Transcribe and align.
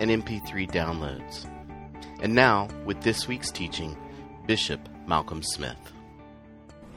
and 0.00 0.10
MP3 0.10 0.70
downloads. 0.70 1.46
And 2.20 2.34
now, 2.34 2.68
with 2.84 3.00
this 3.02 3.28
week's 3.28 3.50
teaching, 3.50 3.96
Bishop 4.46 4.80
Malcolm 5.06 5.42
Smith. 5.42 5.78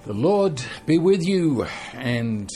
The 0.05 0.13
Lord 0.13 0.62
be 0.85 0.98
with 0.98 1.23
you. 1.23 1.67
And 1.94 2.49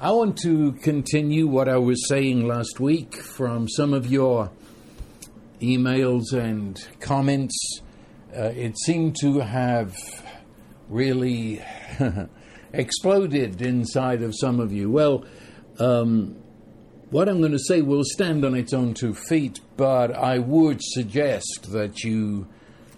I 0.00 0.10
want 0.10 0.36
to 0.38 0.72
continue 0.72 1.46
what 1.46 1.68
I 1.68 1.78
was 1.78 2.08
saying 2.08 2.46
last 2.46 2.78
week 2.78 3.16
from 3.16 3.68
some 3.68 3.94
of 3.94 4.06
your 4.06 4.50
emails 5.62 6.32
and 6.32 6.78
comments. 7.00 7.80
Uh, 8.36 8.52
it 8.54 8.78
seemed 8.78 9.16
to 9.20 9.40
have 9.40 9.94
really 10.88 11.62
exploded 12.72 13.62
inside 13.62 14.22
of 14.22 14.34
some 14.36 14.60
of 14.60 14.72
you. 14.72 14.90
Well, 14.90 15.24
um, 15.78 16.36
what 17.10 17.28
I'm 17.28 17.40
going 17.40 17.52
to 17.52 17.58
say 17.58 17.82
will 17.82 18.04
stand 18.04 18.44
on 18.44 18.54
its 18.54 18.72
own 18.72 18.94
two 18.94 19.14
feet, 19.14 19.60
but 19.76 20.14
I 20.14 20.38
would 20.38 20.80
suggest 20.82 21.70
that 21.70 22.02
you 22.02 22.46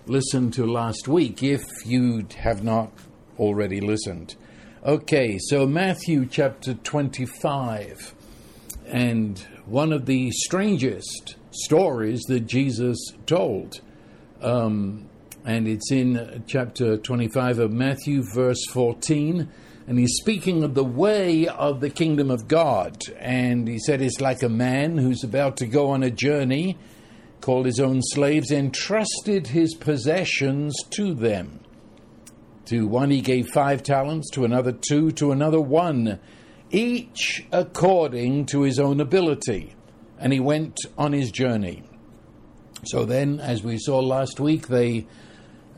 listen 0.07 0.51
to 0.53 0.67
last 0.67 1.09
week 1.09 1.43
if 1.43 1.65
you 1.85 2.27
have 2.39 2.63
not 2.63 2.93
already 3.39 3.81
listened. 3.81 4.37
Okay, 4.85 5.39
so 5.39 5.67
Matthew 5.67 6.27
chapter 6.27 6.75
25, 6.75 8.15
and 8.87 9.39
one 9.67 9.93
of 9.93 10.07
the 10.07 10.31
strangest 10.31 11.37
stories 11.51 12.23
that 12.29 12.47
Jesus 12.47 12.99
told. 13.27 13.81
Um, 14.41 15.09
and 15.45 15.67
it's 15.67 15.91
in 15.91 16.45
chapter 16.47 16.97
25 16.97 17.59
of 17.59 17.73
Matthew, 17.73 18.23
verse 18.35 18.65
14 18.73 19.49
and 19.87 19.99
he's 19.99 20.17
speaking 20.17 20.65
of 20.65 20.75
the 20.75 20.85
way 20.85 21.47
of 21.47 21.81
the 21.81 21.91
kingdom 21.91 22.31
of 22.31 22.49
God. 22.49 23.01
And 23.19 23.69
he 23.69 23.79
said 23.79 24.03
it's 24.03 24.21
like 24.21 24.43
a 24.43 24.49
man 24.49 24.99
who's 24.99 25.23
about 25.23 25.57
to 25.59 25.67
go 25.67 25.91
on 25.91 26.03
a 26.03 26.11
journey, 26.11 26.77
called 27.41 27.67
his 27.67 27.79
own 27.79 28.01
slaves, 28.03 28.51
entrusted 28.51 29.49
his 29.49 29.75
possessions 29.75 30.75
to 30.91 31.15
them. 31.15 31.61
To 32.67 32.89
one 32.89 33.11
he 33.11 33.21
gave 33.21 33.47
five 33.49 33.85
talents, 33.85 34.29
to 34.33 34.45
another 34.45 34.73
two, 34.73 35.13
to 35.13 35.31
another 35.31 35.61
one, 35.61 36.19
each 36.73 37.47
according 37.53 38.47
to 38.47 38.63
his 38.63 38.81
own 38.81 39.01
ability. 39.01 39.77
And 40.19 40.33
he 40.33 40.41
went 40.41 40.79
on 40.99 41.13
his 41.13 41.31
journey. 41.31 41.85
So 42.87 43.05
then, 43.05 43.39
as 43.39 43.63
we 43.63 43.79
saw 43.79 44.01
last 44.01 44.41
week, 44.41 44.67
they 44.67 45.07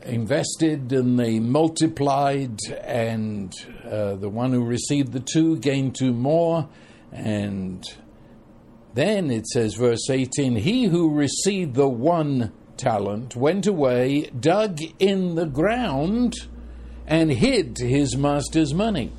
invested 0.03 0.91
and 0.91 1.19
they 1.19 1.39
multiplied, 1.39 2.59
and 2.83 3.53
uh, 3.85 4.15
the 4.15 4.29
one 4.29 4.51
who 4.51 4.63
received 4.63 5.11
the 5.11 5.19
two 5.19 5.57
gained 5.57 5.95
two 5.95 6.13
more. 6.13 6.69
And 7.11 7.83
then 8.93 9.31
it 9.31 9.47
says, 9.47 9.75
verse 9.75 10.09
18 10.09 10.57
He 10.57 10.85
who 10.85 11.13
received 11.13 11.75
the 11.75 11.89
one 11.89 12.51
talent 12.77 13.35
went 13.35 13.67
away, 13.67 14.29
dug 14.39 14.79
in 14.99 15.35
the 15.35 15.45
ground, 15.45 16.33
and 17.05 17.31
hid 17.31 17.77
his 17.79 18.15
master's 18.15 18.73
money. 18.73 19.11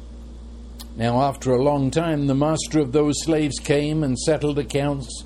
Now, 0.96 1.22
after 1.22 1.52
a 1.52 1.62
long 1.62 1.90
time, 1.90 2.26
the 2.26 2.34
master 2.34 2.80
of 2.80 2.92
those 2.92 3.22
slaves 3.22 3.58
came 3.58 4.02
and 4.02 4.18
settled 4.18 4.58
accounts. 4.58 5.24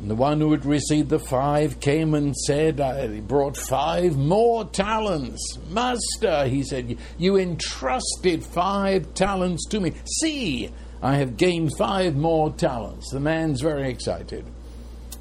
And 0.00 0.10
the 0.10 0.14
one 0.14 0.40
who 0.40 0.52
had 0.52 0.64
received 0.64 1.08
the 1.08 1.18
five 1.18 1.80
came 1.80 2.14
and 2.14 2.36
said, 2.36 2.80
I 2.80 3.20
brought 3.20 3.56
five 3.56 4.16
more 4.16 4.64
talents. 4.64 5.58
Master, 5.70 6.46
he 6.46 6.62
said, 6.62 6.96
you 7.18 7.36
entrusted 7.36 8.44
five 8.44 9.12
talents 9.14 9.66
to 9.70 9.80
me. 9.80 9.94
See, 10.20 10.70
I 11.02 11.16
have 11.16 11.36
gained 11.36 11.76
five 11.76 12.14
more 12.14 12.52
talents. 12.52 13.10
The 13.10 13.20
man's 13.20 13.60
very 13.60 13.90
excited. 13.90 14.44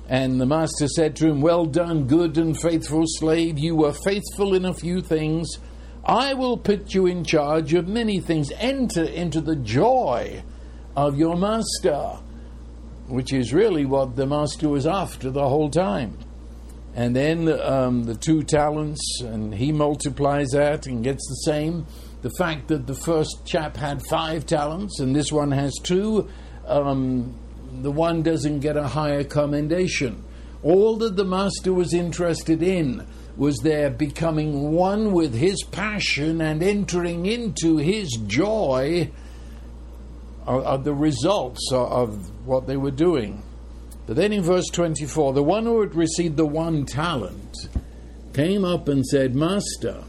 And 0.09 0.39
the 0.39 0.45
master 0.45 0.87
said 0.87 1.15
to 1.17 1.27
him, 1.27 1.41
Well 1.41 1.65
done, 1.65 2.05
good 2.05 2.37
and 2.37 2.59
faithful 2.59 3.03
slave. 3.05 3.59
You 3.59 3.75
were 3.75 3.93
faithful 3.93 4.53
in 4.53 4.63
a 4.63 4.73
few 4.73 5.01
things. 5.01 5.57
I 6.05 6.33
will 6.33 6.55
put 6.55 6.93
you 6.93 7.07
in 7.07 7.25
charge 7.25 7.73
of 7.73 7.87
many 7.87 8.21
things. 8.21 8.51
Enter 8.57 9.03
into 9.03 9.41
the 9.41 9.57
joy 9.57 10.43
of 10.95 11.17
your 11.17 11.35
master 11.35 12.19
which 13.07 13.33
is 13.33 13.53
really 13.53 13.85
what 13.85 14.15
the 14.15 14.25
master 14.25 14.69
was 14.69 14.85
after 14.85 15.29
the 15.29 15.47
whole 15.47 15.69
time. 15.69 16.17
And 16.95 17.15
then 17.15 17.47
um, 17.61 18.05
the 18.05 18.15
two 18.15 18.43
talents, 18.43 19.21
and 19.21 19.53
he 19.53 19.71
multiplies 19.71 20.49
that 20.49 20.87
and 20.87 21.03
gets 21.03 21.27
the 21.27 21.51
same. 21.51 21.85
The 22.23 22.31
fact 22.31 22.69
that 22.69 22.87
the 22.87 22.95
first 22.95 23.45
chap 23.45 23.77
had 23.77 24.01
five 24.09 24.45
talents 24.45 24.99
and 24.99 25.15
this 25.15 25.31
one 25.31 25.51
has 25.51 25.73
two, 25.83 26.27
um, 26.65 27.37
the 27.81 27.91
one 27.91 28.23
doesn't 28.23 28.61
get 28.61 28.77
a 28.77 28.87
higher 28.87 29.23
commendation. 29.23 30.23
All 30.63 30.97
that 30.97 31.15
the 31.15 31.23
master 31.23 31.71
was 31.71 31.93
interested 31.93 32.63
in 32.63 33.05
was 33.37 33.59
their 33.59 33.91
becoming 33.91 34.71
one 34.71 35.13
with 35.13 35.35
his 35.35 35.61
passion 35.71 36.41
and 36.41 36.63
entering 36.63 37.27
into 37.27 37.77
his 37.77 38.09
joy 38.25 39.11
of, 40.47 40.83
the 40.83 40.93
results 40.93 41.69
of 41.71 42.31
what 42.47 42.65
they 42.65 42.77
were 42.77 42.91
doing. 42.91 43.43
But 44.07 44.15
then 44.15 44.31
in 44.31 44.41
verse 44.41 44.67
24, 44.69 45.33
the 45.33 45.43
one 45.43 45.65
who 45.65 45.81
had 45.81 45.93
received 45.93 46.37
the 46.37 46.45
one 46.45 46.85
talent 46.85 47.67
came 48.33 48.63
up 48.63 48.87
and 48.87 49.05
said, 49.05 49.35
Master, 49.35 50.03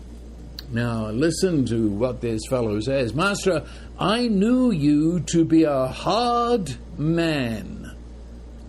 now 0.71 1.09
listen 1.10 1.65
to 1.66 1.88
what 1.88 2.21
this 2.21 2.43
fellow 2.49 2.78
says. 2.81 3.15
Master, 3.15 3.66
I 3.99 4.28
knew 4.28 4.71
you 4.71 5.21
to 5.32 5.44
be 5.44 5.65
a 5.65 5.87
hard 5.87 6.76
man, 6.97 7.97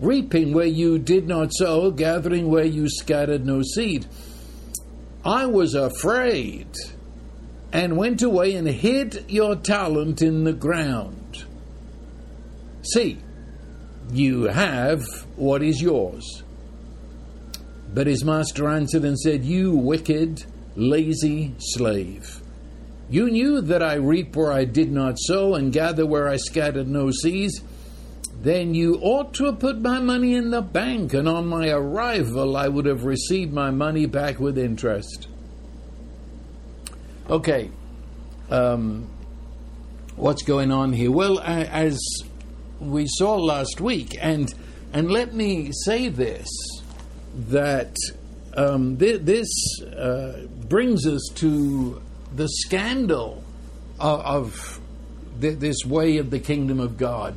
reaping 0.00 0.52
where 0.52 0.66
you 0.66 0.98
did 0.98 1.28
not 1.28 1.52
sow, 1.52 1.90
gathering 1.90 2.50
where 2.50 2.64
you 2.64 2.88
scattered 2.88 3.46
no 3.46 3.62
seed. 3.62 4.06
I 5.24 5.46
was 5.46 5.74
afraid 5.74 6.68
and 7.72 7.96
went 7.96 8.22
away 8.22 8.54
and 8.54 8.66
hid 8.66 9.26
your 9.28 9.54
talent 9.54 10.22
in 10.22 10.44
the 10.44 10.52
ground. 10.52 11.44
See, 12.82 13.18
you 14.12 14.44
have 14.44 15.02
what 15.36 15.62
is 15.62 15.80
yours. 15.80 16.42
But 17.92 18.06
his 18.06 18.24
master 18.24 18.68
answered 18.68 19.04
and 19.04 19.18
said, 19.18 19.44
You 19.44 19.74
wicked, 19.74 20.44
lazy 20.76 21.54
slave. 21.58 22.40
You 23.08 23.28
knew 23.28 23.60
that 23.60 23.82
I 23.82 23.94
reap 23.94 24.36
where 24.36 24.52
I 24.52 24.64
did 24.64 24.92
not 24.92 25.18
sow 25.18 25.54
and 25.54 25.72
gather 25.72 26.06
where 26.06 26.28
I 26.28 26.36
scattered 26.36 26.86
no 26.86 27.10
seeds. 27.10 27.60
Then 28.40 28.72
you 28.74 28.94
ought 29.02 29.34
to 29.34 29.46
have 29.46 29.58
put 29.58 29.80
my 29.80 29.98
money 29.98 30.34
in 30.34 30.50
the 30.50 30.62
bank, 30.62 31.12
and 31.12 31.28
on 31.28 31.46
my 31.46 31.68
arrival 31.68 32.56
I 32.56 32.68
would 32.68 32.86
have 32.86 33.04
received 33.04 33.52
my 33.52 33.70
money 33.70 34.06
back 34.06 34.38
with 34.38 34.56
interest. 34.56 35.26
Okay, 37.28 37.70
um, 38.48 39.10
what's 40.16 40.42
going 40.42 40.72
on 40.72 40.92
here? 40.92 41.10
Well, 41.10 41.40
as 41.40 41.98
we 42.80 43.06
saw 43.06 43.36
last 43.36 43.80
week. 43.80 44.16
And 44.20 44.52
and 44.92 45.10
let 45.10 45.34
me 45.34 45.70
say 45.84 46.08
this 46.08 46.48
that 47.34 47.94
um, 48.56 48.96
th- 48.96 49.20
this 49.20 49.48
uh, 49.82 50.46
brings 50.68 51.06
us 51.06 51.28
to 51.36 52.02
the 52.34 52.48
scandal 52.48 53.44
of, 54.00 54.20
of 54.20 54.80
th- 55.40 55.58
this 55.58 55.84
way 55.84 56.16
of 56.16 56.30
the 56.30 56.40
kingdom 56.40 56.80
of 56.80 56.96
God. 56.96 57.36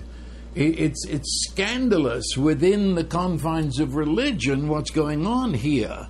it's 0.56 1.06
it's 1.08 1.48
scandalous 1.52 2.38
within 2.38 2.96
the 2.96 3.04
confines 3.04 3.80
of 3.80 3.96
religion 3.96 4.68
what's 4.68 4.92
going 4.92 5.28
on 5.28 5.54
here. 5.54 6.08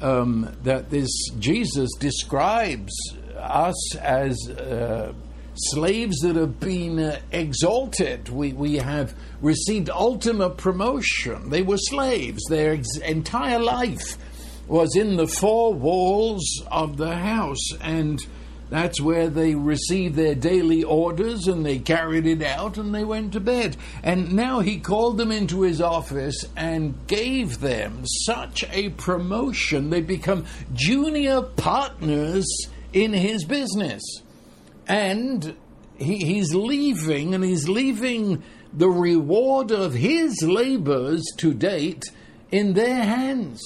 Um, 0.00 0.56
that 0.62 0.88
this 0.90 1.10
Jesus 1.38 1.90
describes 1.98 2.92
us 3.36 3.96
as. 3.96 4.36
Uh, 4.48 5.12
slaves 5.70 6.18
that 6.20 6.36
have 6.36 6.58
been 6.60 6.98
uh, 6.98 7.20
exalted. 7.32 8.28
We, 8.28 8.52
we 8.52 8.76
have 8.76 9.14
received 9.42 9.90
ultimate 9.90 10.56
promotion. 10.56 11.50
They 11.50 11.62
were 11.62 11.78
slaves. 11.78 12.42
Their 12.48 12.72
ex- 12.72 12.96
entire 12.98 13.58
life 13.58 14.16
was 14.66 14.96
in 14.96 15.16
the 15.16 15.26
four 15.26 15.74
walls 15.74 16.62
of 16.70 16.96
the 16.96 17.14
house. 17.16 17.72
And 17.80 18.20
That's 18.70 19.00
where 19.00 19.28
they 19.28 19.56
received 19.56 20.14
their 20.14 20.36
daily 20.36 20.84
orders 20.84 21.48
and 21.48 21.66
they 21.66 21.78
carried 21.80 22.24
it 22.24 22.40
out 22.40 22.78
and 22.78 22.94
they 22.94 23.02
went 23.04 23.32
to 23.32 23.40
bed. 23.40 23.76
And 24.04 24.32
now 24.34 24.60
he 24.60 24.78
called 24.78 25.18
them 25.18 25.32
into 25.32 25.62
his 25.62 25.80
office 25.80 26.44
and 26.56 26.94
gave 27.08 27.58
them 27.58 28.04
such 28.24 28.64
a 28.70 28.90
promotion. 28.90 29.90
They 29.90 30.02
become 30.02 30.46
junior 30.72 31.42
partners 31.42 32.46
in 32.92 33.12
his 33.12 33.44
business. 33.44 34.02
And 34.86 35.56
he, 35.96 36.18
he's 36.18 36.54
leaving 36.54 37.34
and 37.34 37.44
he's 37.44 37.68
leaving 37.68 38.42
the 38.72 38.88
reward 38.88 39.70
of 39.70 39.94
his 39.94 40.42
labors 40.42 41.22
to 41.38 41.52
date 41.52 42.04
in 42.50 42.74
their 42.74 43.02
hands. 43.02 43.60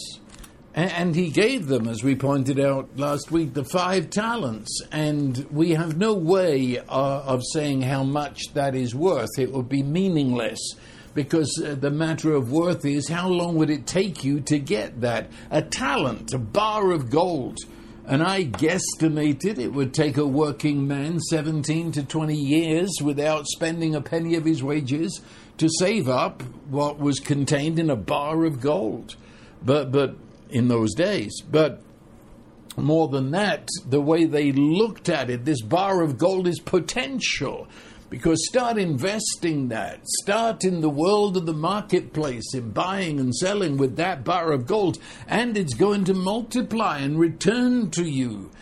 And 0.77 1.15
he 1.15 1.31
gave 1.31 1.69
them, 1.69 1.87
as 1.87 2.03
we 2.03 2.17
pointed 2.17 2.59
out 2.59 2.99
last 2.99 3.31
week, 3.31 3.55
the 3.55 3.65
five 3.65 4.11
talents. 4.11 4.83
And 4.91 5.47
we 5.53 5.71
have 5.75 5.97
no 5.97 6.15
way 6.15 6.79
uh, 6.79 6.83
of 6.89 7.43
saying 7.53 7.83
how 7.83 8.03
much 8.03 8.53
that 8.55 8.75
is 8.75 8.93
worth. 8.93 9.39
It 9.39 9.53
would 9.53 9.69
be 9.69 9.85
meaningless 9.85 10.59
because 11.15 11.63
uh, 11.65 11.77
the 11.77 11.93
matter 11.93 12.33
of 12.33 12.51
worth 12.51 12.85
is 12.85 13.09
how 13.09 13.29
long 13.29 13.55
would 13.55 13.71
it 13.71 13.87
take 13.87 14.25
you 14.25 14.41
to 14.41 14.59
get 14.59 15.01
that? 15.03 15.31
A 15.53 15.63
talent, 15.63 16.35
a 16.35 16.39
bar 16.39 16.91
of 16.91 17.09
gold. 17.09 17.59
And 18.07 18.23
I 18.23 18.45
guesstimated 18.45 19.59
it 19.59 19.73
would 19.73 19.95
take 19.95 20.19
a 20.19 20.27
working 20.27 20.87
man 20.87 21.21
17 21.21 21.93
to 21.93 22.03
20 22.05 22.35
years 22.35 22.91
without 23.03 23.47
spending 23.47 23.95
a 23.95 24.03
penny 24.03 24.35
of 24.35 24.45
his 24.45 24.63
wages 24.63 25.23
to 25.57 25.69
save 25.79 26.09
up 26.09 26.43
what 26.69 26.99
was 26.99 27.19
contained 27.19 27.79
in 27.79 27.89
a 27.89 27.97
bar 27.97 28.45
of 28.45 28.61
gold. 28.61 29.17
But, 29.63 29.91
but 29.91 30.17
in 30.51 30.69
those 30.69 30.95
days. 30.95 31.41
But 31.41 31.81
more 32.77 33.09
than 33.09 33.31
that, 33.33 33.69
the 33.87 34.01
way 34.01 34.25
they 34.25 34.53
looked 34.53 35.09
at 35.09 35.31
it, 35.31 35.45
this 35.45 35.63
bar 35.63 36.03
of 36.03 36.19
gold 36.19 36.47
is 36.47 36.61
potential. 36.61 37.69
Because 38.15 38.47
start 38.47 38.79
investing 38.79 39.71
that, 39.71 39.99
start 40.23 40.63
in 40.63 40.81
the 40.81 40.89
world 40.89 41.37
of 41.37 41.47
the 41.47 41.53
marketplace, 41.53 42.55
in 42.55 42.71
buying 42.71 43.19
and 43.19 43.35
selling 43.35 43.77
with 43.77 43.97
that 43.97 44.23
bar 44.23 44.53
of 44.53 44.69
gold, 44.69 45.01
and 45.27 45.57
it's 45.57 45.75
going 45.75 46.05
to 46.05 46.15
multiply 46.15 47.01
and 47.01 47.19
return 47.19 47.91
to 47.91 48.05
you. 48.05 48.53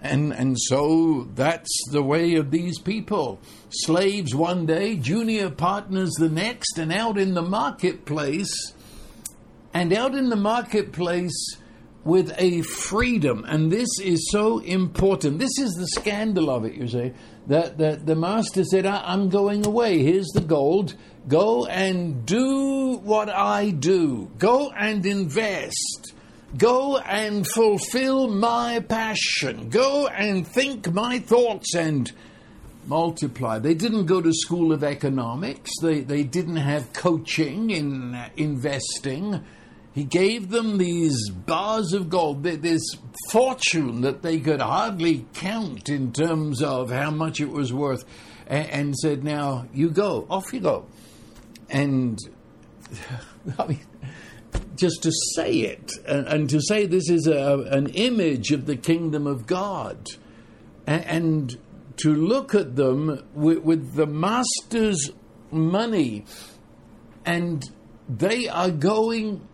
And, 0.00 0.32
and 0.32 0.56
so 0.56 1.26
that's 1.34 1.76
the 1.90 2.04
way 2.04 2.36
of 2.36 2.52
these 2.52 2.78
people. 2.78 3.40
Slaves 3.70 4.32
one 4.32 4.64
day, 4.64 4.94
junior 4.94 5.50
partners 5.50 6.12
the 6.12 6.28
next, 6.28 6.78
and 6.78 6.92
out 6.92 7.18
in 7.18 7.34
the 7.34 7.42
marketplace, 7.42 8.72
and 9.74 9.92
out 9.92 10.14
in 10.14 10.28
the 10.28 10.36
marketplace 10.36 11.56
with 12.04 12.32
a 12.38 12.62
freedom. 12.62 13.44
And 13.46 13.70
this 13.70 13.88
is 14.02 14.30
so 14.30 14.58
important. 14.60 15.38
This 15.38 15.58
is 15.58 15.72
the 15.72 15.86
scandal 15.88 16.50
of 16.50 16.64
it, 16.64 16.74
you 16.74 16.88
see. 16.88 17.12
That, 17.46 17.78
that 17.78 18.06
the 18.06 18.14
master 18.14 18.64
said, 18.64 18.86
I'm 18.86 19.28
going 19.28 19.66
away. 19.66 20.02
Here's 20.02 20.28
the 20.28 20.40
gold. 20.40 20.94
Go 21.28 21.66
and 21.66 22.24
do 22.24 22.98
what 23.02 23.28
I 23.28 23.70
do. 23.70 24.30
Go 24.38 24.70
and 24.70 25.04
invest. 25.04 26.14
Go 26.56 26.98
and 26.98 27.46
fulfill 27.46 28.28
my 28.28 28.80
passion. 28.80 29.68
Go 29.68 30.06
and 30.08 30.46
think 30.46 30.92
my 30.92 31.18
thoughts 31.18 31.74
and 31.74 32.10
multiply. 32.86 33.58
They 33.58 33.74
didn't 33.74 34.06
go 34.06 34.20
to 34.20 34.32
school 34.32 34.72
of 34.72 34.82
economics. 34.82 35.70
They, 35.80 36.00
they 36.00 36.22
didn't 36.22 36.56
have 36.56 36.92
coaching 36.92 37.70
in 37.70 38.14
uh, 38.14 38.30
investing 38.36 39.44
he 39.92 40.04
gave 40.04 40.50
them 40.50 40.78
these 40.78 41.30
bars 41.30 41.92
of 41.92 42.08
gold, 42.08 42.44
this 42.44 42.82
fortune 43.30 44.02
that 44.02 44.22
they 44.22 44.38
could 44.38 44.60
hardly 44.60 45.26
count 45.34 45.88
in 45.88 46.12
terms 46.12 46.62
of 46.62 46.90
how 46.90 47.10
much 47.10 47.40
it 47.40 47.50
was 47.50 47.72
worth, 47.72 48.04
and 48.46 48.96
said, 48.96 49.24
Now 49.24 49.66
you 49.74 49.90
go, 49.90 50.26
off 50.30 50.52
you 50.52 50.60
go. 50.60 50.86
And 51.68 52.18
I 53.58 53.66
mean, 53.66 53.80
just 54.76 55.02
to 55.02 55.12
say 55.34 55.52
it, 55.52 55.90
and, 56.06 56.48
to 56.50 56.60
say 56.60 56.86
this 56.86 57.10
is 57.10 57.26
a, 57.26 57.66
an 57.70 57.88
image 57.88 58.52
of 58.52 58.66
the 58.66 58.76
kingdom 58.76 59.26
of 59.26 59.46
God, 59.46 60.06
and, 60.86 61.56
to 61.96 62.14
look 62.14 62.54
at 62.54 62.76
them 62.76 63.22
with, 63.34 63.58
with 63.58 63.94
the 63.94 64.06
master's 64.06 65.10
money, 65.50 66.24
and 67.26 67.62
they 68.08 68.48
are 68.48 68.70
going 68.70 69.46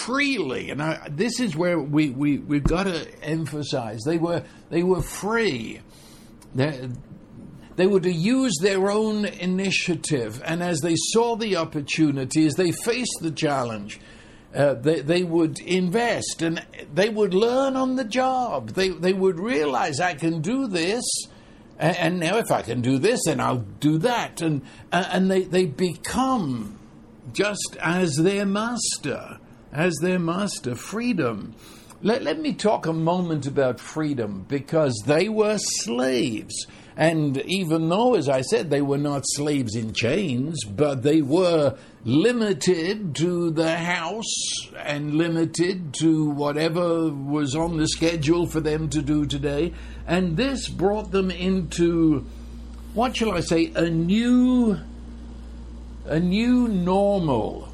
freely, 0.00 0.70
and 0.70 0.82
I, 0.82 1.08
this 1.10 1.40
is 1.40 1.56
where 1.56 1.78
we, 1.78 2.10
we, 2.10 2.38
we've 2.38 2.62
got 2.62 2.84
to 2.84 3.06
emphasize 3.22 4.00
they 4.04 4.18
were, 4.18 4.44
they 4.70 4.82
were 4.82 5.02
free. 5.02 5.80
They, 6.54 6.88
they 7.76 7.86
were 7.86 8.00
to 8.00 8.12
use 8.12 8.54
their 8.60 8.90
own 8.90 9.24
initiative, 9.24 10.42
and 10.44 10.62
as 10.62 10.80
they 10.80 10.96
saw 10.96 11.36
the 11.36 11.56
opportunity, 11.56 12.46
as 12.46 12.54
they 12.54 12.72
faced 12.72 13.18
the 13.20 13.30
challenge, 13.30 14.00
uh, 14.54 14.74
they, 14.74 15.00
they 15.00 15.22
would 15.22 15.60
invest 15.60 16.40
and 16.40 16.64
they 16.92 17.08
would 17.08 17.34
learn 17.34 17.76
on 17.76 17.96
the 17.96 18.04
job. 18.04 18.70
They, 18.70 18.88
they 18.88 19.12
would 19.12 19.38
realize 19.38 20.00
I 20.00 20.14
can 20.14 20.40
do 20.40 20.66
this, 20.66 21.04
and, 21.78 21.96
and 21.96 22.20
now 22.20 22.38
if 22.38 22.50
I 22.50 22.62
can 22.62 22.80
do 22.80 22.98
this, 22.98 23.20
then 23.26 23.40
I'll 23.40 23.58
do 23.58 23.98
that. 23.98 24.40
And, 24.40 24.62
and 24.90 25.30
they, 25.30 25.42
they 25.42 25.66
become 25.66 26.78
just 27.32 27.76
as 27.80 28.16
their 28.16 28.46
master 28.46 29.37
as 29.72 29.94
their 30.00 30.18
master, 30.18 30.74
freedom. 30.74 31.54
Let, 32.00 32.22
let 32.22 32.40
me 32.40 32.52
talk 32.52 32.86
a 32.86 32.92
moment 32.92 33.46
about 33.46 33.80
freedom 33.80 34.46
because 34.48 35.02
they 35.06 35.28
were 35.28 35.58
slaves. 35.58 36.66
And 36.96 37.36
even 37.42 37.88
though, 37.88 38.14
as 38.14 38.28
I 38.28 38.40
said, 38.40 38.70
they 38.70 38.82
were 38.82 38.98
not 38.98 39.22
slaves 39.24 39.76
in 39.76 39.92
chains, 39.92 40.64
but 40.64 41.02
they 41.02 41.22
were 41.22 41.76
limited 42.04 43.14
to 43.16 43.50
the 43.50 43.76
house 43.76 44.34
and 44.76 45.14
limited 45.14 45.94
to 45.94 46.30
whatever 46.30 47.08
was 47.08 47.54
on 47.54 47.76
the 47.76 47.86
schedule 47.86 48.46
for 48.46 48.60
them 48.60 48.88
to 48.90 49.02
do 49.02 49.26
today. 49.26 49.72
And 50.08 50.36
this 50.36 50.68
brought 50.68 51.12
them 51.12 51.30
into, 51.30 52.26
what 52.94 53.16
shall 53.16 53.32
I 53.32 53.40
say, 53.40 53.72
a 53.76 53.88
new, 53.88 54.78
a 56.04 56.18
new 56.18 56.66
normal 56.66 57.72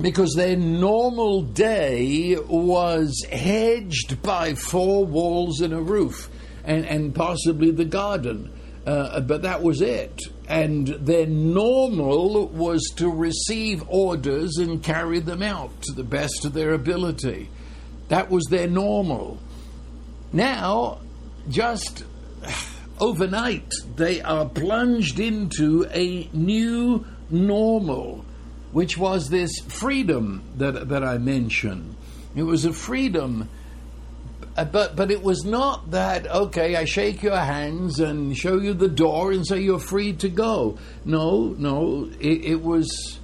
because 0.00 0.34
their 0.34 0.56
normal 0.56 1.42
day 1.42 2.36
was 2.48 3.24
hedged 3.30 4.22
by 4.22 4.54
four 4.54 5.04
walls 5.04 5.60
and 5.60 5.74
a 5.74 5.80
roof, 5.80 6.30
and, 6.64 6.86
and 6.86 7.14
possibly 7.14 7.70
the 7.70 7.84
garden. 7.84 8.50
Uh, 8.86 9.20
but 9.20 9.42
that 9.42 9.62
was 9.62 9.82
it. 9.82 10.18
And 10.48 10.88
their 10.88 11.26
normal 11.26 12.48
was 12.48 12.82
to 12.96 13.10
receive 13.10 13.84
orders 13.88 14.56
and 14.56 14.82
carry 14.82 15.20
them 15.20 15.42
out 15.42 15.82
to 15.82 15.92
the 15.92 16.02
best 16.02 16.44
of 16.44 16.54
their 16.54 16.72
ability. 16.72 17.50
That 18.08 18.30
was 18.30 18.44
their 18.50 18.66
normal. 18.66 19.38
Now, 20.32 21.00
just 21.48 22.04
overnight, 22.98 23.70
they 23.96 24.22
are 24.22 24.48
plunged 24.48 25.20
into 25.20 25.86
a 25.92 26.28
new 26.32 27.04
normal 27.28 28.24
which 28.72 28.96
was 28.96 29.28
this 29.28 29.58
freedom 29.60 30.42
that, 30.56 30.88
that 30.88 31.04
I 31.04 31.18
mentioned. 31.18 31.96
It 32.34 32.44
was 32.44 32.64
a 32.64 32.72
freedom, 32.72 33.48
uh, 34.56 34.64
but, 34.64 34.94
but 34.94 35.10
it 35.10 35.22
was 35.22 35.44
not 35.44 35.90
that, 35.90 36.26
okay, 36.28 36.76
I 36.76 36.84
shake 36.84 37.22
your 37.22 37.36
hands 37.36 37.98
and 37.98 38.36
show 38.36 38.58
you 38.58 38.74
the 38.74 38.88
door 38.88 39.32
and 39.32 39.46
say 39.46 39.60
you're 39.60 39.80
free 39.80 40.12
to 40.14 40.28
go. 40.28 40.78
No, 41.04 41.54
no, 41.58 42.08
it, 42.20 42.44
it 42.44 42.62
was, 42.62 43.18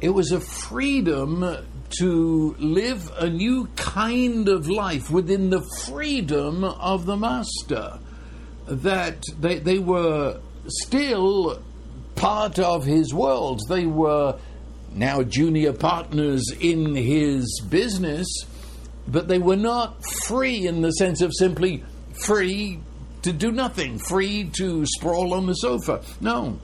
it 0.00 0.10
was 0.10 0.32
a 0.32 0.40
freedom 0.40 1.56
to 1.98 2.56
live 2.58 3.10
a 3.18 3.30
new 3.30 3.68
kind 3.76 4.48
of 4.48 4.68
life 4.68 5.10
within 5.10 5.50
the 5.50 5.62
freedom 5.84 6.64
of 6.64 7.06
the 7.06 7.16
master. 7.16 7.98
That 8.66 9.22
they, 9.38 9.60
they 9.60 9.78
were 9.78 10.40
still 10.66 11.62
part 12.16 12.58
of 12.58 12.84
his 12.84 13.14
world. 13.14 13.60
They 13.68 13.86
were 13.86 14.38
now 14.92 15.22
junior 15.22 15.72
partners 15.72 16.44
in 16.60 16.94
his 16.94 17.60
business, 17.68 18.26
but 19.06 19.28
they 19.28 19.38
were 19.38 19.56
not 19.56 20.02
free 20.24 20.66
in 20.66 20.80
the 20.80 20.90
sense 20.90 21.20
of 21.20 21.32
simply 21.34 21.84
free 22.24 22.80
to 23.22 23.32
do 23.32 23.52
nothing, 23.52 23.98
free 23.98 24.50
to 24.58 24.84
sprawl 24.86 25.34
on 25.34 25.46
the 25.46 25.54
sofa. 25.54 26.02
No. 26.20 26.58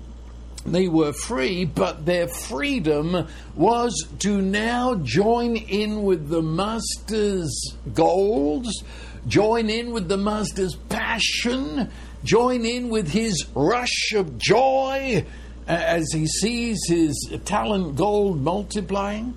They 0.65 0.87
were 0.87 1.13
free, 1.13 1.65
but 1.65 2.07
their 2.07 2.29
freedom 2.29 3.27
was 3.57 4.07
to 4.21 4.41
now 4.41 4.95
join 4.95 5.57
in 5.57 6.05
with 6.05 6.29
the 6.29 6.41
master's 6.41 7.53
goals, 7.93 8.85
join 9.27 9.69
in 9.69 9.91
with 9.91 10.09
the 10.09 10.17
master's 10.17 10.77
passion, 10.89 11.91
join 12.23 12.65
in 12.65 12.91
with 12.91 13.11
his 13.11 13.45
rush 13.57 14.13
of 14.15 14.39
joy, 14.39 15.27
as 15.67 16.13
he 16.13 16.27
sees 16.27 16.79
his 16.89 17.15
talent 17.45 17.97
gold 17.97 18.41
multiplying, 18.41 19.37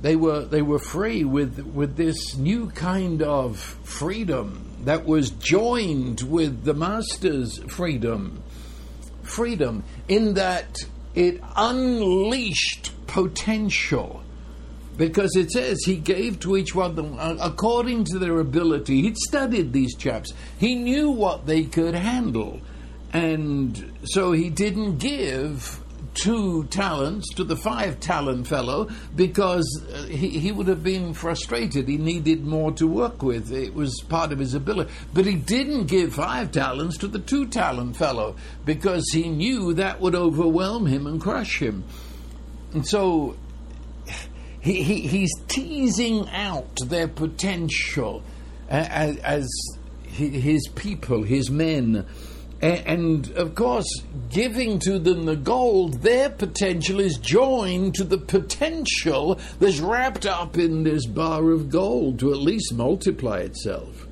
they 0.00 0.16
were 0.16 0.44
they 0.44 0.62
were 0.62 0.78
free 0.78 1.24
with 1.24 1.58
with 1.58 1.96
this 1.96 2.36
new 2.36 2.70
kind 2.70 3.22
of 3.22 3.58
freedom, 3.58 4.72
that 4.84 5.06
was 5.06 5.30
joined 5.30 6.22
with 6.22 6.64
the 6.64 6.74
master's 6.74 7.58
freedom. 7.68 8.42
Freedom 9.22 9.84
in 10.08 10.34
that 10.34 10.78
it 11.14 11.40
unleashed 11.56 12.90
potential. 13.06 14.22
Because 14.96 15.36
it 15.36 15.50
says 15.50 15.82
he 15.84 15.96
gave 15.96 16.38
to 16.40 16.56
each 16.56 16.74
one 16.74 16.94
them 16.94 17.16
uh, 17.18 17.36
according 17.40 18.04
to 18.04 18.18
their 18.18 18.40
ability. 18.40 19.02
He'd 19.02 19.16
studied 19.16 19.72
these 19.72 19.94
chaps, 19.94 20.32
he 20.58 20.74
knew 20.74 21.10
what 21.10 21.46
they 21.46 21.64
could 21.64 21.94
handle. 21.94 22.60
And 23.12 23.92
so 24.04 24.32
he 24.32 24.48
didn't 24.48 24.98
give 24.98 25.80
two 26.14 26.64
talents 26.64 27.26
to 27.34 27.44
the 27.44 27.56
five 27.56 27.98
talent 28.00 28.46
fellow 28.46 28.88
because 29.16 29.66
uh, 29.92 30.02
he, 30.04 30.28
he 30.38 30.52
would 30.52 30.68
have 30.68 30.82
been 30.82 31.14
frustrated. 31.14 31.88
He 31.88 31.96
needed 31.96 32.44
more 32.44 32.72
to 32.72 32.86
work 32.86 33.22
with. 33.22 33.52
It 33.52 33.74
was 33.74 34.00
part 34.08 34.32
of 34.32 34.38
his 34.38 34.54
ability. 34.54 34.92
But 35.14 35.26
he 35.26 35.34
didn't 35.34 35.86
give 35.86 36.14
five 36.14 36.52
talents 36.52 36.98
to 36.98 37.08
the 37.08 37.18
two 37.18 37.46
talent 37.46 37.96
fellow 37.96 38.36
because 38.64 39.04
he 39.12 39.28
knew 39.28 39.74
that 39.74 40.00
would 40.00 40.14
overwhelm 40.14 40.86
him 40.86 41.06
and 41.06 41.20
crush 41.20 41.60
him. 41.60 41.84
And 42.72 42.86
so 42.86 43.36
he, 44.60 44.82
he, 44.82 45.06
he's 45.06 45.32
teasing 45.48 46.28
out 46.30 46.76
their 46.86 47.08
potential 47.08 48.22
as, 48.68 49.16
as 49.18 49.48
his 50.04 50.68
people, 50.68 51.22
his 51.22 51.50
men. 51.50 52.06
And 52.62 53.28
of 53.32 53.56
course, 53.56 53.88
giving 54.30 54.78
to 54.80 55.00
them 55.00 55.24
the 55.24 55.34
gold, 55.34 55.94
their 55.94 56.30
potential 56.30 57.00
is 57.00 57.18
joined 57.18 57.96
to 57.96 58.04
the 58.04 58.18
potential 58.18 59.40
that's 59.58 59.80
wrapped 59.80 60.26
up 60.26 60.56
in 60.56 60.84
this 60.84 61.04
bar 61.04 61.50
of 61.50 61.70
gold 61.70 62.20
to 62.20 62.30
at 62.30 62.38
least 62.38 62.72
multiply 62.72 63.40
itself. 63.40 64.06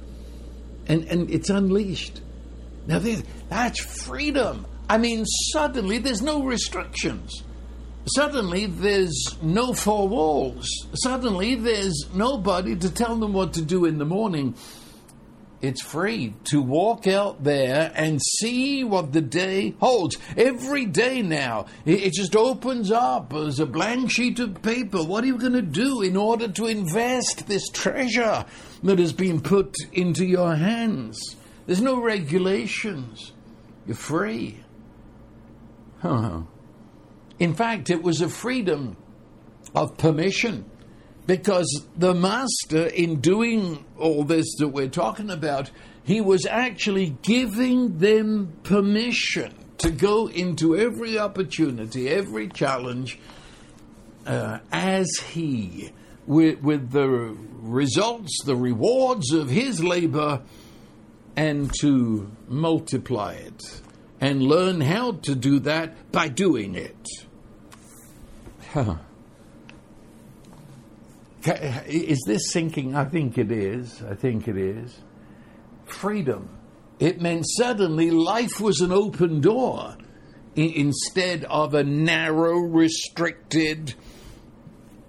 And, 0.88 1.04
and 1.04 1.30
it's 1.30 1.49
unleashed. 1.49 2.23
Now, 2.88 3.00
that's 3.49 3.78
freedom. 3.78 4.66
I 4.88 4.99
mean, 4.99 5.25
suddenly 5.52 5.99
there's 5.99 6.23
no 6.23 6.42
restrictions. 6.42 7.45
Suddenly 8.16 8.66
there's 8.66 9.37
no 9.42 9.73
four 9.73 10.09
walls. 10.09 10.66
Suddenly 10.95 11.54
there's 11.54 12.07
nobody 12.12 12.75
to 12.75 12.90
tell 12.90 13.14
them 13.14 13.33
what 13.33 13.52
to 13.52 13.62
do 13.62 13.85
in 13.85 13.99
the 13.99 14.04
morning. 14.04 14.57
It's 15.62 15.83
free 15.83 16.35
to 16.45 16.62
walk 16.62 17.07
out 17.07 17.45
there 17.45 17.93
and 17.95 18.21
see 18.38 18.83
what 18.83 19.12
the 19.12 19.21
day 19.21 19.75
holds. 19.79 20.17
Every 20.35 20.87
day 20.87 21.21
now, 21.21 21.67
it 21.85 22.14
just 22.14 22.35
opens 22.35 22.90
up 22.90 23.35
as 23.35 23.61
a 23.61 23.67
blank 23.67 24.11
sheet 24.11 24.38
of 24.38 24.62
paper. 24.62 25.05
What 25.05 25.23
are 25.23 25.26
you 25.26 25.37
going 25.37 25.52
to 25.52 25.62
do 25.62 26.00
in 26.00 26.17
order 26.17 26.49
to 26.49 26.67
invest 26.67 27.47
this 27.47 27.69
treasure 27.69 28.47
that 28.83 28.99
has 28.99 29.12
been 29.12 29.43
put 29.43 29.75
into 29.93 30.25
your 30.25 30.55
hands? 30.55 31.37
There's 31.67 31.83
no 31.83 32.00
regulations. 32.00 33.33
You're 33.87 33.97
free. 33.97 34.64
Huh. 35.99 36.43
In 37.38 37.55
fact, 37.55 37.90
it 37.90 38.02
was 38.02 38.23
a 38.23 38.31
freedom 38.31 38.97
of 39.75 39.99
permission 39.99 40.70
because 41.31 41.87
the 41.97 42.13
master, 42.13 42.87
in 42.87 43.21
doing 43.21 43.85
all 43.97 44.25
this 44.25 44.53
that 44.59 44.67
we're 44.67 44.89
talking 44.89 45.31
about, 45.31 45.71
he 46.03 46.21
was 46.21 46.45
actually 46.45 47.11
giving 47.23 47.99
them 47.99 48.53
permission 48.65 49.55
to 49.79 49.93
go 49.93 50.27
into 50.27 50.77
every 50.77 51.21
opportunity, 51.21 52.09
every 52.09 52.49
challenge, 52.49 53.21
uh, 54.27 54.59
as 54.73 55.09
he, 55.29 55.93
with, 56.27 56.61
with 56.63 56.91
the 56.91 57.07
results, 57.07 58.43
the 58.45 58.57
rewards 58.57 59.31
of 59.31 59.49
his 59.49 59.85
labor, 59.85 60.43
and 61.37 61.71
to 61.79 62.29
multiply 62.49 63.35
it 63.35 63.81
and 64.21 64.43
learn 64.43 64.81
how 64.81 65.13
to 65.13 65.37
do 65.37 65.61
that 65.61 66.11
by 66.11 66.27
doing 66.27 66.75
it. 66.75 67.07
Huh. 68.73 68.97
Is 71.47 72.23
this 72.26 72.50
sinking? 72.52 72.94
I 72.94 73.04
think 73.04 73.38
it 73.38 73.50
is. 73.50 74.02
I 74.02 74.14
think 74.14 74.49
it 74.49 74.56
is. 74.56 75.00
Freedom. 75.87 76.49
It 76.99 77.20
meant 77.20 77.47
suddenly 77.56 78.11
life 78.11 78.61
was 78.61 78.80
an 78.80 78.92
open 78.92 79.40
door 79.40 79.97
instead 80.54 81.44
of 81.44 81.75
a 81.75 81.82
narrow, 81.82 82.59
restricted, 82.59 83.94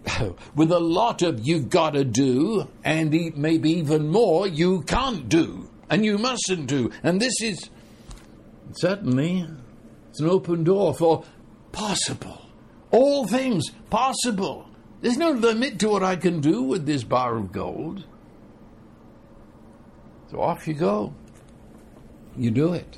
with 0.56 0.72
a 0.72 0.80
lot 0.80 1.22
of 1.22 1.46
you've 1.46 1.70
got 1.70 1.92
to 1.92 2.06
do, 2.06 2.68
and 2.84 3.12
maybe 3.36 3.72
even 3.72 4.08
more 4.08 4.48
you 4.48 4.82
can't 4.84 5.28
do, 5.28 5.70
and 5.90 6.06
you 6.06 6.18
mustn't 6.18 6.68
do. 6.68 6.92
And 7.04 7.22
this 7.22 7.42
is 7.42 7.70
certainly 8.74 9.48
it's 10.10 10.20
an 10.22 10.30
open 10.30 10.64
door 10.64 10.94
for 10.94 11.24
possible. 11.72 12.42
All 12.92 13.28
things 13.28 13.70
possible. 13.90 14.71
There's 15.02 15.18
no 15.18 15.32
limit 15.32 15.80
to 15.80 15.90
what 15.90 16.04
I 16.04 16.16
can 16.16 16.42
do 16.42 16.62
with 16.62 16.86
this 16.86 17.04
bar 17.04 17.36
of 17.36 17.52
gold. 17.52 18.06
So 20.30 20.40
off 20.40 20.68
you 20.68 20.76
go. 20.76 21.14
You 22.38 22.52
do 22.52 22.74
it. 22.74 22.98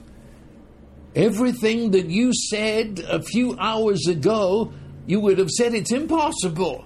Everything 1.15 1.91
that 1.91 2.07
you 2.07 2.33
said 2.33 2.99
a 3.07 3.21
few 3.21 3.57
hours 3.57 4.07
ago, 4.07 4.73
you 5.05 5.19
would 5.19 5.37
have 5.37 5.49
said 5.49 5.73
it's 5.73 5.91
impossible. 5.91 6.85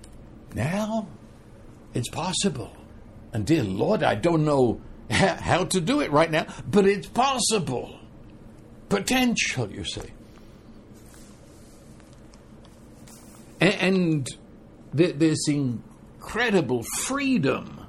Now, 0.53 1.07
it's 1.93 2.09
possible. 2.09 2.75
And 3.33 3.45
dear 3.45 3.63
Lord, 3.63 4.03
I 4.03 4.15
don't 4.15 4.45
know 4.45 4.81
how 5.09 5.65
to 5.65 5.81
do 5.81 6.01
it 6.01 6.11
right 6.11 6.29
now, 6.29 6.45
but 6.69 6.85
it's 6.85 7.07
possible. 7.07 7.99
Potential, 8.89 9.71
you 9.71 9.83
see. 9.83 10.01
And 13.59 14.27
this 14.93 15.47
incredible 15.47 16.83
freedom 16.99 17.85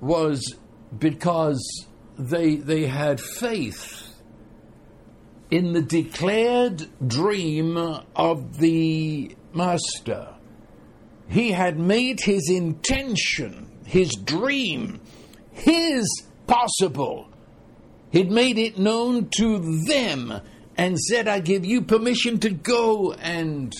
was 0.00 0.56
because 0.98 1.86
they, 2.18 2.56
they 2.56 2.86
had 2.86 3.20
faith 3.20 4.08
in 5.50 5.72
the 5.72 5.82
declared 5.82 6.88
dream 7.06 7.76
of 8.16 8.58
the 8.58 9.36
master. 9.52 10.34
He 11.28 11.52
had 11.52 11.78
made 11.78 12.20
his 12.20 12.50
intention, 12.50 13.70
his 13.84 14.12
dream, 14.12 15.00
his 15.52 16.06
possible. 16.46 17.28
He'd 18.10 18.30
made 18.30 18.58
it 18.58 18.78
known 18.78 19.28
to 19.36 19.84
them 19.86 20.40
and 20.76 20.98
said, 20.98 21.28
I 21.28 21.40
give 21.40 21.64
you 21.64 21.82
permission 21.82 22.38
to 22.40 22.50
go 22.50 23.12
and 23.12 23.74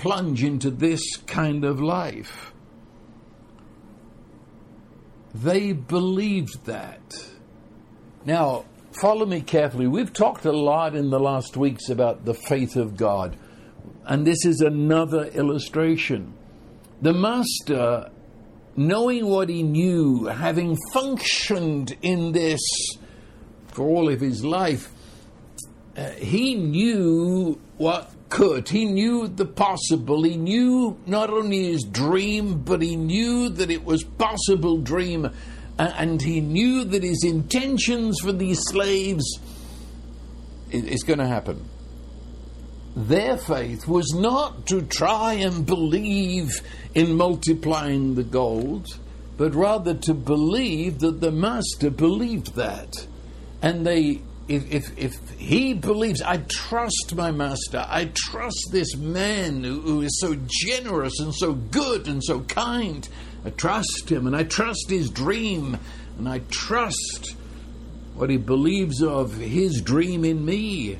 plunge 0.00 0.42
into 0.42 0.70
this 0.70 1.18
kind 1.26 1.62
of 1.62 1.78
life. 1.78 2.54
They 5.34 5.72
believed 5.72 6.64
that. 6.64 7.02
Now, 8.24 8.64
follow 8.98 9.26
me 9.26 9.42
carefully. 9.42 9.86
We've 9.86 10.12
talked 10.12 10.46
a 10.46 10.52
lot 10.52 10.96
in 10.96 11.10
the 11.10 11.20
last 11.20 11.54
weeks 11.54 11.90
about 11.90 12.24
the 12.24 12.32
faith 12.32 12.76
of 12.76 12.96
God, 12.96 13.36
and 14.06 14.26
this 14.26 14.46
is 14.46 14.62
another 14.62 15.26
illustration. 15.26 16.32
The 17.02 17.12
Master, 17.12 18.10
knowing 18.76 19.26
what 19.26 19.50
he 19.50 19.62
knew, 19.62 20.24
having 20.24 20.78
functioned 20.94 21.94
in 22.00 22.32
this 22.32 22.60
for 23.68 23.86
all 23.86 24.08
of 24.08 24.20
his 24.20 24.42
life, 24.46 24.90
uh, 25.94 26.08
he 26.12 26.54
knew 26.54 27.60
what 27.76 28.10
could. 28.30 28.68
He 28.68 28.86
knew 28.86 29.28
the 29.28 29.44
possible. 29.44 30.22
He 30.22 30.36
knew 30.36 30.96
not 31.06 31.28
only 31.28 31.72
his 31.72 31.82
dream, 31.82 32.62
but 32.62 32.80
he 32.80 32.96
knew 32.96 33.50
that 33.50 33.70
it 33.70 33.84
was 33.84 34.04
possible 34.04 34.78
dream. 34.78 35.30
And 35.78 36.22
he 36.22 36.40
knew 36.40 36.84
that 36.84 37.02
his 37.02 37.24
intentions 37.24 38.20
for 38.20 38.32
these 38.32 38.60
slaves 38.68 39.38
is 40.70 41.02
going 41.02 41.18
to 41.18 41.26
happen. 41.26 41.68
Their 42.96 43.36
faith 43.36 43.86
was 43.86 44.12
not 44.14 44.66
to 44.66 44.82
try 44.82 45.34
and 45.34 45.64
believe 45.64 46.50
in 46.94 47.16
multiplying 47.16 48.14
the 48.14 48.24
gold, 48.24 48.98
but 49.36 49.54
rather 49.54 49.94
to 49.94 50.14
believe 50.14 50.98
that 50.98 51.20
the 51.20 51.30
master 51.30 51.90
believed 51.90 52.56
that. 52.56 53.06
And 53.62 53.86
they 53.86 54.22
if, 54.48 54.70
if, 54.72 54.98
if 54.98 55.30
he 55.38 55.74
believes, 55.74 56.22
I 56.22 56.38
trust 56.38 57.14
my 57.14 57.30
master, 57.30 57.86
I 57.88 58.10
trust 58.14 58.70
this 58.72 58.96
man 58.96 59.62
who, 59.62 59.80
who 59.80 60.00
is 60.02 60.18
so 60.20 60.36
generous 60.48 61.20
and 61.20 61.34
so 61.34 61.52
good 61.52 62.08
and 62.08 62.22
so 62.22 62.40
kind, 62.40 63.08
I 63.44 63.50
trust 63.50 64.10
him 64.10 64.26
and 64.26 64.34
I 64.34 64.42
trust 64.42 64.90
his 64.90 65.08
dream 65.10 65.78
and 66.18 66.28
I 66.28 66.40
trust 66.50 67.36
what 68.14 68.28
he 68.28 68.36
believes 68.36 69.02
of 69.02 69.36
his 69.36 69.80
dream 69.80 70.24
in 70.24 70.44
me. 70.44 70.98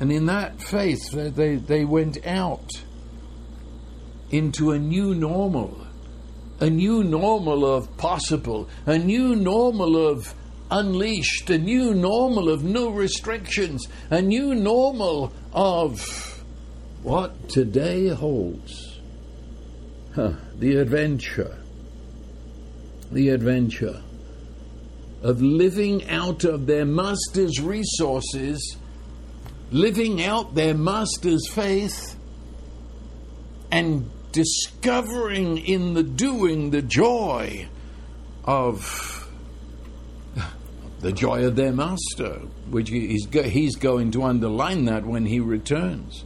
And 0.00 0.12
in 0.12 0.26
that 0.26 0.62
faith, 0.62 1.10
they, 1.10 1.56
they 1.56 1.84
went 1.84 2.24
out 2.24 2.70
into 4.30 4.70
a 4.70 4.78
new 4.78 5.14
normal. 5.14 5.86
a 6.60 6.70
new 6.70 7.04
normal 7.04 7.64
of 7.64 7.96
possible, 7.96 8.68
a 8.86 8.98
new 8.98 9.36
normal 9.36 9.96
of 9.96 10.34
unleashed, 10.70 11.50
a 11.50 11.58
new 11.58 11.94
normal 11.94 12.48
of 12.48 12.64
no 12.64 12.90
restrictions, 12.90 13.86
a 14.10 14.20
new 14.20 14.54
normal 14.54 15.32
of 15.52 16.44
what 17.02 17.48
today 17.48 18.08
holds. 18.08 19.00
Huh, 20.14 20.32
the 20.56 20.76
adventure. 20.76 21.58
The 23.10 23.30
adventure 23.30 24.02
of 25.22 25.42
living 25.42 26.08
out 26.08 26.44
of 26.44 26.66
their 26.66 26.84
master's 26.84 27.60
resources, 27.60 28.76
living 29.70 30.22
out 30.22 30.54
their 30.54 30.74
master's 30.74 31.48
faith, 31.48 32.16
and 33.70 34.10
discovering 34.32 35.58
in 35.58 35.94
the 35.94 36.02
doing 36.02 36.70
the 36.70 36.82
joy 36.82 37.68
of 38.44 39.17
the 41.00 41.12
joy 41.12 41.44
of 41.44 41.56
their 41.56 41.72
master, 41.72 42.40
which 42.70 42.90
he's, 42.90 43.26
he's 43.32 43.76
going 43.76 44.10
to 44.12 44.24
underline 44.24 44.84
that 44.86 45.04
when 45.04 45.26
he 45.26 45.40
returns. 45.40 46.24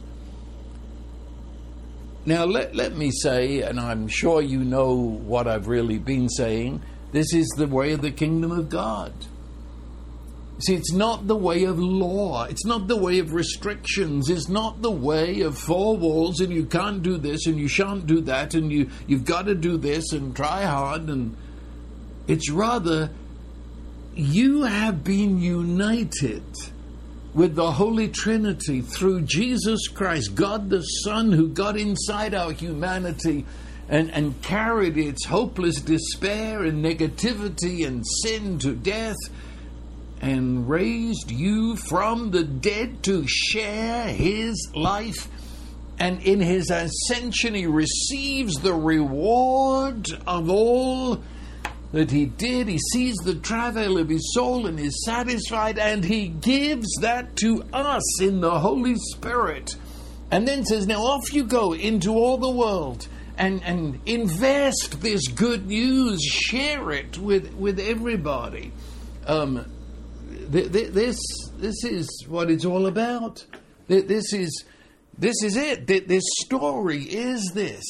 Now, 2.25 2.45
let, 2.45 2.73
let 2.73 2.95
me 2.95 3.11
say, 3.11 3.61
and 3.61 3.79
I'm 3.79 4.07
sure 4.07 4.41
you 4.41 4.63
know 4.63 4.95
what 4.95 5.47
I've 5.47 5.67
really 5.67 5.99
been 5.99 6.29
saying, 6.29 6.81
this 7.11 7.33
is 7.33 7.47
the 7.57 7.67
way 7.67 7.91
of 7.91 8.01
the 8.01 8.11
kingdom 8.11 8.51
of 8.51 8.69
God. 8.69 9.13
See, 10.59 10.75
it's 10.75 10.93
not 10.93 11.27
the 11.27 11.35
way 11.35 11.65
of 11.65 11.79
law. 11.79 12.45
It's 12.45 12.65
not 12.65 12.87
the 12.87 12.95
way 12.95 13.19
of 13.19 13.33
restrictions. 13.33 14.29
It's 14.29 14.47
not 14.47 14.81
the 14.81 14.91
way 14.91 15.41
of 15.41 15.57
four 15.57 15.97
walls 15.97 16.39
and 16.39 16.53
you 16.53 16.65
can't 16.65 17.03
do 17.03 17.17
this 17.17 17.45
and 17.47 17.59
you 17.59 17.67
shan't 17.67 18.07
do 18.07 18.21
that 18.21 18.53
and 18.53 18.71
you, 18.71 18.89
you've 19.05 19.25
got 19.25 19.47
to 19.47 19.55
do 19.55 19.77
this 19.77 20.13
and 20.13 20.33
try 20.33 20.63
hard. 20.63 21.09
And 21.09 21.35
it's 22.27 22.49
rather, 22.49 23.09
you 24.15 24.63
have 24.63 25.03
been 25.03 25.41
united 25.41 26.43
with 27.33 27.55
the 27.55 27.71
Holy 27.71 28.07
Trinity 28.07 28.81
through 28.81 29.21
Jesus 29.21 29.87
Christ, 29.87 30.35
God 30.35 30.69
the 30.69 30.81
Son, 30.81 31.31
who 31.31 31.47
got 31.47 31.77
inside 31.77 32.35
our 32.35 32.51
humanity 32.51 33.45
and, 33.89 34.11
and 34.11 34.39
carried 34.41 34.97
its 34.97 35.25
hopeless 35.25 35.81
despair 35.81 36.63
and 36.63 36.85
negativity 36.85 37.87
and 37.87 38.03
sin 38.21 38.59
to 38.59 38.75
death 38.75 39.17
and 40.21 40.69
raised 40.69 41.31
you 41.31 41.75
from 41.75 42.31
the 42.31 42.43
dead 42.43 43.03
to 43.03 43.25
share 43.27 44.07
his 44.07 44.69
life. 44.75 45.27
And 45.99 46.21
in 46.21 46.39
his 46.39 46.69
ascension, 46.69 47.55
he 47.55 47.67
receives 47.67 48.55
the 48.55 48.73
reward 48.73 50.07
of 50.25 50.49
all 50.49 51.23
that 51.93 52.11
he 52.11 52.25
did. 52.25 52.67
He 52.67 52.79
sees 52.91 53.15
the 53.17 53.35
travail 53.35 53.97
of 53.97 54.09
his 54.09 54.33
soul 54.33 54.65
and 54.65 54.79
is 54.79 55.05
satisfied, 55.05 55.79
and 55.79 56.03
he 56.03 56.27
gives 56.27 56.93
that 56.99 57.37
to 57.37 57.63
us 57.71 58.21
in 58.21 58.41
the 58.41 58.59
Holy 58.59 58.95
Spirit. 58.95 59.77
And 60.29 60.47
then 60.47 60.65
says, 60.65 60.87
Now 60.87 61.01
off 61.01 61.31
you 61.31 61.45
go 61.45 61.73
into 61.73 62.11
all 62.15 62.37
the 62.37 62.49
world 62.49 63.07
and, 63.37 63.63
and 63.63 64.01
invest 64.05 65.01
this 65.01 65.27
good 65.27 65.67
news, 65.67 66.21
share 66.21 66.91
it 66.91 67.17
with, 67.17 67.53
with 67.53 67.79
everybody. 67.79 68.73
Um, 69.25 69.65
this 70.49 71.17
this 71.57 71.83
is 71.83 72.25
what 72.27 72.51
it's 72.51 72.65
all 72.65 72.87
about. 72.87 73.45
This 73.87 74.33
is 74.33 74.65
this 75.17 75.41
is 75.43 75.55
it. 75.55 75.87
This 75.87 76.23
story 76.41 77.03
is 77.03 77.51
this 77.53 77.83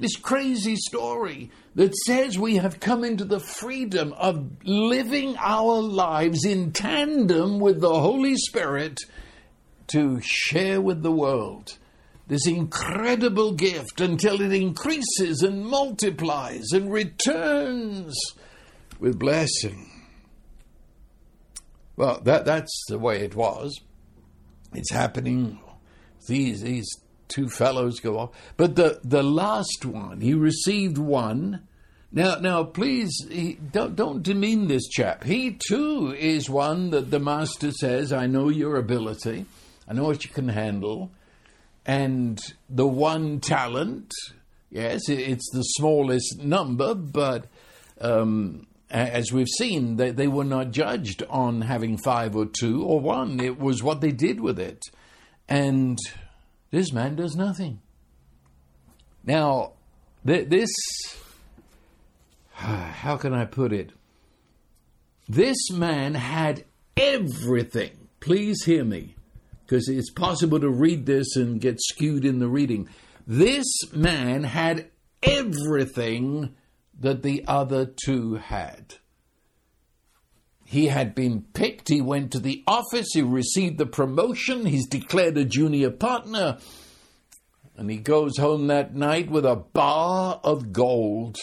this 0.00 0.16
crazy 0.16 0.76
story 0.76 1.50
that 1.74 1.94
says 2.06 2.38
we 2.38 2.56
have 2.56 2.80
come 2.80 3.04
into 3.04 3.24
the 3.24 3.40
freedom 3.40 4.12
of 4.14 4.64
living 4.64 5.36
our 5.38 5.80
lives 5.80 6.44
in 6.44 6.72
tandem 6.72 7.60
with 7.60 7.80
the 7.80 8.00
Holy 8.00 8.36
Spirit 8.36 8.98
to 9.88 10.20
share 10.22 10.80
with 10.80 11.02
the 11.02 11.12
world 11.12 11.78
this 12.28 12.46
incredible 12.46 13.52
gift 13.52 14.00
until 14.00 14.40
it 14.40 14.52
increases 14.52 15.42
and 15.42 15.66
multiplies 15.66 16.72
and 16.72 16.92
returns 16.92 18.14
with 18.98 19.18
blessing. 19.18 19.90
Well, 21.96 22.20
that, 22.24 22.44
that's 22.44 22.84
the 22.88 22.98
way 22.98 23.20
it 23.20 23.34
was. 23.34 23.78
It's 24.72 24.92
happening. 24.92 25.58
Mm. 25.62 25.76
These, 26.26 26.62
these 26.62 26.88
two 27.28 27.48
fellows 27.48 28.00
go 28.00 28.18
off. 28.18 28.30
But 28.56 28.76
the, 28.76 29.00
the 29.04 29.22
last 29.22 29.84
one, 29.84 30.20
he 30.20 30.34
received 30.34 30.98
one. 30.98 31.66
Now, 32.10 32.36
now, 32.36 32.64
please 32.64 33.14
he, 33.30 33.54
don't 33.54 33.96
don't 33.96 34.22
demean 34.22 34.68
this 34.68 34.86
chap. 34.88 35.24
He 35.24 35.58
too 35.68 36.14
is 36.18 36.50
one 36.50 36.90
that 36.90 37.10
the 37.10 37.18
master 37.18 37.70
says, 37.70 38.12
"I 38.12 38.26
know 38.26 38.50
your 38.50 38.76
ability, 38.76 39.46
I 39.88 39.94
know 39.94 40.04
what 40.04 40.22
you 40.22 40.30
can 40.30 40.48
handle," 40.48 41.10
and 41.86 42.38
the 42.68 42.86
one 42.86 43.40
talent. 43.40 44.12
Yes, 44.68 45.08
it's 45.08 45.50
the 45.52 45.62
smallest 45.62 46.42
number, 46.42 46.94
but 46.94 47.46
um, 48.00 48.66
as 48.92 49.32
we've 49.32 49.48
seen, 49.48 49.96
they, 49.96 50.10
they 50.10 50.28
were 50.28 50.44
not 50.44 50.70
judged 50.70 51.22
on 51.30 51.62
having 51.62 51.96
five 51.96 52.36
or 52.36 52.46
two 52.46 52.84
or 52.84 53.00
one. 53.00 53.40
It 53.40 53.58
was 53.58 53.82
what 53.82 54.02
they 54.02 54.12
did 54.12 54.40
with 54.40 54.58
it. 54.58 54.82
And 55.48 55.98
this 56.72 56.92
man 56.92 57.14
does 57.14 57.36
nothing. 57.36 57.80
Now, 59.24 59.74
th- 60.26 60.48
this, 60.48 60.70
how 62.50 63.16
can 63.16 63.32
I 63.32 63.44
put 63.44 63.72
it? 63.72 63.92
This 65.28 65.70
man 65.70 66.14
had 66.14 66.64
everything. 66.96 68.08
Please 68.20 68.64
hear 68.64 68.84
me, 68.84 69.14
because 69.64 69.88
it's 69.88 70.10
possible 70.10 70.58
to 70.58 70.70
read 70.70 71.06
this 71.06 71.36
and 71.36 71.60
get 71.60 71.80
skewed 71.80 72.24
in 72.24 72.38
the 72.38 72.48
reading. 72.48 72.88
This 73.26 73.66
man 73.92 74.44
had 74.44 74.90
everything 75.22 76.54
that 76.98 77.22
the 77.22 77.44
other 77.46 77.84
two 77.86 78.36
had. 78.36 78.94
He 80.72 80.86
had 80.86 81.14
been 81.14 81.42
picked, 81.52 81.90
he 81.90 82.00
went 82.00 82.32
to 82.32 82.40
the 82.40 82.64
office, 82.66 83.08
he 83.12 83.20
received 83.20 83.76
the 83.76 83.84
promotion, 83.84 84.64
he's 84.64 84.86
declared 84.86 85.36
a 85.36 85.44
junior 85.44 85.90
partner, 85.90 86.56
and 87.76 87.90
he 87.90 87.98
goes 87.98 88.38
home 88.38 88.68
that 88.68 88.94
night 88.94 89.30
with 89.30 89.44
a 89.44 89.54
bar 89.54 90.40
of 90.42 90.72
gold, 90.72 91.36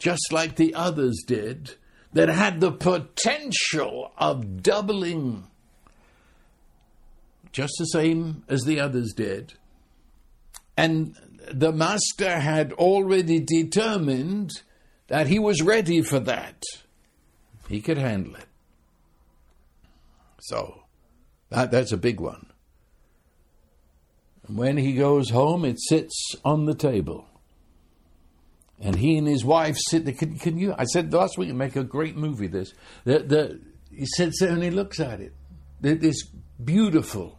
just 0.00 0.32
like 0.32 0.56
the 0.56 0.74
others 0.74 1.22
did, 1.24 1.76
that 2.12 2.28
had 2.28 2.60
the 2.60 2.72
potential 2.72 4.10
of 4.18 4.60
doubling, 4.60 5.44
just 7.52 7.74
the 7.78 7.84
same 7.84 8.42
as 8.48 8.64
the 8.64 8.80
others 8.80 9.12
did. 9.14 9.54
And 10.76 11.14
the 11.48 11.70
master 11.70 12.40
had 12.40 12.72
already 12.72 13.38
determined 13.38 14.50
that 15.06 15.28
he 15.28 15.38
was 15.38 15.62
ready 15.62 16.02
for 16.02 16.18
that. 16.18 16.64
He 17.70 17.80
could 17.80 17.98
handle 17.98 18.34
it. 18.34 18.46
So, 20.40 20.82
that, 21.50 21.70
that's 21.70 21.92
a 21.92 21.96
big 21.96 22.18
one. 22.18 22.46
When 24.48 24.76
he 24.76 24.94
goes 24.94 25.30
home, 25.30 25.64
it 25.64 25.80
sits 25.80 26.34
on 26.44 26.64
the 26.66 26.74
table. 26.74 27.28
And 28.80 28.96
he 28.96 29.16
and 29.16 29.28
his 29.28 29.44
wife 29.44 29.76
sit 29.78 30.04
there. 30.04 30.14
Can, 30.14 30.36
can 30.36 30.58
you? 30.58 30.74
I 30.76 30.84
said 30.84 31.12
last 31.12 31.38
week, 31.38 31.54
make 31.54 31.76
a 31.76 31.84
great 31.84 32.16
movie. 32.16 32.48
This, 32.48 32.74
the, 33.04 33.20
the, 33.20 33.60
he 33.94 34.06
sits 34.16 34.40
there 34.40 34.50
and 34.50 34.64
he 34.64 34.70
looks 34.70 34.98
at 34.98 35.20
it. 35.20 35.32
This 35.80 36.24
beautiful 36.64 37.38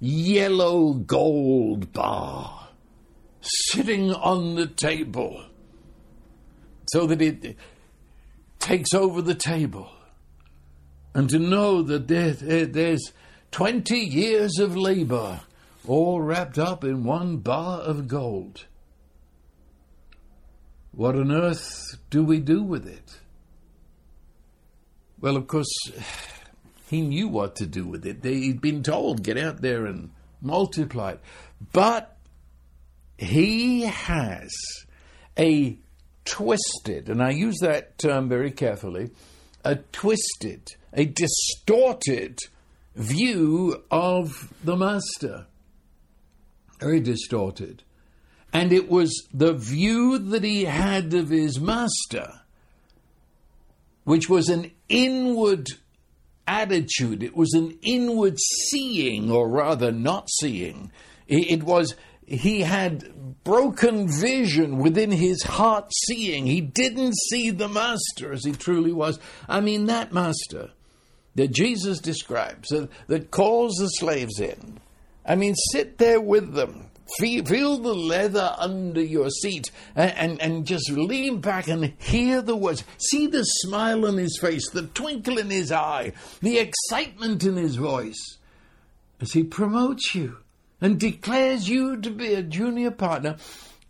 yellow 0.00 0.92
gold 0.94 1.92
bar 1.92 2.70
sitting 3.40 4.12
on 4.12 4.56
the 4.56 4.66
table 4.66 5.44
so 6.88 7.06
that 7.06 7.22
it 7.22 7.56
takes 8.66 8.92
over 8.92 9.22
the 9.22 9.34
table. 9.34 9.88
And 11.14 11.30
to 11.30 11.38
know 11.38 11.82
that 11.82 12.08
there, 12.08 12.32
there, 12.32 12.66
there's 12.66 13.12
20 13.52 13.96
years 13.96 14.58
of 14.58 14.76
labor 14.76 15.40
all 15.86 16.20
wrapped 16.20 16.58
up 16.58 16.82
in 16.82 17.04
one 17.04 17.36
bar 17.36 17.78
of 17.80 18.08
gold. 18.08 18.66
What 20.90 21.14
on 21.14 21.30
earth 21.30 21.96
do 22.10 22.24
we 22.24 22.40
do 22.40 22.60
with 22.60 22.88
it? 22.88 23.20
Well, 25.20 25.36
of 25.36 25.46
course, 25.46 25.72
he 26.88 27.02
knew 27.02 27.28
what 27.28 27.54
to 27.56 27.66
do 27.66 27.86
with 27.86 28.04
it. 28.04 28.24
He'd 28.24 28.60
been 28.60 28.82
told, 28.82 29.22
get 29.22 29.38
out 29.38 29.62
there 29.62 29.86
and 29.86 30.10
multiply 30.42 31.12
it. 31.12 31.20
But 31.72 32.16
he 33.16 33.82
has 33.82 34.50
a 35.38 35.78
twisted, 36.26 37.08
and 37.08 37.22
I 37.22 37.30
use 37.30 37.56
that 37.62 37.96
term 37.98 38.28
very 38.28 38.50
carefully, 38.50 39.10
a 39.64 39.76
twisted, 39.76 40.74
a 40.92 41.06
distorted 41.06 42.38
view 42.94 43.82
of 43.90 44.52
the 44.62 44.76
master. 44.76 45.46
Very 46.80 47.00
distorted. 47.00 47.82
And 48.52 48.72
it 48.72 48.88
was 48.88 49.26
the 49.32 49.54
view 49.54 50.18
that 50.18 50.44
he 50.44 50.64
had 50.64 51.14
of 51.14 51.30
his 51.30 51.58
master, 51.58 52.40
which 54.04 54.28
was 54.28 54.48
an 54.48 54.70
inward 54.88 55.68
attitude. 56.46 57.22
It 57.22 57.36
was 57.36 57.52
an 57.54 57.78
inward 57.82 58.38
seeing, 58.38 59.30
or 59.30 59.48
rather, 59.48 59.90
not 59.90 60.28
seeing. 60.40 60.90
It 61.26 61.64
was, 61.64 61.94
he 62.26 62.60
had 62.60 63.44
broken 63.44 64.08
vision 64.08 64.78
within 64.78 65.12
his 65.12 65.42
heart 65.44 65.92
seeing. 66.06 66.46
He 66.46 66.60
didn't 66.60 67.14
see 67.30 67.50
the 67.50 67.68
master 67.68 68.32
as 68.32 68.44
he 68.44 68.52
truly 68.52 68.92
was. 68.92 69.20
I 69.48 69.60
mean, 69.60 69.86
that 69.86 70.12
master 70.12 70.70
that 71.36 71.52
Jesus 71.52 72.00
describes, 72.00 72.68
that, 72.70 72.88
that 73.06 73.30
calls 73.30 73.76
the 73.76 73.88
slaves 73.88 74.40
in. 74.40 74.80
I 75.24 75.36
mean, 75.36 75.54
sit 75.72 75.98
there 75.98 76.20
with 76.20 76.54
them. 76.54 76.90
Feel, 77.18 77.44
feel 77.44 77.78
the 77.78 77.94
leather 77.94 78.52
under 78.58 79.00
your 79.00 79.30
seat 79.30 79.70
and, 79.94 80.12
and, 80.16 80.42
and 80.42 80.66
just 80.66 80.90
lean 80.90 81.40
back 81.40 81.68
and 81.68 81.92
hear 81.98 82.42
the 82.42 82.56
words. 82.56 82.82
See 82.98 83.28
the 83.28 83.44
smile 83.44 84.06
on 84.06 84.16
his 84.16 84.38
face, 84.40 84.68
the 84.70 84.88
twinkle 84.88 85.38
in 85.38 85.50
his 85.50 85.70
eye, 85.70 86.14
the 86.42 86.58
excitement 86.58 87.44
in 87.44 87.54
his 87.54 87.76
voice 87.76 88.38
as 89.20 89.32
he 89.32 89.44
promotes 89.44 90.16
you 90.16 90.38
and 90.80 91.00
declares 91.00 91.68
you 91.68 92.00
to 92.00 92.10
be 92.10 92.34
a 92.34 92.42
junior 92.42 92.90
partner. 92.90 93.36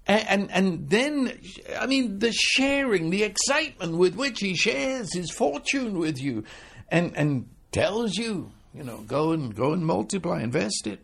And, 0.06 0.28
and, 0.28 0.50
and 0.52 0.90
then, 0.90 1.38
I 1.78 1.86
mean, 1.86 2.20
the 2.20 2.32
sharing, 2.32 3.10
the 3.10 3.24
excitement 3.24 3.96
with 3.96 4.14
which 4.14 4.40
he 4.40 4.54
shares 4.54 5.12
his 5.12 5.30
fortune 5.30 5.98
with 5.98 6.20
you 6.20 6.44
and, 6.88 7.16
and 7.16 7.48
tells 7.72 8.16
you, 8.16 8.52
you 8.72 8.84
know, 8.84 8.98
go 8.98 9.32
and 9.32 9.54
go 9.54 9.72
and 9.72 9.84
multiply, 9.84 10.42
invest 10.42 10.86
it. 10.86 11.00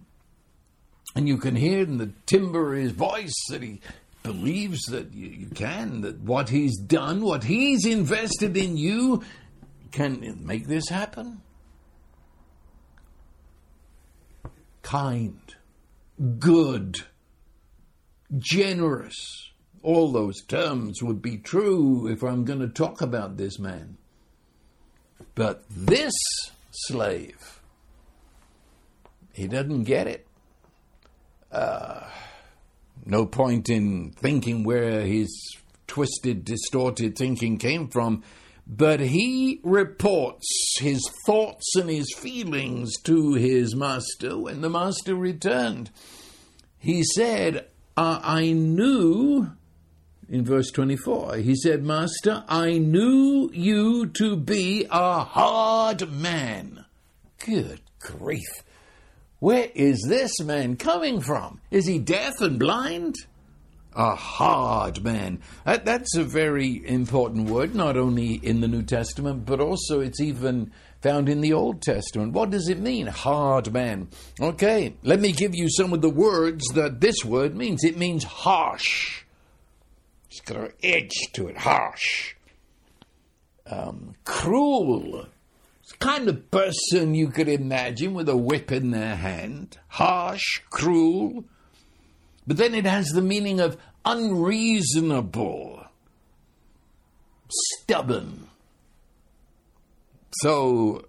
And 1.17 1.27
you 1.27 1.37
can 1.37 1.57
hear 1.57 1.81
in 1.81 1.99
the 1.99 2.13
timbre 2.27 2.75
of 2.75 2.81
his 2.81 2.93
voice 2.93 3.35
that 3.51 3.63
he 3.63 3.81
believes 4.23 4.83
that 4.87 5.13
you, 5.13 5.29
you 5.29 5.47
can, 5.47 6.03
that 6.03 6.21
what 6.21 6.49
he's 6.49 6.79
done, 6.79 7.23
what 7.23 7.45
he's 7.45 7.85
invested 7.85 8.57
in 8.57 8.77
you, 8.77 9.23
can 9.91 10.39
make 10.47 10.67
this 10.67 10.89
happen. 10.89 11.43
Kind, 14.83 15.57
good, 16.39 17.03
generous. 18.39 19.51
All 19.83 20.13
those 20.13 20.43
terms 20.43 21.03
would 21.03 21.21
be 21.21 21.39
true 21.39 22.07
if 22.07 22.23
I'm 22.23 22.45
going 22.45 22.61
to 22.61 22.69
talk 22.69 23.01
about 23.01 23.37
this 23.37 23.59
man. 23.59 23.97
But 25.35 25.65
this 25.69 26.15
slave, 26.71 27.61
he 29.33 29.49
doesn't 29.49 29.85
get 29.85 30.07
it. 30.07 30.27
Uh, 31.51 32.05
no 33.05 33.27
point 33.27 33.69
in 33.69 34.13
thinking 34.13 34.63
where 34.63 35.03
his 35.03 35.57
twisted, 35.87 36.45
distorted 36.45 37.17
thinking 37.17 37.59
came 37.59 37.89
from, 37.89 38.23
but 38.67 39.01
he 39.01 39.61
reports 39.63 40.77
his 40.79 41.01
thoughts 41.27 41.75
and 41.77 41.91
his 41.91 42.13
feelings 42.17 42.97
to 43.03 43.35
his 43.35 43.75
master 43.75 44.39
when 44.39 44.61
the 44.61 44.71
master 44.71 45.15
returned. 45.15 45.91
He 46.79 47.05
said, 47.05 47.67
I 47.97 48.53
knew, 48.53 49.53
in 50.29 50.45
verse 50.45 50.71
24, 50.71 51.37
he 51.37 51.55
said, 51.55 51.85
Master, 51.85 52.45
I 52.49 52.79
knew 52.79 53.51
you 53.53 54.07
to 54.07 54.37
be 54.37 54.87
a 54.91 55.21
hard 55.25 56.11
man. 56.11 56.85
Good 57.45 57.81
grief. 58.01 58.63
Where 59.41 59.69
is 59.75 60.05
this 60.09 60.41
man 60.41 60.77
coming 60.77 61.21
from? 61.21 61.61
Is 61.71 61.87
he 61.87 61.99
deaf 61.99 62.41
and 62.41 62.59
blind? 62.59 63.17
A 63.95 64.15
hard 64.15 65.05
man. 65.05 65.41
That, 65.67 65.85
that's 65.85 66.17
a 66.17 66.25
very 66.25 66.87
important 66.89 67.51
word, 67.51 67.75
not 67.75 67.97
only 67.97 68.35
in 68.35 68.61
the 68.61 68.69
New 68.69 68.83
Testament, 68.83 69.45
but 69.45 69.61
also 69.61 70.01
it's 70.01 70.21
even 70.21 70.73
found 71.03 71.29
in 71.29 71.41
the 71.41 71.53
Old 71.53 71.83
Testament. 71.83 72.33
What 72.33 72.51
does 72.51 72.69
it 72.69 72.79
mean, 72.79 73.07
hard 73.09 73.73
man? 73.73 74.09
Okay, 74.41 74.95
let 75.03 75.21
me 75.21 75.33
give 75.33 75.55
you 75.55 75.69
some 75.69 75.93
of 75.93 76.01
the 76.01 76.09
words 76.09 76.65
that 76.69 77.01
this 77.01 77.25
word 77.25 77.55
means. 77.55 77.85
It 77.85 77.99
means 77.99 78.25
harsh. 78.25 79.25
It's 80.31 80.41
got 80.41 80.57
an 80.57 80.73
edge 80.83 81.11
to 81.35 81.49
it, 81.49 81.59
harsh. 81.59 82.35
Um, 83.67 84.15
cruel, 84.25 85.27
It's 85.83 85.93
the 85.93 85.99
kind 85.99 86.29
of 86.29 86.51
person 86.51 87.15
you 87.15 87.29
could 87.29 87.49
imagine 87.49 88.15
with 88.15 88.29
a 88.29 88.37
whip 88.37 88.73
in 88.73 88.91
their 88.91 89.17
hand, 89.17 89.77
harsh, 89.89 90.61
cruel. 90.71 91.45
But 92.47 92.57
then 92.57 92.75
it 92.75 92.85
has 92.85 93.09
the 93.09 93.23
meaning 93.23 93.61
of 93.61 93.77
unreasonable, 94.05 95.87
stubborn. 97.49 98.49
So 100.41 101.07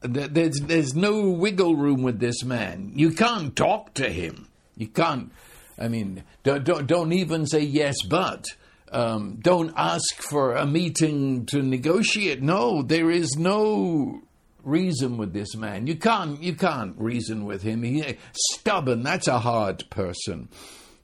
there's 0.00 0.60
there's 0.60 0.94
no 0.94 1.30
wiggle 1.30 1.74
room 1.74 2.02
with 2.02 2.20
this 2.20 2.44
man. 2.44 2.92
You 2.94 3.10
can't 3.10 3.56
talk 3.56 3.94
to 3.94 4.08
him. 4.08 4.48
You 4.76 4.88
can't. 4.88 5.32
I 5.78 5.88
mean, 5.88 6.22
don't 6.44 6.64
don't, 6.64 6.86
don't 6.86 7.12
even 7.12 7.46
say 7.46 7.60
yes, 7.60 7.96
but. 8.08 8.44
Um, 8.90 9.36
don't 9.42 9.74
ask 9.76 10.22
for 10.30 10.54
a 10.54 10.64
meeting 10.64 11.44
to 11.46 11.60
negotiate. 11.60 12.40
No, 12.40 12.80
there 12.80 13.10
is 13.10 13.36
no 13.36 14.22
reason 14.68 15.16
with 15.16 15.32
this 15.32 15.56
man. 15.56 15.86
You 15.86 15.96
can't, 15.96 16.42
you 16.42 16.54
can't 16.54 16.94
reason 16.98 17.44
with 17.44 17.62
him. 17.62 17.82
He, 17.82 18.16
stubborn, 18.32 19.02
that's 19.02 19.26
a 19.26 19.38
hard 19.38 19.88
person. 19.90 20.48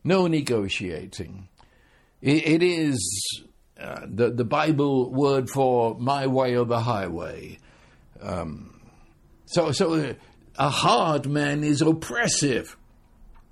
No 0.04 0.26
negotiating. 0.26 1.48
it, 2.20 2.46
it 2.46 2.62
is 2.62 3.42
uh, 3.80 4.06
the, 4.06 4.30
the 4.30 4.44
Bible 4.44 5.10
word 5.10 5.50
for 5.50 5.96
my 5.98 6.26
way 6.26 6.56
or 6.56 6.64
the 6.64 6.80
highway. 6.80 7.58
Um, 8.20 8.80
so, 9.46 9.72
so 9.72 10.14
a 10.56 10.68
hard 10.68 11.26
man 11.26 11.64
is 11.64 11.82
oppressive. 11.82 12.76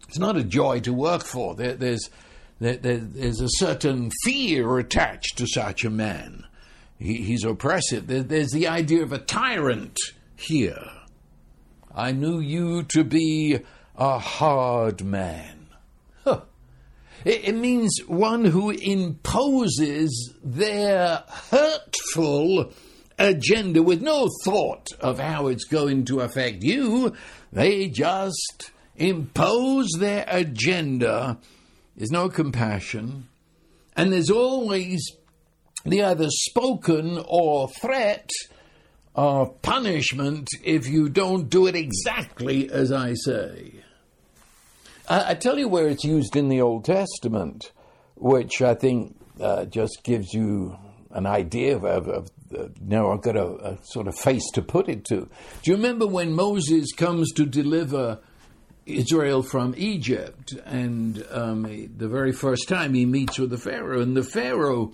It's 0.08 0.18
not 0.18 0.36
a 0.36 0.44
joy 0.44 0.80
to 0.80 0.92
work 0.92 1.24
for. 1.24 1.54
There, 1.54 1.74
there's, 1.74 2.10
there, 2.60 2.76
there's 2.76 3.40
a 3.40 3.48
certain 3.48 4.10
fear 4.22 4.78
attached 4.78 5.38
to 5.38 5.46
such 5.46 5.84
a 5.84 5.90
man. 5.90 6.44
He, 7.02 7.22
he's 7.22 7.44
oppressive. 7.44 8.06
There, 8.06 8.22
there's 8.22 8.52
the 8.52 8.68
idea 8.68 9.02
of 9.02 9.12
a 9.12 9.18
tyrant 9.18 9.98
here. 10.36 10.88
I 11.94 12.12
knew 12.12 12.38
you 12.38 12.84
to 12.84 13.02
be 13.02 13.58
a 13.96 14.18
hard 14.18 15.04
man. 15.04 15.66
Huh. 16.22 16.42
It, 17.24 17.48
it 17.48 17.56
means 17.56 17.98
one 18.06 18.44
who 18.44 18.70
imposes 18.70 20.32
their 20.44 21.24
hurtful 21.50 22.72
agenda 23.18 23.82
with 23.82 24.00
no 24.00 24.28
thought 24.44 24.86
of 25.00 25.18
how 25.18 25.48
it's 25.48 25.64
going 25.64 26.04
to 26.04 26.20
affect 26.20 26.62
you. 26.62 27.14
They 27.52 27.88
just 27.88 28.70
impose 28.96 29.88
their 29.98 30.24
agenda. 30.28 31.38
There's 31.96 32.12
no 32.12 32.28
compassion. 32.28 33.28
And 33.96 34.12
there's 34.12 34.30
always 34.30 35.04
the 35.84 36.02
either 36.02 36.28
spoken 36.28 37.22
or 37.26 37.68
threat 37.68 38.30
of 39.14 39.60
punishment 39.62 40.48
if 40.64 40.88
you 40.88 41.08
don't 41.08 41.48
do 41.48 41.66
it 41.66 41.76
exactly 41.76 42.70
as 42.70 42.92
I 42.92 43.14
say. 43.14 43.74
I, 45.08 45.30
I 45.30 45.34
tell 45.34 45.58
you 45.58 45.68
where 45.68 45.88
it's 45.88 46.04
used 46.04 46.36
in 46.36 46.48
the 46.48 46.60
Old 46.60 46.84
Testament, 46.84 47.72
which 48.16 48.62
I 48.62 48.74
think 48.74 49.16
uh, 49.40 49.64
just 49.66 50.00
gives 50.02 50.32
you 50.32 50.76
an 51.10 51.26
idea 51.26 51.76
of, 51.76 51.84
of, 51.84 52.08
of 52.08 52.30
uh, 52.56 52.68
now 52.80 53.12
I've 53.12 53.22
got 53.22 53.36
a, 53.36 53.46
a, 53.46 53.78
sort 53.82 54.08
of 54.08 54.18
face 54.18 54.50
to 54.54 54.62
put 54.62 54.88
it 54.88 55.04
to. 55.06 55.28
Do 55.62 55.70
you 55.70 55.76
remember 55.76 56.06
when 56.06 56.32
Moses 56.32 56.92
comes 56.92 57.32
to 57.32 57.46
deliver 57.46 58.20
Israel 58.84 59.42
from 59.42 59.74
Egypt, 59.76 60.52
and 60.64 61.24
um, 61.30 61.62
the 61.96 62.08
very 62.08 62.32
first 62.32 62.68
time 62.68 62.94
he 62.94 63.06
meets 63.06 63.38
with 63.38 63.50
the 63.50 63.58
Pharaoh, 63.58 64.00
and 64.00 64.16
the 64.16 64.24
Pharaoh 64.24 64.92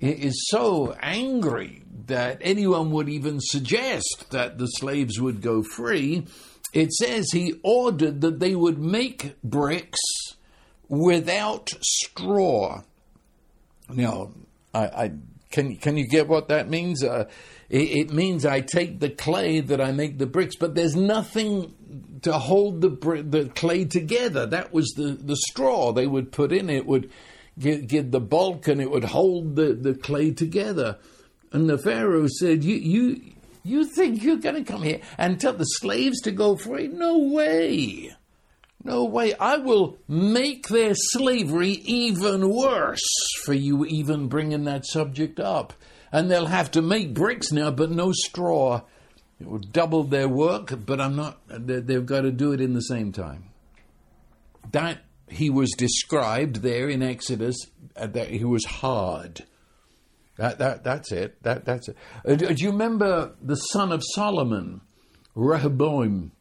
is 0.00 0.46
so 0.48 0.94
angry 1.00 1.82
that 2.06 2.38
anyone 2.40 2.90
would 2.92 3.08
even 3.08 3.38
suggest 3.40 4.26
that 4.30 4.58
the 4.58 4.66
slaves 4.66 5.20
would 5.20 5.40
go 5.40 5.62
free. 5.62 6.26
It 6.72 6.92
says 6.92 7.30
he 7.32 7.54
ordered 7.62 8.20
that 8.20 8.38
they 8.38 8.54
would 8.54 8.78
make 8.78 9.36
bricks 9.42 9.98
without 10.88 11.70
straw. 11.80 12.82
Now, 13.88 14.32
I, 14.74 14.84
I 14.84 15.12
can 15.50 15.76
can 15.76 15.96
you 15.96 16.06
get 16.06 16.28
what 16.28 16.48
that 16.48 16.68
means? 16.68 17.02
Uh, 17.02 17.28
it, 17.68 18.08
it, 18.08 18.12
means 18.12 18.44
I 18.44 18.60
take 18.60 19.00
the 19.00 19.10
clay 19.10 19.60
that 19.60 19.80
I 19.80 19.92
make 19.92 20.18
the 20.18 20.26
bricks, 20.26 20.56
but 20.56 20.74
there's 20.74 20.94
nothing 20.94 21.74
to 22.22 22.32
hold 22.32 22.80
the 22.80 22.90
the 23.22 23.50
clay 23.54 23.84
together. 23.84 24.46
That 24.46 24.72
was 24.72 24.92
the 24.96 25.12
the 25.12 25.36
straw 25.36 25.92
they 25.92 26.06
would 26.06 26.32
put 26.32 26.52
in. 26.52 26.68
It 26.68 26.86
would 26.86 27.10
give, 27.58 28.10
the 28.10 28.20
bulk 28.20 28.68
and 28.68 28.80
it 28.80 28.90
would 28.90 29.04
hold 29.04 29.56
the, 29.56 29.72
the 29.72 29.94
clay 29.94 30.32
together. 30.32 30.98
And 31.52 31.68
the 31.68 31.78
Pharaoh 31.78 32.26
said, 32.28 32.64
You, 32.64 32.76
you, 32.76 33.22
you 33.62 33.84
think 33.84 34.22
you're 34.22 34.36
going 34.36 34.62
to 34.62 34.70
come 34.70 34.82
here 34.82 35.00
and 35.18 35.40
tell 35.40 35.54
the 35.54 35.64
slaves 35.64 36.20
to 36.22 36.30
go 36.30 36.56
free? 36.56 36.88
No 36.88 37.18
way. 37.18 38.14
No 38.84 39.04
way. 39.04 39.34
I 39.34 39.56
will 39.56 39.98
make 40.06 40.68
their 40.68 40.94
slavery 40.94 41.70
even 41.84 42.48
worse 42.48 43.08
for 43.44 43.52
you 43.52 43.84
even 43.84 44.28
bringing 44.28 44.64
that 44.64 44.86
subject 44.86 45.40
up. 45.40 45.72
And 46.12 46.30
they'll 46.30 46.46
have 46.46 46.70
to 46.72 46.82
make 46.82 47.14
bricks 47.14 47.50
now, 47.50 47.72
but 47.72 47.90
no 47.90 48.12
straw. 48.12 48.82
It 49.40 49.46
will 49.48 49.58
double 49.58 50.04
their 50.04 50.28
work, 50.28 50.72
but 50.86 51.00
I'm 51.00 51.16
not, 51.16 51.40
they've 51.48 52.06
got 52.06 52.22
to 52.22 52.30
do 52.30 52.52
it 52.52 52.60
in 52.60 52.74
the 52.74 52.80
same 52.80 53.12
time. 53.12 53.44
That 54.72 55.00
he 55.28 55.50
was 55.50 55.72
described 55.72 56.56
there 56.56 56.88
in 56.88 57.02
Exodus, 57.02 57.56
uh, 57.96 58.06
that 58.08 58.30
he 58.30 58.44
was 58.44 58.64
hard. 58.64 59.44
That, 60.36 60.58
that, 60.58 60.84
that's 60.84 61.12
it. 61.12 61.42
That, 61.42 61.64
that's 61.64 61.88
it. 61.88 61.96
Uh, 62.26 62.34
do 62.34 62.54
you 62.56 62.70
remember 62.70 63.34
the 63.40 63.56
son 63.56 63.90
of 63.90 64.02
Solomon, 64.14 64.82
Rehoboam? 65.34 66.32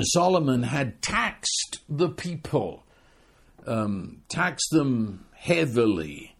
Solomon 0.00 0.62
had 0.62 1.00
taxed 1.00 1.80
the 1.88 2.10
people, 2.10 2.84
um, 3.66 4.22
taxed 4.28 4.68
them 4.70 5.24
heavily, 5.32 6.36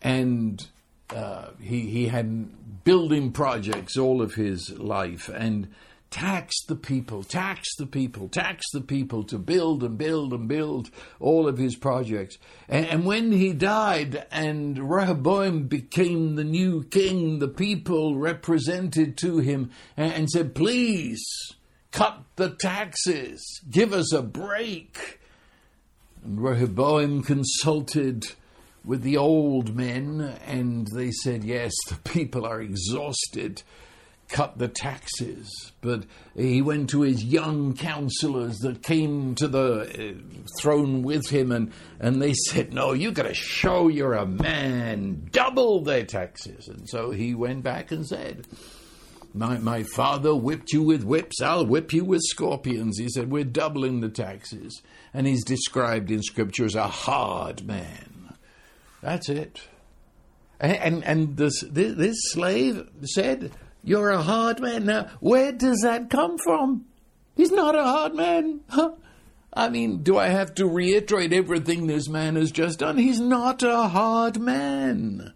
and 0.00 0.64
uh, 1.10 1.48
he, 1.60 1.80
he 1.80 2.06
had 2.06 2.84
building 2.84 3.32
projects 3.32 3.96
all 3.96 4.22
of 4.22 4.34
his 4.34 4.70
life 4.78 5.28
and 5.28 5.68
taxed 6.14 6.68
the 6.68 6.76
people, 6.76 7.24
taxed 7.24 7.74
the 7.76 7.86
people, 7.86 8.28
taxed 8.28 8.68
the 8.72 8.80
people 8.80 9.24
to 9.24 9.36
build 9.36 9.82
and 9.82 9.98
build 9.98 10.32
and 10.32 10.46
build 10.46 10.88
all 11.18 11.48
of 11.48 11.58
his 11.58 11.74
projects. 11.74 12.38
And, 12.68 12.86
and 12.86 13.04
when 13.04 13.32
he 13.32 13.52
died 13.52 14.24
and 14.30 14.78
Rehoboam 14.78 15.66
became 15.66 16.36
the 16.36 16.44
new 16.44 16.84
king, 16.84 17.40
the 17.40 17.48
people 17.48 18.16
represented 18.16 19.16
to 19.18 19.38
him 19.38 19.72
and, 19.96 20.12
and 20.12 20.30
said, 20.30 20.54
Please, 20.54 21.26
cut 21.90 22.22
the 22.36 22.50
taxes, 22.50 23.42
give 23.68 23.92
us 23.92 24.12
a 24.12 24.22
break. 24.22 25.18
And 26.22 26.40
Rehoboam 26.40 27.24
consulted 27.24 28.24
with 28.84 29.02
the 29.02 29.16
old 29.16 29.74
men, 29.74 30.38
and 30.46 30.86
they 30.94 31.10
said, 31.10 31.42
Yes, 31.42 31.72
the 31.88 31.96
people 32.08 32.46
are 32.46 32.60
exhausted. 32.60 33.64
Cut 34.28 34.58
the 34.58 34.68
taxes. 34.68 35.72
But 35.80 36.04
he 36.34 36.62
went 36.62 36.90
to 36.90 37.02
his 37.02 37.24
young 37.24 37.74
counselors 37.74 38.58
that 38.58 38.82
came 38.82 39.34
to 39.36 39.48
the 39.48 39.82
uh, 39.82 40.38
throne 40.60 41.02
with 41.02 41.28
him, 41.28 41.52
and, 41.52 41.72
and 42.00 42.20
they 42.20 42.32
said, 42.32 42.72
No, 42.72 42.92
you've 42.92 43.14
got 43.14 43.24
to 43.24 43.34
show 43.34 43.88
you're 43.88 44.14
a 44.14 44.26
man. 44.26 45.28
Double 45.30 45.82
their 45.82 46.04
taxes. 46.04 46.68
And 46.68 46.88
so 46.88 47.10
he 47.10 47.34
went 47.34 47.62
back 47.62 47.92
and 47.92 48.06
said, 48.06 48.46
my, 49.36 49.58
my 49.58 49.82
father 49.82 50.32
whipped 50.32 50.72
you 50.72 50.82
with 50.82 51.02
whips, 51.02 51.42
I'll 51.42 51.66
whip 51.66 51.92
you 51.92 52.04
with 52.04 52.22
scorpions. 52.22 52.98
He 52.98 53.08
said, 53.08 53.32
We're 53.32 53.42
doubling 53.42 54.00
the 54.00 54.08
taxes. 54.08 54.80
And 55.12 55.26
he's 55.26 55.44
described 55.44 56.10
in 56.12 56.22
Scripture 56.22 56.64
as 56.64 56.76
a 56.76 56.86
hard 56.86 57.66
man. 57.66 58.36
That's 59.02 59.28
it. 59.28 59.60
And, 60.60 60.72
and, 60.76 61.04
and 61.04 61.36
this, 61.36 61.64
this 61.68 62.16
slave 62.30 62.88
said, 63.02 63.50
You're 63.84 64.10
a 64.10 64.22
hard 64.22 64.60
man. 64.60 64.86
Now, 64.86 65.08
where 65.20 65.52
does 65.52 65.80
that 65.82 66.10
come 66.10 66.38
from? 66.38 66.86
He's 67.36 67.52
not 67.52 67.74
a 67.74 67.82
hard 67.82 68.14
man. 68.14 68.60
Huh? 68.68 68.92
I 69.52 69.68
mean, 69.68 70.02
do 70.02 70.18
I 70.18 70.28
have 70.28 70.54
to 70.56 70.66
reiterate 70.66 71.32
everything 71.32 71.86
this 71.86 72.08
man 72.08 72.36
has 72.36 72.50
just 72.50 72.80
done? 72.80 72.96
He's 72.96 73.20
not 73.20 73.62
a 73.62 73.88
hard 73.88 74.40
man. 74.40 75.32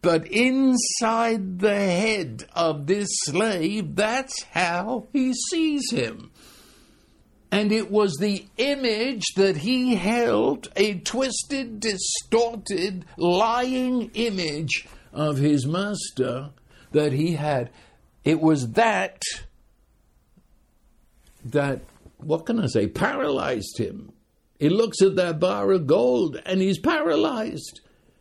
But 0.00 0.26
inside 0.26 1.60
the 1.60 1.76
head 1.76 2.44
of 2.54 2.86
this 2.88 3.08
slave, 3.26 3.94
that's 3.94 4.42
how 4.50 5.06
he 5.12 5.32
sees 5.50 5.92
him. 5.92 6.32
And 7.52 7.70
it 7.70 7.90
was 7.90 8.16
the 8.16 8.46
image 8.56 9.22
that 9.36 9.58
he 9.58 9.94
held, 9.94 10.68
a 10.74 10.94
twisted, 10.94 11.78
distorted, 11.80 13.04
lying 13.16 14.10
image 14.14 14.88
of 15.12 15.36
his 15.36 15.66
master 15.66 16.50
that 16.92 17.12
he 17.12 17.32
had. 17.32 17.70
It 18.24 18.40
was 18.40 18.72
that, 18.72 19.22
that, 21.44 21.80
what 22.18 22.46
can 22.46 22.60
I 22.60 22.66
say, 22.66 22.86
paralyzed 22.86 23.78
him. 23.78 24.12
He 24.58 24.68
looks 24.68 25.02
at 25.02 25.16
that 25.16 25.40
bar 25.40 25.72
of 25.72 25.86
gold 25.86 26.40
and 26.46 26.60
he's 26.60 26.78
paralyzed. 26.78 27.80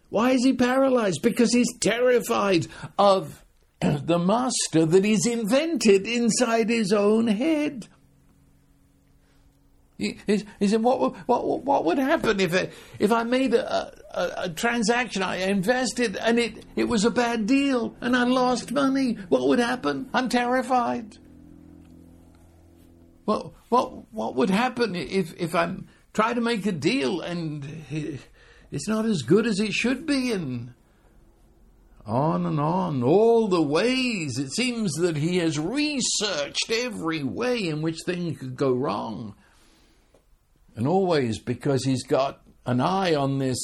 Why 0.10 0.32
is 0.32 0.44
he 0.44 0.54
paralyzed? 0.54 1.22
Because 1.22 1.54
he's 1.54 1.72
terrified 1.80 2.68
of 2.98 3.44
the 3.82 4.20
master 4.20 4.86
that 4.86 5.06
he's 5.06 5.26
invented 5.26 6.08
inside 6.08 6.70
his 6.70 6.92
own 6.92 7.28
head. 7.28 7.88
He, 10.02 10.44
he 10.60 10.68
said, 10.68 10.82
what, 10.82 11.16
what, 11.28 11.64
what 11.64 11.86
would 11.86 12.00
happen 12.00 12.40
if, 12.40 12.56
it, 12.56 12.74
if 12.98 13.12
I 13.12 13.22
made 13.22 13.54
a, 13.54 13.94
a, 14.12 14.44
a, 14.46 14.50
transaction, 14.50 15.22
I 15.22 15.36
invested, 15.38 16.18
and 16.18 16.40
it, 16.40 16.66
it 16.76 16.86
was 16.86 17.06
a 17.06 17.12
bad 17.12 17.46
deal, 17.46 17.96
and 18.02 18.18
I 18.18 18.24
lost 18.24 18.72
money? 18.72 19.14
What 19.30 19.48
would 19.48 19.60
happen? 19.60 20.10
I'm 20.12 20.28
terrified. 20.28 21.18
What, 23.26 23.52
what, 23.70 24.12
what 24.12 24.36
would 24.36 24.50
happen 24.50 24.96
if, 24.96 25.36
if 25.40 25.54
I 25.54 25.76
try 26.14 26.34
to 26.34 26.42
make 26.42 26.66
a 26.66 26.72
deal 26.72 27.22
and 27.22 27.64
it's 28.72 28.88
not 28.88 29.06
as 29.06 29.22
good 29.22 29.46
as 29.46 29.60
it 29.60 29.72
should 29.72 30.08
be, 30.08 30.32
and 30.32 30.74
on 32.06 32.46
and 32.48 32.60
on, 32.60 33.04
all 33.04 33.48
the 33.48 33.62
ways. 33.62 34.40
It 34.40 34.52
seems 34.52 34.94
that 34.94 35.18
he 35.18 35.38
has 35.38 35.60
researched 35.60 36.72
every 36.72 37.24
way 37.24 37.68
in 37.68 37.82
which 37.84 38.00
things 38.06 38.40
could 38.40 38.56
go 38.56 38.72
wrong. 38.72 39.36
And 40.76 40.88
always 40.88 41.40
because 41.40 41.84
he's 41.84 42.04
got 42.04 42.42
an 42.66 42.80
eye 42.80 43.16
on 43.16 43.40
this 43.40 43.60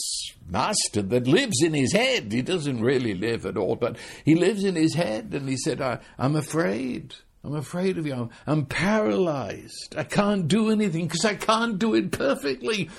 master 0.50 1.02
that 1.02 1.28
lives 1.28 1.62
in 1.62 1.74
his 1.74 1.93
head. 1.93 2.32
He 2.32 2.41
doesn't 2.41 2.82
really 2.82 3.13
live 3.13 3.46
at 3.46 3.58
all, 3.58 3.76
but 3.76 3.98
he 4.26 4.36
lives 4.36 4.63
in 4.63 4.76
his 4.76 4.96
head. 4.96 5.34
And 5.34 5.48
he 5.48 5.58
said, 5.58 5.82
I, 5.82 6.00
am 6.17 6.36
afraid. 6.36 7.15
I'm 7.43 7.56
afraid 7.56 7.98
of 7.98 8.06
you. 8.06 8.13
I'm, 8.13 8.30
I'm 8.46 8.65
paralyzed. 8.65 9.96
I 9.98 10.04
can't 10.04 10.48
do 10.48 10.72
anything 10.72 11.06
because 11.06 11.26
I 11.26 11.36
can't 11.36 11.78
do 11.78 11.93
it 11.93 12.12
perfectly. 12.12 12.89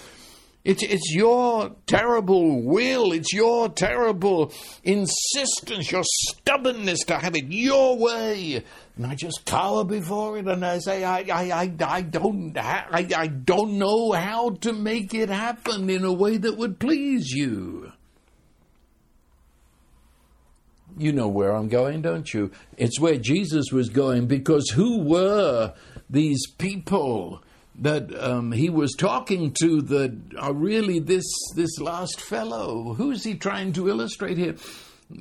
It's, 0.64 0.82
it's 0.82 1.14
your 1.14 1.76
terrible 1.86 2.62
will, 2.62 3.12
it's 3.12 3.32
your 3.32 3.68
terrible 3.70 4.52
insistence, 4.82 5.90
your 5.90 6.02
stubbornness 6.04 7.04
to 7.04 7.16
have 7.16 7.36
it 7.36 7.46
your 7.46 7.96
way. 7.96 8.64
And 8.98 9.06
I 9.06 9.14
just 9.14 9.44
cower 9.46 9.84
before 9.84 10.38
it 10.38 10.48
and 10.48 10.66
I 10.66 10.80
say, 10.80 11.04
I, 11.04 11.20
I, 11.20 11.50
I, 11.52 11.72
I, 11.86 12.02
don't, 12.02 12.56
ha- 12.58 12.88
I, 12.90 13.06
I 13.16 13.26
don't 13.28 13.78
know 13.78 14.10
how 14.10 14.50
to 14.62 14.72
make 14.72 15.14
it 15.14 15.28
happen 15.28 15.88
in 15.88 16.04
a 16.04 16.12
way 16.12 16.36
that 16.36 16.58
would 16.58 16.80
please 16.80 17.30
you. 17.30 17.92
You 20.96 21.12
know 21.12 21.28
where 21.28 21.54
I'm 21.54 21.68
going, 21.68 22.02
don't 22.02 22.34
you? 22.34 22.50
It's 22.76 22.98
where 22.98 23.18
Jesus 23.18 23.66
was 23.70 23.88
going 23.88 24.26
because 24.26 24.70
who 24.70 25.04
were 25.04 25.74
these 26.10 26.50
people? 26.58 27.42
that 27.80 28.12
um, 28.20 28.50
he 28.50 28.68
was 28.68 28.92
talking 28.98 29.52
to 29.52 29.80
that 29.80 30.12
are 30.36 30.52
really 30.52 30.98
this 30.98 31.24
this 31.54 31.78
last 31.78 32.20
fellow. 32.20 32.94
Who's 32.94 33.22
he 33.22 33.36
trying 33.36 33.72
to 33.74 33.88
illustrate 33.88 34.36
here? 34.36 34.56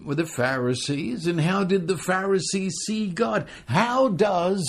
With 0.05 0.17
the 0.17 0.25
Pharisees, 0.25 1.27
and 1.27 1.39
how 1.39 1.63
did 1.63 1.87
the 1.87 1.97
Pharisees 1.97 2.73
see 2.85 3.07
God? 3.07 3.47
How 3.67 4.09
does 4.09 4.67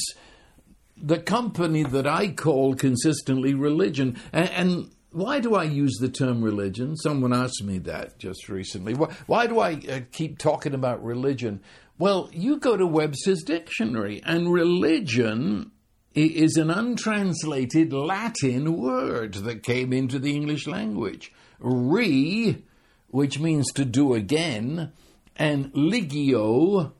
the 0.97 1.19
company 1.19 1.83
that 1.83 2.07
I 2.07 2.29
call 2.29 2.75
consistently 2.75 3.55
religion, 3.55 4.17
and, 4.33 4.51
and 4.51 4.91
why 5.11 5.41
do 5.41 5.55
I 5.55 5.65
use 5.65 5.97
the 5.99 6.09
term 6.09 6.43
religion? 6.43 6.97
Someone 6.97 7.33
asked 7.33 7.65
me 7.65 7.79
that 7.79 8.19
just 8.19 8.49
recently. 8.49 8.95
Why, 8.95 9.13
why 9.27 9.47
do 9.47 9.59
I 9.59 9.73
uh, 9.89 10.01
keep 10.13 10.39
talking 10.39 10.75
about 10.75 11.03
religion? 11.03 11.63
Well, 11.99 12.31
you 12.33 12.59
go 12.59 12.77
to 12.77 12.87
Webster's 12.87 13.43
dictionary, 13.43 14.23
and 14.25 14.53
religion 14.53 15.73
is 16.15 16.57
an 16.57 16.71
untranslated 16.71 17.93
Latin 17.93 18.77
word 18.77 19.35
that 19.35 19.63
came 19.63 19.93
into 19.93 20.19
the 20.19 20.35
English 20.35 20.67
language. 20.67 21.33
Re, 21.59 22.63
which 23.09 23.39
means 23.39 23.73
to 23.73 23.85
do 23.85 24.15
again, 24.15 24.93
and 25.39 25.73
ligio, 25.73 26.93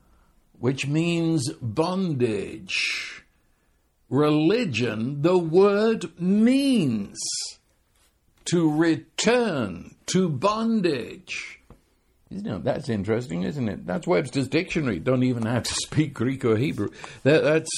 which 0.59 0.87
means 0.87 1.51
bondage. 1.61 3.23
Religion, 4.09 5.21
the 5.21 5.37
word 5.37 6.19
means 6.19 7.19
to 8.45 8.71
return 8.71 9.95
to 10.07 10.29
bondage. 10.29 11.59
You 12.29 12.41
know, 12.41 12.59
that's 12.59 12.89
interesting, 12.89 13.43
isn't 13.43 13.69
it? 13.69 13.85
That's 13.85 14.07
Webster's 14.07 14.47
dictionary. 14.47 14.99
Don't 14.99 15.23
even 15.23 15.43
have 15.43 15.63
to 15.63 15.73
speak 15.83 16.13
Greek 16.13 16.45
or 16.45 16.57
Hebrew. 16.57 16.89
That, 17.23 17.43
that's 17.43 17.69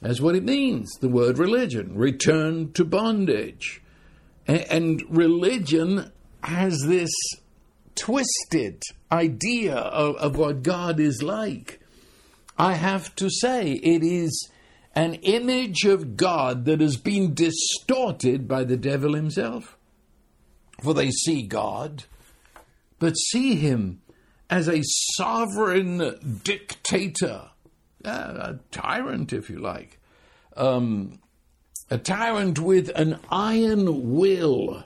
that's 0.00 0.20
what 0.20 0.36
it 0.36 0.44
means, 0.44 0.90
the 1.00 1.08
word 1.08 1.38
religion, 1.38 1.96
return 1.96 2.72
to 2.72 2.84
bondage. 2.84 3.80
And 4.46 5.02
religion 5.08 6.12
has 6.42 6.78
this 6.86 7.10
twisted 7.94 8.82
idea 9.14 9.76
of, 9.76 10.16
of 10.16 10.36
what 10.36 10.62
God 10.62 10.98
is 10.98 11.22
like. 11.22 11.80
I 12.58 12.74
have 12.74 13.14
to 13.16 13.30
say, 13.30 13.72
it 13.72 14.02
is 14.02 14.50
an 14.94 15.14
image 15.14 15.84
of 15.84 16.16
God 16.16 16.64
that 16.66 16.80
has 16.80 16.96
been 16.96 17.34
distorted 17.34 18.46
by 18.46 18.64
the 18.64 18.76
devil 18.76 19.14
himself. 19.14 19.76
For 20.82 20.94
they 20.94 21.10
see 21.10 21.46
God, 21.46 22.04
but 22.98 23.14
see 23.14 23.54
him 23.54 24.02
as 24.50 24.68
a 24.68 24.82
sovereign 24.82 26.40
dictator, 26.42 27.50
a 28.04 28.58
tyrant, 28.70 29.32
if 29.32 29.48
you 29.48 29.58
like, 29.58 29.98
um, 30.56 31.20
a 31.90 31.98
tyrant 31.98 32.58
with 32.58 32.88
an 32.90 33.18
iron 33.30 34.14
will 34.14 34.84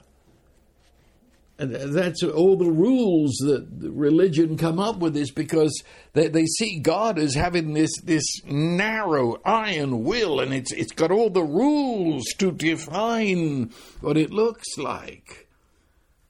that's 1.59 2.23
all 2.23 2.55
the 2.55 2.71
rules 2.71 3.35
that 3.39 3.67
religion 3.81 4.55
come 4.57 4.79
up 4.79 4.99
with 4.99 5.17
is 5.17 5.29
because 5.29 5.83
they, 6.13 6.29
they 6.29 6.45
see 6.45 6.79
God 6.79 7.19
as 7.19 7.35
having 7.35 7.73
this 7.73 7.91
this 8.01 8.25
narrow 8.45 9.41
iron 9.43 10.03
will, 10.03 10.39
and 10.39 10.53
it's 10.53 10.71
it's 10.71 10.93
got 10.93 11.11
all 11.11 11.29
the 11.29 11.43
rules 11.43 12.23
to 12.37 12.51
define 12.51 13.71
what 13.99 14.17
it 14.17 14.31
looks 14.31 14.77
like, 14.77 15.47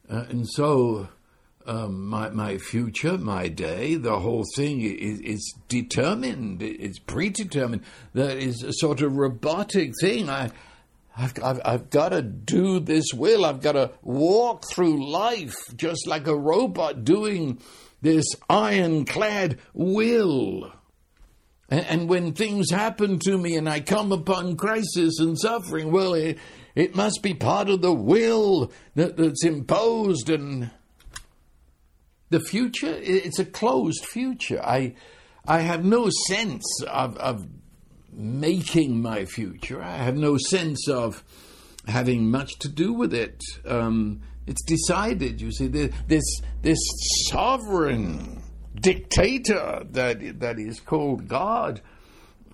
uh, 0.09 0.25
and 0.29 0.47
so. 0.49 1.09
Um, 1.67 2.07
my 2.07 2.29
my 2.29 2.57
future, 2.57 3.15
my 3.19 3.47
day, 3.47 3.93
the 3.93 4.21
whole 4.21 4.43
thing 4.55 4.81
is, 4.81 5.19
is 5.19 5.53
determined. 5.67 6.63
It's 6.63 6.97
predetermined. 6.97 7.83
That 8.13 8.37
is 8.37 8.63
a 8.63 8.73
sort 8.73 9.01
of 9.01 9.17
robotic 9.17 9.91
thing. 10.01 10.29
I 10.31 10.49
I've, 11.17 11.33
I've, 11.43 11.61
I've 11.65 11.89
got 11.89 12.09
to 12.09 12.21
do 12.21 12.79
this 12.79 13.05
will. 13.13 13.45
I've 13.45 13.61
got 13.61 13.73
to 13.73 13.91
walk 14.01 14.65
through 14.69 15.11
life 15.11 15.55
just 15.75 16.07
like 16.07 16.27
a 16.27 16.35
robot 16.35 17.03
doing 17.03 17.59
this 18.01 18.25
ironclad 18.49 19.59
will. 19.73 20.71
And, 21.69 21.85
and 21.85 22.09
when 22.09 22.33
things 22.33 22.71
happen 22.71 23.19
to 23.25 23.37
me 23.37 23.55
and 23.55 23.67
I 23.67 23.81
come 23.81 24.11
upon 24.11 24.55
crisis 24.55 25.19
and 25.19 25.37
suffering, 25.37 25.91
well, 25.91 26.13
it, 26.13 26.37
it 26.75 26.95
must 26.95 27.21
be 27.21 27.33
part 27.33 27.69
of 27.69 27.81
the 27.81 27.93
will 27.93 28.71
that, 28.95 29.17
that's 29.17 29.43
imposed. 29.43 30.29
And 30.29 30.71
the 32.29 32.39
future, 32.39 32.95
it's 32.97 33.39
a 33.39 33.45
closed 33.45 34.05
future. 34.05 34.61
I, 34.63 34.95
I 35.45 35.59
have 35.61 35.83
no 35.83 36.09
sense 36.27 36.63
of, 36.83 37.17
of 37.17 37.47
making 38.19 39.01
my 39.01 39.25
future. 39.25 39.81
I 39.81 39.97
have 39.97 40.17
no 40.17 40.37
sense 40.37 40.87
of 40.89 41.23
having 41.87 42.29
much 42.29 42.59
to 42.59 42.69
do 42.69 42.93
with 42.93 43.13
it. 43.13 43.41
Um, 43.65 44.21
it's 44.45 44.63
decided, 44.63 45.41
you 45.41 45.51
see, 45.51 45.67
this 45.67 46.41
this 46.61 46.79
sovereign 47.29 48.43
dictator 48.75 49.83
that 49.91 50.39
that 50.39 50.59
is 50.59 50.79
called 50.79 51.27
God. 51.27 51.81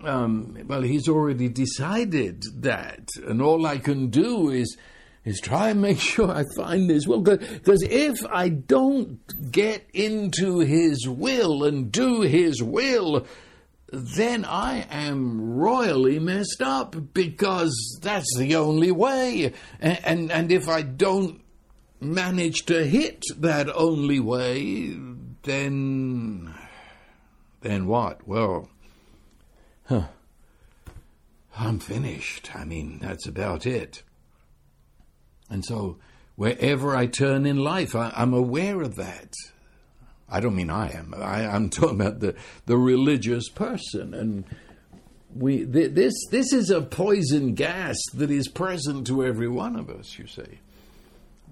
Um, 0.04 0.58
well, 0.68 0.82
he's 0.82 1.08
already 1.08 1.50
decided 1.50 2.44
that, 2.58 3.08
and 3.26 3.42
all 3.42 3.66
I 3.66 3.78
can 3.78 4.10
do 4.10 4.50
is 4.50 4.78
is 5.24 5.40
try 5.40 5.70
and 5.70 5.82
make 5.82 6.00
sure 6.12 6.30
I 6.30 6.44
find 6.56 6.90
his 6.90 7.08
will. 7.08 7.22
Because 7.22 7.82
if 7.82 8.18
I 8.30 8.50
don't 8.50 9.52
get 9.52 9.88
into 9.94 10.60
his 10.60 11.08
will 11.08 11.64
and 11.64 11.92
do 11.92 12.22
his 12.22 12.62
will, 12.62 13.26
then 13.92 14.46
I 14.46 14.86
am 14.90 15.56
royally 15.56 16.20
messed 16.20 16.62
up 16.62 17.14
because 17.14 18.00
that's 18.02 18.36
the 18.38 18.56
only 18.56 18.92
way. 18.92 19.54
And, 19.80 20.00
and, 20.04 20.32
and, 20.32 20.52
if 20.52 20.68
I 20.68 20.82
don't 20.82 21.42
manage 22.02 22.66
to 22.66 22.86
hit 22.86 23.24
that 23.38 23.70
only 23.74 24.20
way, 24.20 24.96
then. 25.44 26.54
Then 27.62 27.88
what? 27.88 28.28
Well, 28.28 28.70
huh. 29.86 30.08
I'm 31.58 31.80
finished. 31.80 32.56
I 32.56 32.66
mean, 32.66 33.00
that's 33.02 33.28
about 33.28 33.66
it. 33.66 34.04
And 35.50 35.64
so, 35.64 35.98
wherever 36.36 36.96
I 36.96 37.06
turn 37.06 37.46
in 37.46 37.58
life, 37.58 37.96
I, 37.96 38.12
I'm 38.16 38.34
aware 38.34 38.82
of 38.82 38.96
that. 38.96 39.34
I 40.30 40.40
don't 40.40 40.56
mean 40.56 40.70
I 40.70 40.92
am. 40.92 41.14
I, 41.18 41.42
am 41.42 41.70
talking 41.72 42.02
about 42.02 42.20
the, 42.20 42.36
the 42.66 42.78
religious 42.78 43.50
person. 43.50 44.14
And 44.14 44.46
we 45.36 45.66
th- 45.66 45.92
this 45.92 46.14
this 46.32 46.54
is 46.54 46.70
a 46.70 46.82
poison 46.82 47.54
gas 47.54 47.98
that 48.14 48.32
is 48.32 48.48
present 48.48 49.08
to 49.08 49.26
every 49.26 49.48
one 49.48 49.76
of 49.76 49.90
us. 49.90 50.18
You 50.18 50.28
see, 50.28 50.60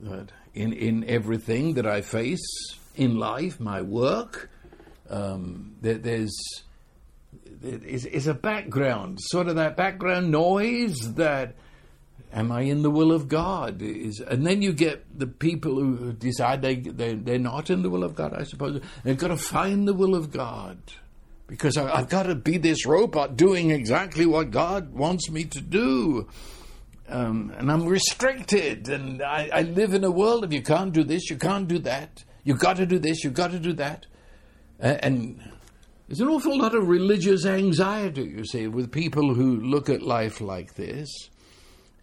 that 0.02 0.32
in 0.54 0.74
in 0.74 1.04
everything 1.06 1.74
that 1.74 1.86
I 1.86 2.02
face 2.02 2.46
in 2.96 3.18
life, 3.18 3.60
my 3.60 3.82
work, 3.82 4.50
um, 5.10 5.76
there, 5.82 5.96
there's 5.96 6.34
is, 7.62 8.06
is 8.06 8.28
a 8.28 8.34
background, 8.34 9.20
sort 9.22 9.48
of 9.48 9.56
that 9.56 9.78
background 9.78 10.32
noise 10.32 10.98
that 11.16 11.56
Am 12.34 12.52
I 12.52 12.62
in 12.62 12.82
the 12.82 12.90
will 12.90 13.12
of 13.12 13.28
God? 13.28 13.82
Is, 13.82 14.20
and 14.20 14.46
then 14.46 14.64
you 14.64 14.74
get 14.74 15.20
the 15.20 15.28
people 15.28 15.76
who 15.76 16.14
decide 16.14 16.64
they, 16.64 16.78
they, 16.78 17.14
they're 17.14 17.38
not 17.38 17.70
in 17.70 17.84
the 17.84 17.92
will 17.92 18.04
of 18.04 18.16
God, 18.16 18.34
I 18.34 18.44
suppose. 18.44 18.82
They've 19.04 19.18
got 19.18 19.28
to 19.28 19.38
find 19.38 19.88
the 19.88 19.94
will 19.94 20.16
of 20.16 20.32
God. 20.32 20.80
Because 21.46 21.78
I, 21.78 21.94
I've 21.94 22.10
got 22.10 22.24
to 22.24 22.34
be 22.34 22.58
this 22.58 22.88
robot 22.88 23.38
doing 23.38 23.70
exactly 23.70 24.26
what 24.26 24.50
God 24.50 24.94
wants 24.94 25.30
me 25.30 25.44
to 25.46 25.62
do. 25.62 26.28
Um, 27.08 27.54
and 27.56 27.72
I'm 27.72 27.86
restricted, 27.86 28.90
and 28.90 29.22
I, 29.22 29.50
I, 29.54 29.62
live 29.62 29.94
in 29.94 30.04
a 30.04 30.10
world 30.10 30.44
of 30.44 30.54
you 30.54 30.62
can't 30.62 30.94
do 30.94 31.04
this, 31.04 31.30
you 31.30 31.36
can't 31.36 31.68
do 31.68 31.78
that, 31.80 32.24
you've 32.46 32.60
got 32.60 32.78
to 32.78 32.86
do 32.86 32.98
this, 32.98 33.24
you've 33.24 33.34
got 33.34 33.52
to 33.52 33.60
do 33.60 33.74
that. 33.74 34.06
Uh, 34.82 34.98
and 35.02 35.40
there's 36.08 36.22
an 36.22 36.30
awful 36.30 36.58
lot 36.58 36.74
of 36.74 36.88
religious 36.88 37.46
anxiety, 37.46 38.24
you 38.24 38.46
see, 38.46 38.68
with 38.68 38.92
people 38.92 39.36
who 39.36 39.58
look 39.58 39.90
at 39.90 40.02
life 40.02 40.40
like 40.42 40.76
this. 40.76 41.30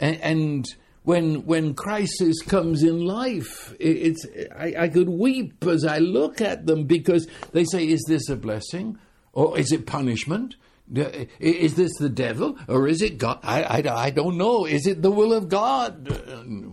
And, 0.01 0.21
and 0.21 0.75
when 1.05 1.47
when 1.47 1.75
crisis 1.75 2.43
comes 2.43 2.83
in 2.83 3.05
life, 3.05 3.75
it's 3.79 4.27
I, 4.57 4.75
I 4.79 4.89
could 4.89 5.09
weep 5.09 5.65
as 5.67 5.85
I 5.85 5.99
look 5.99 6.41
at 6.41 6.67
them 6.67 6.85
because 6.85 7.29
they 7.53 7.65
say, 7.65 7.87
"Is 7.87 8.05
this 8.09 8.29
a 8.29 8.37
blessing 8.37 8.99
or 9.33 9.59
is 9.59 9.71
it 9.73 9.87
punishment?" 9.87 10.57
Is 10.93 11.77
this 11.77 11.93
the 11.99 12.09
devil 12.09 12.59
or 12.67 12.89
is 12.89 13.01
it 13.01 13.17
God? 13.17 13.39
I, 13.45 13.63
I, 13.63 14.07
I 14.07 14.11
don't 14.11 14.37
know. 14.37 14.67
Is 14.67 14.89
it 14.89 15.03
the 15.03 15.11
will 15.13 15.33
of 15.33 15.49
God? 15.49 16.09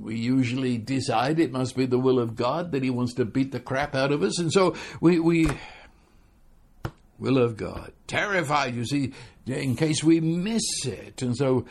We 0.02 0.16
usually 0.16 0.80
decide 0.80 1.40
it 1.40 1.52
must 1.52 1.76
be 1.76 1.86
the 1.86 2.00
will 2.00 2.18
of 2.18 2.36
God 2.36 2.72
that 2.72 2.82
He 2.82 2.90
wants 2.90 3.14
to 3.16 3.26
beat 3.26 3.52
the 3.52 3.60
crap 3.60 3.94
out 3.94 4.12
of 4.12 4.24
us. 4.24 4.40
And 4.40 4.52
so 4.52 4.76
we, 5.02 5.20
we 5.20 5.48
will 7.20 7.38
of 7.38 7.58
God. 7.58 7.92
Terrified, 8.08 8.74
you 8.74 8.86
see, 8.86 9.14
in 9.46 9.76
case 9.76 10.04
we 10.04 10.20
miss 10.20 10.64
it. 10.84 11.22
And 11.22 11.38
so 11.38 11.68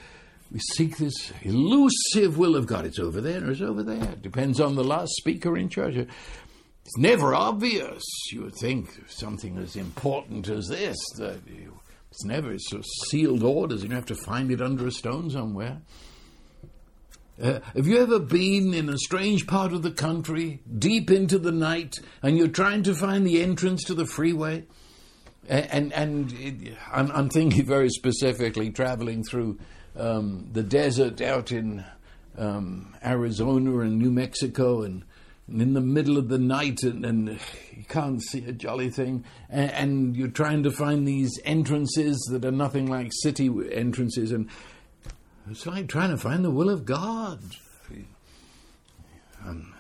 we 0.50 0.60
seek 0.74 0.96
this 0.96 1.32
elusive 1.42 2.38
will 2.38 2.56
of 2.56 2.66
God. 2.66 2.86
It's 2.86 2.98
over 2.98 3.20
there 3.20 3.44
or 3.44 3.50
it's 3.50 3.60
over 3.60 3.82
there. 3.82 4.02
It 4.02 4.22
depends 4.22 4.60
on 4.60 4.74
the 4.74 4.84
last 4.84 5.12
speaker 5.16 5.56
in 5.56 5.68
church. 5.68 5.96
It's 5.96 6.98
never 6.98 7.34
obvious. 7.34 8.02
You 8.30 8.42
would 8.42 8.54
think 8.60 8.88
something 9.08 9.58
as 9.58 9.74
important 9.74 10.48
as 10.48 10.68
this 10.68 10.96
that 11.18 11.40
it's 12.10 12.24
never 12.24 12.52
it's 12.52 12.70
sort 12.70 12.80
of 12.80 12.86
sealed 13.08 13.42
orders. 13.42 13.82
You 13.82 13.90
have 13.90 14.06
to 14.06 14.14
find 14.14 14.52
it 14.52 14.62
under 14.62 14.86
a 14.86 14.92
stone 14.92 15.30
somewhere. 15.30 15.82
Uh, 17.42 17.60
have 17.74 17.86
you 17.86 17.98
ever 17.98 18.18
been 18.18 18.72
in 18.72 18.88
a 18.88 18.96
strange 18.96 19.46
part 19.46 19.72
of 19.72 19.82
the 19.82 19.90
country, 19.90 20.62
deep 20.78 21.10
into 21.10 21.38
the 21.38 21.52
night, 21.52 21.94
and 22.22 22.38
you're 22.38 22.48
trying 22.48 22.82
to 22.84 22.94
find 22.94 23.26
the 23.26 23.42
entrance 23.42 23.84
to 23.84 23.94
the 23.94 24.06
freeway? 24.06 24.64
And 25.48 25.92
and, 25.92 25.92
and 25.92 26.32
it, 26.32 26.76
I'm, 26.90 27.10
I'm 27.10 27.28
thinking 27.28 27.66
very 27.66 27.90
specifically 27.90 28.70
traveling 28.70 29.22
through 29.22 29.58
um, 29.96 30.48
the 30.52 30.62
desert 30.62 31.20
out 31.20 31.52
in 31.52 31.84
um, 32.36 32.94
Arizona 33.04 33.78
and 33.80 33.98
New 33.98 34.10
Mexico, 34.10 34.82
and, 34.82 35.04
and, 35.48 35.62
in 35.62 35.74
the 35.74 35.80
middle 35.80 36.18
of 36.18 36.28
the 36.28 36.38
night, 36.38 36.82
and, 36.82 37.04
and 37.04 37.28
you 37.74 37.84
can't 37.88 38.22
see 38.22 38.44
a 38.44 38.52
jolly 38.52 38.90
thing, 38.90 39.24
and, 39.48 39.70
and, 39.70 40.16
you're 40.16 40.28
trying 40.28 40.62
to 40.62 40.70
find 40.70 41.06
these 41.06 41.40
entrances 41.44 42.18
that 42.30 42.44
are 42.44 42.52
nothing 42.52 42.86
like 42.86 43.10
city 43.22 43.50
entrances, 43.72 44.32
and 44.32 44.48
it's 45.50 45.66
like 45.66 45.88
trying 45.88 46.10
to 46.10 46.18
find 46.18 46.44
the 46.44 46.50
will 46.50 46.70
of 46.70 46.84
God. 46.84 47.40
I'm, 49.44 49.74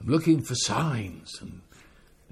I'm 0.00 0.06
looking 0.06 0.42
for 0.42 0.54
signs 0.54 1.38
and. 1.40 1.62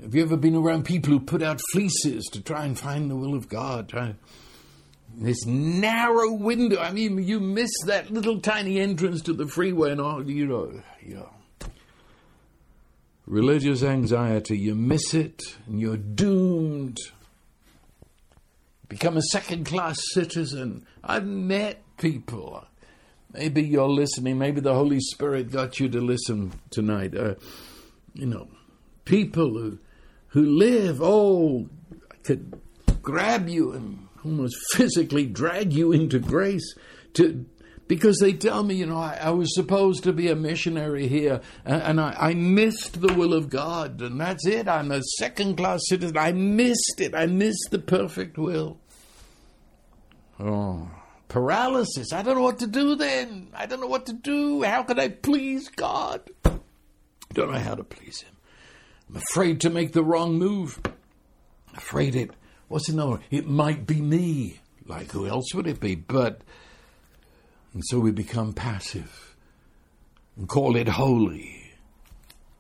Have 0.01 0.15
you 0.15 0.23
ever 0.23 0.37
been 0.37 0.55
around 0.55 0.85
people 0.85 1.13
who 1.13 1.19
put 1.19 1.43
out 1.43 1.61
fleeces 1.73 2.25
to 2.27 2.41
try 2.41 2.65
and 2.65 2.79
find 2.79 3.11
the 3.11 3.17
will 3.17 3.35
of 3.35 3.49
God? 3.49 3.89
Try, 3.89 4.15
this 5.25 5.45
narrow 5.47 6.33
window. 6.33 6.81
I 6.81 6.93
mean, 6.93 7.19
you 7.19 7.41
miss 7.41 7.71
that 7.87 8.11
little 8.11 8.41
tiny 8.41 8.79
entrance 8.79 9.23
to 9.23 9.33
the 9.33 9.47
freeway 9.47 9.93
and 9.93 10.01
all, 10.01 10.29
you 10.29 10.47
know, 10.47 10.83
you 11.03 11.17
know. 11.17 11.31
Religious 13.27 13.83
anxiety, 13.83 14.57
you 14.57 14.75
miss 14.75 15.13
it 15.13 15.43
and 15.67 15.81
you're 15.81 15.99
doomed. 15.99 16.99
Become 18.89 19.19
a 19.19 19.23
second 19.23 19.67
class 19.67 19.99
citizen. 20.13 20.87
I've 21.05 21.27
met 21.27 21.83
people. 21.99 22.65
Maybe 23.35 23.63
you're 23.63 23.89
listening. 23.89 24.39
Maybe 24.39 24.63
the 24.63 24.73
Holy 24.73 25.01
Spirit 25.01 25.51
got 25.51 25.79
you 25.79 25.91
to 25.91 26.01
listen 26.01 26.53
tonight. 26.71 27.15
Uh, 27.15 27.35
you 28.15 28.25
know, 28.25 28.49
people 29.05 29.59
who 29.59 29.79
who 30.29 30.43
live, 30.43 31.01
oh, 31.03 31.69
could 32.23 32.59
grab 33.03 33.49
you 33.49 33.73
and 33.73 34.08
almost 34.25 34.57
physically 34.75 35.27
drag 35.27 35.73
you 35.73 35.93
into 35.93 36.19
grace 36.19 36.75
to 37.15 37.47
because 37.89 38.19
they 38.19 38.35
tell 38.35 38.63
me, 38.63 38.75
you 38.75 38.87
know, 38.87 38.99
I, 38.99 39.19
I 39.21 39.31
was 39.31 39.55
supposed 39.55 40.05
to 40.05 40.13
be 40.13 40.29
a 40.29 40.37
missionary 40.37 41.09
here, 41.09 41.41
and, 41.65 41.83
and 41.83 42.01
I, 42.01 42.15
I, 42.19 42.35
missed 42.35 43.01
the 43.01 43.15
will 43.15 43.33
of 43.33 43.49
God, 43.49 44.03
and 44.03 44.21
that's 44.21 44.47
it. 44.47 44.69
I'm 44.69 44.93
a 44.93 45.03
second 45.17 45.57
class 45.57 45.81
citizen. 45.89 46.19
I 46.19 46.33
missed 46.33 47.01
it. 47.01 47.15
I 47.15 47.27
missed 47.27 47.69
the 47.71 47.79
perfect 47.79 48.37
will. 48.37 48.79
Oh, 50.39 50.91
paralysis. 51.29 52.13
I 52.13 52.23
don't 52.23 52.37
know 52.37 52.43
what 52.43 52.59
to 52.61 52.67
do 52.67 52.95
then. 52.95 53.49
I 53.55 53.67
don't 53.67 53.81
know 53.81 53.87
what 53.87 54.07
to 54.07 54.13
do. 54.13 54.63
How 54.63 54.83
can 54.83 55.01
I 55.01 55.09
please 55.09 55.69
God? 55.69 56.31
I 56.45 56.59
don't 57.33 57.51
know 57.51 57.59
how 57.59 57.75
to 57.75 57.85
please 57.85 58.21
Him. 58.21 58.37
I'm 59.09 59.17
afraid 59.17 59.63
to 59.63 59.71
make 59.71 59.93
the 59.93 60.05
wrong 60.05 60.39
move. 60.39 60.79
I'm 60.85 61.77
Afraid 61.77 62.15
it, 62.17 62.31
what's 62.69 62.89
it 62.89 62.95
known? 62.95 63.21
It 63.31 63.47
might 63.47 63.87
be 63.87 64.01
me. 64.01 64.61
Like 64.87 65.13
who 65.13 65.27
else 65.27 65.53
would 65.55 65.67
it 65.67 65.81
be? 65.81 65.95
But 65.95 66.41
and 67.75 67.83
so 67.85 68.01
we 68.01 68.11
become 68.11 68.53
passive 68.53 69.37
and 70.37 70.49
call 70.49 70.77
it 70.77 70.89
holy. 70.89 71.55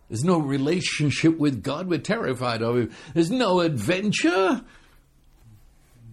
There's 0.09 0.25
no 0.25 0.39
relationship 0.39 1.39
with 1.39 1.63
God. 1.63 1.89
We're 1.89 1.99
terrified 1.99 2.63
of 2.63 2.77
Him. 2.77 2.91
There's 3.15 3.31
no 3.31 3.61
adventure. 3.61 4.63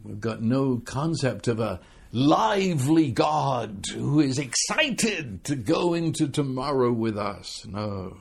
We've 0.03 0.19
got 0.19 0.41
no 0.41 0.81
concept 0.83 1.47
of 1.47 1.59
a 1.59 1.79
lively 2.11 3.11
God 3.11 3.85
who 3.93 4.19
is 4.19 4.37
excited 4.37 5.43
to 5.45 5.55
go 5.55 5.93
into 5.93 6.27
tomorrow 6.27 6.91
with 6.91 7.17
us. 7.17 7.65
No. 7.65 8.17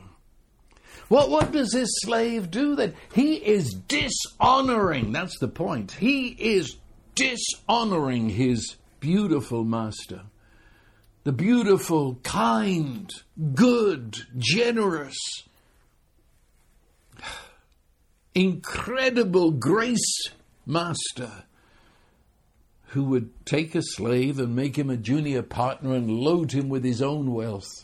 What, 1.08 1.30
what 1.30 1.52
does 1.52 1.70
this 1.70 1.90
slave 2.02 2.50
do 2.50 2.74
then? 2.76 2.94
He 3.14 3.34
is 3.34 3.74
dishonoring. 3.88 5.12
That's 5.12 5.38
the 5.38 5.48
point. 5.48 5.92
He 5.92 6.28
is 6.28 6.76
dishonoring 7.14 8.30
his 8.30 8.76
beautiful 9.00 9.64
master 9.64 10.22
the 11.24 11.32
beautiful, 11.32 12.16
kind, 12.22 13.10
good, 13.54 14.14
generous, 14.36 15.16
incredible 18.34 19.50
grace 19.50 20.28
master 20.66 21.44
who 22.88 23.04
would 23.04 23.30
take 23.46 23.74
a 23.74 23.82
slave 23.82 24.38
and 24.38 24.54
make 24.54 24.76
him 24.76 24.90
a 24.90 24.98
junior 24.98 25.42
partner 25.42 25.94
and 25.94 26.10
load 26.10 26.52
him 26.52 26.68
with 26.68 26.84
his 26.84 27.00
own 27.00 27.32
wealth. 27.32 27.83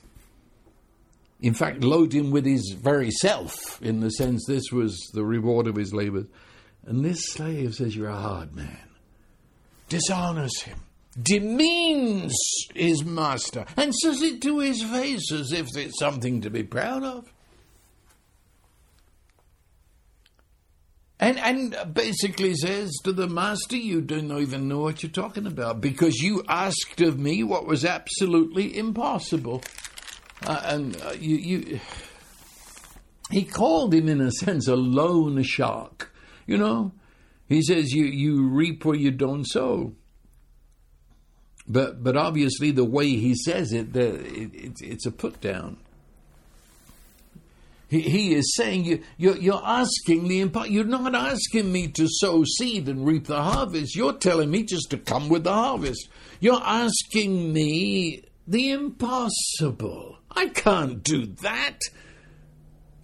In 1.41 1.55
fact, 1.55 1.82
load 1.82 2.12
him 2.12 2.30
with 2.30 2.45
his 2.45 2.76
very 2.78 3.11
self, 3.11 3.80
in 3.80 4.01
the 4.01 4.11
sense 4.11 4.45
this 4.47 4.70
was 4.70 4.99
the 5.14 5.24
reward 5.24 5.66
of 5.66 5.76
his 5.76 5.95
labours. 5.95 6.26
And 6.86 7.05
this 7.05 7.24
slave 7.24 7.74
says, 7.74 7.97
You're 7.97 8.09
a 8.09 8.16
hard 8.16 8.55
man, 8.55 8.88
dishonors 9.88 10.62
him 10.62 10.80
demeans 11.20 12.34
his 12.74 13.05
master 13.05 13.64
and 13.76 13.95
says 13.95 14.22
it 14.22 14.41
to 14.43 14.61
his 14.61 14.82
face 14.82 15.32
as 15.32 15.53
if 15.53 15.76
it's 15.76 15.99
something 15.99 16.41
to 16.43 16.51
be 16.51 16.62
proud 16.62 17.03
of. 17.03 17.32
And, 21.18 21.38
and 21.38 21.76
basically 21.93 22.55
says 22.55 22.91
to 23.05 23.12
the 23.12 23.28
master, 23.28 23.76
You 23.76 24.01
don't 24.01 24.32
even 24.41 24.68
know 24.68 24.78
what 24.78 25.03
you're 25.03 25.12
talking 25.12 25.47
about 25.47 25.80
because 25.82 26.16
you 26.16 26.43
asked 26.49 27.01
of 27.03 27.18
me 27.18 27.43
what 27.43 27.66
was 27.66 27.84
absolutely 27.84 28.76
impossible. 28.78 29.62
Uh, 30.47 30.61
and 30.64 31.03
uh, 31.03 31.12
you, 31.12 31.36
you, 31.36 31.80
he 33.30 33.45
called 33.45 33.95
him, 33.95 34.09
in 34.09 34.20
a 34.20 34.30
sense, 34.30 34.68
a 34.68 34.76
loan 34.76 35.43
shark. 35.43 36.12
You 36.47 36.59
know, 36.59 36.93
he 37.49 37.62
says, 37.62 37.93
You, 37.93 38.05
you 38.05 38.49
reap 38.49 38.84
where 38.84 38.97
you 38.97 39.11
don't 39.11 39.45
sow. 39.45 39.95
But 41.70 42.03
but 42.03 42.16
obviously 42.16 42.72
the 42.72 42.84
way 42.84 43.11
he 43.11 43.36
says 43.36 43.72
it, 43.72 43.93
the, 43.93 44.14
it, 44.14 44.55
it 44.55 44.72
it's 44.80 45.07
a 45.07 45.12
put 45.12 45.41
down. 45.41 45.76
He, 47.88 48.01
he 48.01 48.34
is 48.34 48.57
saying 48.57 48.84
you 48.84 49.03
you're, 49.18 49.36
you're 49.36 49.62
asking 49.64 50.26
the 50.26 50.45
impo- 50.45 50.68
you're 50.68 50.84
not 50.84 51.14
asking 51.14 51.70
me 51.70 51.86
to 51.88 52.09
sow 52.09 52.43
seed 52.45 52.88
and 52.88 53.07
reap 53.07 53.26
the 53.26 53.41
harvest. 53.41 53.95
You're 53.95 54.14
telling 54.14 54.51
me 54.51 54.64
just 54.64 54.91
to 54.91 54.99
come 54.99 55.28
with 55.28 55.45
the 55.45 55.53
harvest. 55.53 56.09
You're 56.41 56.62
asking 56.62 57.53
me 57.53 58.24
the 58.49 58.70
impossible. 58.70 60.20
I 60.31 60.49
can't 60.49 61.03
do 61.03 61.26
that. 61.26 61.78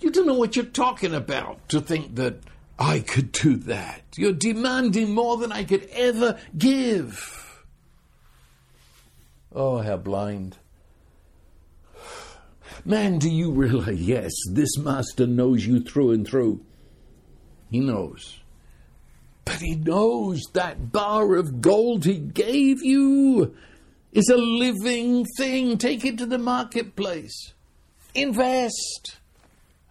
You 0.00 0.10
don't 0.10 0.26
know 0.26 0.34
what 0.34 0.56
you're 0.56 0.64
talking 0.64 1.14
about 1.14 1.68
to 1.70 1.80
think 1.80 2.16
that 2.16 2.36
I 2.78 3.00
could 3.00 3.32
do 3.32 3.56
that. 3.56 4.02
You're 4.16 4.32
demanding 4.32 5.14
more 5.14 5.36
than 5.36 5.52
I 5.52 5.64
could 5.64 5.88
ever 5.92 6.38
give. 6.56 7.64
Oh, 9.54 9.78
how 9.78 9.96
blind. 9.96 10.58
Man, 12.84 13.18
do 13.18 13.30
you 13.30 13.50
realize? 13.50 14.00
Yes, 14.00 14.32
this 14.52 14.76
master 14.78 15.26
knows 15.26 15.66
you 15.66 15.80
through 15.80 16.12
and 16.12 16.28
through. 16.28 16.64
He 17.70 17.80
knows. 17.80 18.38
But 19.44 19.60
he 19.60 19.74
knows 19.74 20.42
that 20.52 20.92
bar 20.92 21.36
of 21.36 21.60
gold 21.60 22.04
he 22.04 22.18
gave 22.18 22.82
you 22.82 23.56
is 24.16 24.30
a 24.30 24.36
living 24.36 25.26
thing. 25.36 25.76
Take 25.76 26.04
it 26.04 26.16
to 26.18 26.26
the 26.26 26.38
marketplace. 26.38 27.52
Invest. 28.14 29.18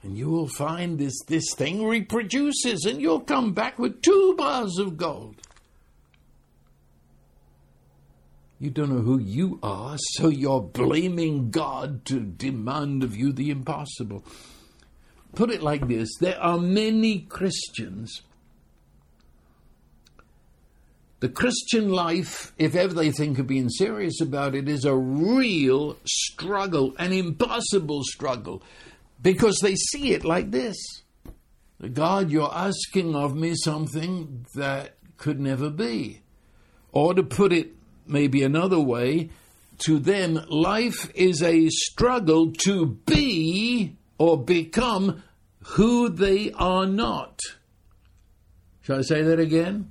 And 0.02 0.18
you 0.18 0.30
will 0.30 0.48
find 0.48 0.98
this, 0.98 1.14
this 1.28 1.54
thing 1.56 1.86
reproduces, 1.86 2.86
and 2.86 3.00
you'll 3.00 3.20
come 3.20 3.54
back 3.54 3.78
with 3.78 4.02
two 4.02 4.36
bars 4.36 4.78
of 4.80 4.98
gold. 4.98 5.36
You 8.60 8.72
don't 8.72 8.90
know 8.90 9.02
who 9.02 9.20
you 9.20 9.60
are, 9.62 9.98
so 10.14 10.30
you're 10.30 10.62
blaming 10.62 11.52
God 11.52 12.06
to 12.06 12.20
demand 12.20 13.04
of 13.04 13.16
you 13.16 13.32
the 13.32 13.52
impossible. 13.52 14.24
Put 15.36 15.52
it 15.52 15.62
like 15.62 15.88
this 15.88 16.10
there 16.20 16.42
are 16.42 16.58
many 16.58 17.20
Christians. 17.20 18.22
The 21.26 21.32
Christian 21.32 21.90
life, 21.90 22.54
if 22.60 22.76
ever 22.76 22.94
they 22.94 23.10
think 23.10 23.40
of 23.40 23.48
being 23.48 23.68
serious 23.68 24.22
about 24.22 24.54
it, 24.54 24.70
is 24.70 24.86
a 24.86 24.96
real 24.96 25.98
struggle, 26.06 26.94
an 27.00 27.12
impossible 27.14 28.04
struggle, 28.04 28.62
because 29.24 29.58
they 29.58 29.74
see 29.74 30.12
it 30.12 30.24
like 30.24 30.52
this 30.52 30.78
God, 31.94 32.30
you're 32.30 32.54
asking 32.54 33.16
of 33.16 33.36
me 33.36 33.56
something 33.56 34.46
that 34.54 34.98
could 35.18 35.40
never 35.40 35.72
be. 35.72 36.22
Or 36.92 37.16
to 37.16 37.24
put 37.24 37.52
it 37.52 37.74
maybe 38.06 38.44
another 38.44 38.80
way, 38.80 39.32
to 39.80 39.98
them, 39.98 40.46
life 40.48 41.10
is 41.16 41.42
a 41.42 41.70
struggle 41.70 42.52
to 42.66 43.00
be 43.08 43.96
or 44.20 44.38
become 44.44 45.24
who 45.64 46.08
they 46.08 46.52
are 46.52 46.86
not. 46.86 47.40
Shall 48.84 49.00
I 49.00 49.02
say 49.02 49.24
that 49.24 49.40
again? 49.40 49.90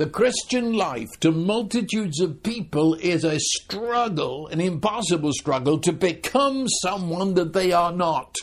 The 0.00 0.08
Christian 0.08 0.72
life 0.72 1.10
to 1.20 1.30
multitudes 1.30 2.20
of 2.20 2.42
people 2.42 2.94
is 2.94 3.22
a 3.22 3.38
struggle, 3.38 4.46
an 4.46 4.58
impossible 4.58 5.34
struggle, 5.34 5.78
to 5.80 5.92
become 5.92 6.66
someone 6.80 7.34
that 7.34 7.52
they 7.52 7.72
are 7.72 7.92
not. 7.92 8.34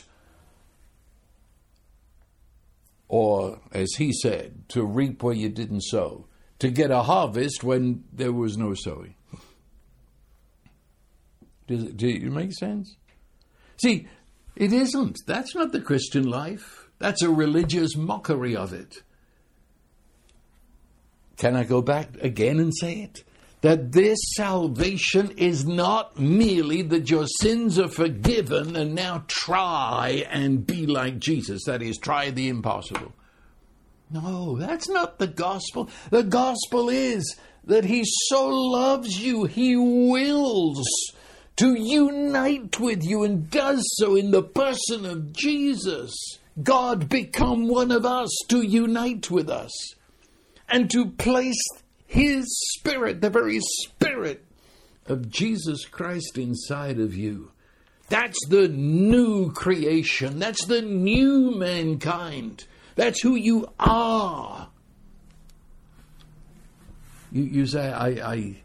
Or, 3.07 3.59
as 3.71 3.95
he 3.97 4.13
said, 4.13 4.69
to 4.69 4.85
reap 4.85 5.23
where 5.23 5.33
you 5.33 5.49
didn't 5.49 5.81
sow 5.81 6.27
to 6.59 6.69
get 6.69 6.91
a 6.91 7.01
harvest 7.01 7.63
when 7.63 8.03
there 8.13 8.33
was 8.33 8.55
no 8.55 8.75
sowing. 8.75 9.15
Does 11.65 11.85
it, 11.85 12.03
it 12.03 12.31
make 12.31 12.53
sense? 12.53 12.97
See, 13.81 14.07
it 14.55 14.71
isn't. 14.71 15.17
That's 15.25 15.55
not 15.55 15.71
the 15.71 15.81
Christian 15.81 16.29
life. 16.29 16.91
That's 16.99 17.23
a 17.23 17.31
religious 17.31 17.95
mockery 17.95 18.55
of 18.55 18.73
it. 18.73 19.01
Can 21.37 21.55
I 21.55 21.63
go 21.63 21.81
back 21.81 22.09
again 22.21 22.59
and 22.59 22.75
say 22.75 23.01
it? 23.01 23.23
That 23.61 23.91
this 23.91 24.17
salvation 24.35 25.31
is 25.37 25.65
not 25.65 26.19
merely 26.19 26.81
that 26.83 27.09
your 27.09 27.27
sins 27.41 27.79
are 27.79 27.87
forgiven 27.87 28.75
and 28.75 28.95
now 28.95 29.23
try 29.27 30.25
and 30.29 30.65
be 30.65 30.85
like 30.85 31.19
Jesus. 31.19 31.63
That 31.65 31.81
is, 31.81 31.97
try 31.97 32.31
the 32.31 32.49
impossible. 32.49 33.13
No, 34.09 34.57
that's 34.57 34.89
not 34.89 35.19
the 35.19 35.27
gospel. 35.27 35.89
The 36.09 36.23
gospel 36.23 36.89
is 36.89 37.35
that 37.65 37.85
he 37.85 38.03
so 38.05 38.47
loves 38.47 39.19
you, 39.19 39.45
he 39.45 39.75
wills 39.75 40.87
to 41.57 41.75
unite 41.75 42.79
with 42.79 43.03
you 43.03 43.23
and 43.23 43.49
does 43.49 43.83
so 43.97 44.15
in 44.15 44.31
the 44.31 44.43
person 44.43 45.05
of 45.05 45.33
Jesus. 45.33 46.15
God 46.63 47.09
become 47.09 47.67
one 47.67 47.91
of 47.91 48.05
us 48.05 48.29
to 48.47 48.61
unite 48.61 49.29
with 49.29 49.49
us 49.49 49.95
and 50.69 50.89
to 50.91 51.11
place 51.11 51.63
his 52.05 52.45
spirit, 52.75 53.21
the 53.21 53.29
very 53.29 53.59
spirit 53.59 54.43
of 55.05 55.29
Jesus 55.29 55.85
Christ 55.85 56.37
inside 56.37 56.99
of 56.99 57.15
you. 57.15 57.51
That's 58.09 58.37
the 58.47 58.67
new 58.69 59.51
creation. 59.51 60.39
That's 60.39 60.65
the 60.65 60.81
new 60.81 61.57
mankind. 61.57 62.65
That's 62.95 63.21
who 63.21 63.35
you 63.35 63.67
are. 63.79 64.69
You, 67.31 67.43
you 67.43 67.65
say, 67.67 67.91
I, 67.91 68.07
I, 68.07 68.55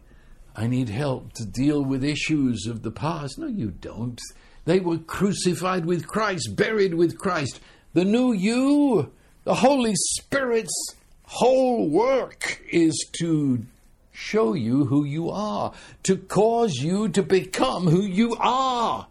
I 0.55 0.67
need 0.67 0.89
help 0.89 1.33
to 1.33 1.45
deal 1.45 1.83
with 1.83 2.03
issues 2.03 2.65
of 2.67 2.83
the 2.83 2.91
past. 2.91 3.37
No, 3.37 3.47
you 3.47 3.71
don't. 3.71 4.19
They 4.65 4.79
were 4.79 4.97
crucified 4.97 5.85
with 5.85 6.07
Christ, 6.07 6.55
buried 6.55 6.93
with 6.93 7.17
Christ. 7.17 7.59
The 7.93 8.05
new 8.05 8.31
you, 8.31 9.11
the 9.43 9.55
Holy 9.55 9.93
Spirit's 9.95 10.95
whole 11.23 11.89
work 11.89 12.61
is 12.71 13.07
to 13.19 13.65
show 14.11 14.53
you 14.53 14.85
who 14.85 15.03
you 15.03 15.29
are, 15.29 15.73
to 16.03 16.17
cause 16.17 16.75
you 16.75 17.09
to 17.09 17.23
become 17.23 17.87
who 17.87 18.01
you 18.01 18.35
are. 18.39 19.07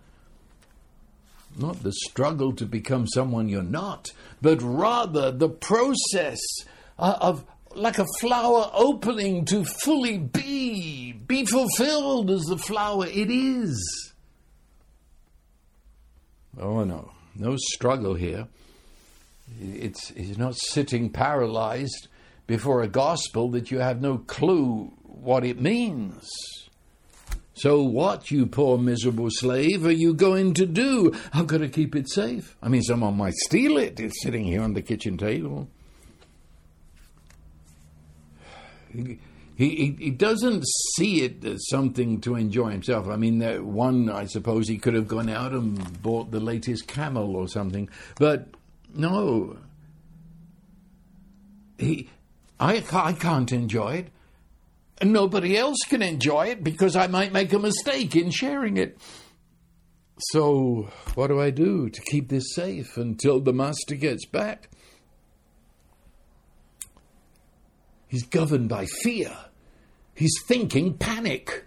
Not 1.58 1.82
the 1.82 1.92
struggle 1.92 2.52
to 2.54 2.64
become 2.64 3.06
someone 3.06 3.48
you're 3.48 3.62
not, 3.62 4.10
but 4.40 4.62
rather 4.62 5.30
the 5.30 5.48
process 5.48 6.40
uh, 6.98 7.18
of, 7.20 7.44
like 7.74 7.98
a 7.98 8.06
flower 8.20 8.70
opening 8.72 9.44
to 9.46 9.64
fully 9.64 10.18
be, 10.18 11.12
be 11.12 11.44
fulfilled 11.44 12.30
as 12.30 12.42
the 12.42 12.56
flower 12.58 13.06
it 13.06 13.30
is. 13.30 14.12
Oh 16.58 16.84
no, 16.84 17.12
no 17.34 17.56
struggle 17.56 18.14
here. 18.14 18.46
It's, 19.60 20.10
it's 20.12 20.38
not 20.38 20.56
sitting 20.56 21.10
paralyzed 21.10 22.08
before 22.46 22.82
a 22.82 22.88
gospel 22.88 23.50
that 23.50 23.70
you 23.70 23.78
have 23.78 24.00
no 24.00 24.18
clue 24.18 24.92
what 25.04 25.44
it 25.44 25.60
means. 25.60 26.30
So, 27.54 27.82
what, 27.82 28.30
you 28.30 28.46
poor 28.46 28.78
miserable 28.78 29.28
slave, 29.30 29.84
are 29.84 29.92
you 29.92 30.14
going 30.14 30.54
to 30.54 30.66
do? 30.66 31.12
I've 31.32 31.46
got 31.46 31.58
to 31.58 31.68
keep 31.68 31.94
it 31.94 32.10
safe. 32.10 32.56
I 32.62 32.68
mean, 32.68 32.82
someone 32.82 33.16
might 33.16 33.34
steal 33.34 33.76
it. 33.76 34.00
It's 34.00 34.22
sitting 34.22 34.44
here 34.44 34.62
on 34.62 34.72
the 34.72 34.82
kitchen 34.82 35.18
table. 35.18 35.68
He, 38.92 39.18
he, 39.54 39.96
he 39.98 40.10
doesn't 40.10 40.64
see 40.96 41.22
it 41.22 41.44
as 41.44 41.68
something 41.68 42.20
to 42.22 42.36
enjoy 42.36 42.70
himself. 42.70 43.08
I 43.08 43.16
mean, 43.16 43.40
one, 43.72 44.10
I 44.10 44.24
suppose, 44.24 44.66
he 44.66 44.78
could 44.78 44.94
have 44.94 45.06
gone 45.06 45.28
out 45.28 45.52
and 45.52 46.02
bought 46.02 46.30
the 46.30 46.40
latest 46.40 46.88
camel 46.88 47.36
or 47.36 47.48
something. 47.48 47.88
But 48.18 48.48
no. 48.94 49.58
He, 51.78 52.08
I, 52.60 52.84
I 52.92 53.12
can't 53.12 53.52
enjoy 53.52 53.94
it. 53.94 54.08
And 55.00 55.12
nobody 55.12 55.56
else 55.56 55.78
can 55.88 56.00
enjoy 56.00 56.46
it 56.48 56.62
because 56.62 56.94
I 56.94 57.08
might 57.08 57.32
make 57.32 57.52
a 57.52 57.58
mistake 57.58 58.14
in 58.14 58.30
sharing 58.30 58.76
it. 58.76 58.98
So, 60.30 60.90
what 61.14 61.28
do 61.28 61.40
I 61.40 61.50
do 61.50 61.88
to 61.88 62.00
keep 62.02 62.28
this 62.28 62.54
safe 62.54 62.96
until 62.96 63.40
the 63.40 63.52
master 63.52 63.96
gets 63.96 64.24
back? 64.26 64.70
He's 68.06 68.22
governed 68.22 68.68
by 68.68 68.86
fear. 68.86 69.36
He's 70.14 70.38
thinking 70.46 70.98
panic. 70.98 71.64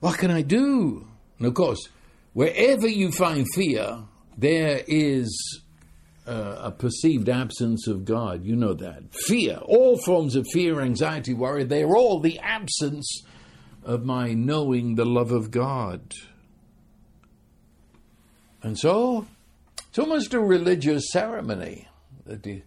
What 0.00 0.18
can 0.18 0.30
I 0.30 0.42
do? 0.42 1.08
And 1.38 1.46
of 1.48 1.54
course, 1.54 1.88
wherever 2.34 2.86
you 2.86 3.10
find 3.10 3.46
fear, 3.54 4.04
there 4.36 4.82
is 4.86 5.63
uh, 6.26 6.56
a 6.62 6.70
perceived 6.70 7.28
absence 7.28 7.86
of 7.86 8.04
God. 8.04 8.44
You 8.44 8.56
know 8.56 8.74
that. 8.74 9.02
Fear, 9.26 9.58
all 9.64 9.98
forms 9.98 10.36
of 10.36 10.46
fear, 10.52 10.80
anxiety, 10.80 11.34
worry, 11.34 11.64
they're 11.64 11.96
all 11.96 12.20
the 12.20 12.38
absence 12.38 13.22
of 13.82 14.04
my 14.04 14.32
knowing 14.32 14.94
the 14.94 15.04
love 15.04 15.30
of 15.30 15.50
God. 15.50 16.14
And 18.62 18.78
so, 18.78 19.26
it's 19.88 19.98
almost 19.98 20.32
a 20.32 20.40
religious 20.40 21.04
ceremony 21.10 21.88
that 22.24 22.44
he, 22.44 22.62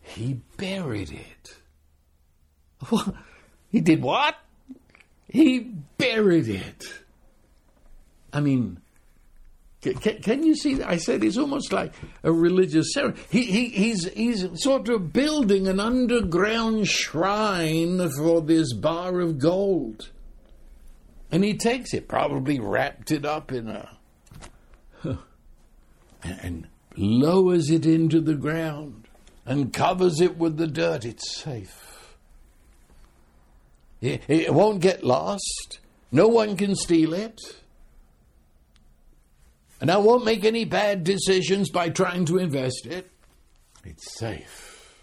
he 0.00 0.40
buried 0.56 1.10
it. 1.10 1.56
he 3.70 3.80
did 3.80 4.00
what? 4.00 4.36
He 5.28 5.58
buried 5.98 6.48
it. 6.48 6.84
I 8.32 8.40
mean, 8.40 8.80
can, 9.94 10.22
can, 10.22 10.42
you 10.42 10.54
see? 10.54 10.82
I 10.82 10.96
said 10.96 11.24
it's 11.24 11.36
almost 11.36 11.72
like 11.72 11.92
a 12.22 12.32
religious 12.32 12.92
ceremony. 12.92 13.20
He, 13.30 13.44
he, 13.44 13.68
he's, 13.68 14.08
he's 14.12 14.46
sort 14.62 14.88
of 14.88 15.12
building 15.12 15.66
an 15.68 15.80
underground 15.80 16.88
shrine 16.88 18.08
for 18.16 18.40
this 18.40 18.72
bar 18.72 19.20
of 19.20 19.38
gold. 19.38 20.10
And 21.30 21.42
he 21.44 21.54
takes 21.54 21.92
it, 21.94 22.08
probably 22.08 22.60
wrapped 22.60 23.10
it 23.10 23.24
up 23.24 23.52
in 23.52 23.68
a. 23.68 23.90
and 26.22 26.66
lowers 26.96 27.70
it 27.70 27.84
into 27.84 28.20
the 28.20 28.34
ground 28.34 29.06
and 29.44 29.72
covers 29.72 30.20
it 30.20 30.36
with 30.36 30.56
the 30.56 30.66
dirt. 30.66 31.04
It's 31.04 31.36
safe. 31.36 32.16
It, 34.00 34.22
it 34.28 34.52
won't 34.52 34.80
get 34.80 35.04
lost. 35.04 35.80
No 36.12 36.28
one 36.28 36.56
can 36.56 36.74
steal 36.74 37.12
it. 37.12 37.40
And 39.80 39.90
I 39.90 39.98
won't 39.98 40.24
make 40.24 40.44
any 40.44 40.64
bad 40.64 41.04
decisions 41.04 41.70
by 41.70 41.90
trying 41.90 42.24
to 42.26 42.38
invest 42.38 42.86
it. 42.86 43.10
It's 43.84 44.18
safe. 44.18 44.94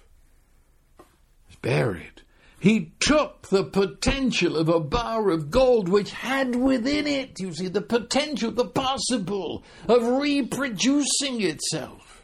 It's 1.48 1.56
buried. 1.58 2.22
He 2.60 2.94
took 3.00 3.50
the 3.50 3.66
potential 3.66 4.56
of 4.58 4.70
a 4.70 4.80
bar 4.80 5.30
of 5.30 5.52
gold 5.52 5.90
which 5.90 6.12
had 6.12 6.56
within 6.56 7.08
it, 7.08 7.40
you 7.40 7.54
see, 7.54 7.68
the 7.68 7.82
potential, 7.82 8.52
the 8.52 8.66
possible 8.66 9.64
of 9.88 10.02
reproducing 10.08 11.42
itself. 11.42 12.24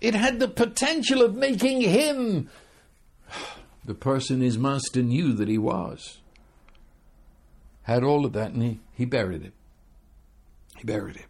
It 0.00 0.14
had 0.14 0.40
the 0.40 0.48
potential 0.48 1.22
of 1.22 1.34
making 1.34 1.80
him 1.80 2.50
the 3.84 3.94
person 3.94 4.40
his 4.40 4.58
master 4.58 5.02
knew 5.02 5.32
that 5.32 5.48
he 5.48 5.58
was. 5.58 6.18
Had 7.82 8.04
all 8.04 8.26
of 8.26 8.32
that 8.34 8.52
and 8.52 8.62
he, 8.62 8.80
he 8.94 9.04
buried 9.04 9.44
it. 9.44 9.52
He 10.78 10.84
buried 10.84 11.16
it. 11.16 11.26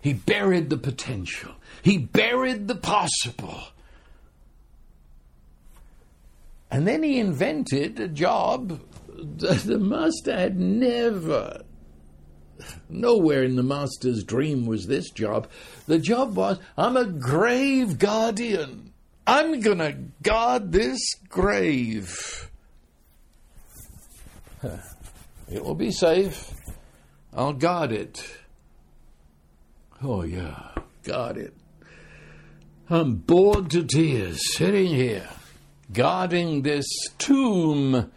He 0.00 0.14
buried 0.14 0.70
the 0.70 0.76
potential. 0.76 1.52
He 1.82 1.98
buried 1.98 2.68
the 2.68 2.76
possible. 2.76 3.60
And 6.70 6.86
then 6.86 7.02
he 7.02 7.18
invented 7.18 7.98
a 7.98 8.08
job 8.08 8.80
that 9.08 9.62
the 9.64 9.78
master 9.78 10.36
had 10.36 10.58
never, 10.58 11.62
nowhere 12.88 13.42
in 13.42 13.56
the 13.56 13.62
master's 13.62 14.22
dream 14.22 14.66
was 14.66 14.86
this 14.86 15.10
job. 15.10 15.48
The 15.86 15.98
job 15.98 16.36
was 16.36 16.60
I'm 16.76 16.96
a 16.96 17.06
grave 17.06 17.98
guardian. 17.98 18.92
I'm 19.26 19.60
going 19.60 19.78
to 19.78 19.96
guard 20.22 20.72
this 20.72 21.00
grave. 21.28 22.50
It 25.50 25.64
will 25.64 25.74
be 25.74 25.90
safe. 25.90 26.52
I'll 27.38 27.52
guard 27.52 27.92
it. 27.92 28.20
Oh, 30.02 30.24
yeah, 30.24 30.72
guard 31.04 31.36
it. 31.36 31.54
I'm 32.90 33.14
bored 33.14 33.70
to 33.70 33.84
tears 33.84 34.40
sitting 34.56 34.88
here, 34.88 35.28
guarding 35.92 36.62
this 36.62 36.84
tomb 37.18 38.10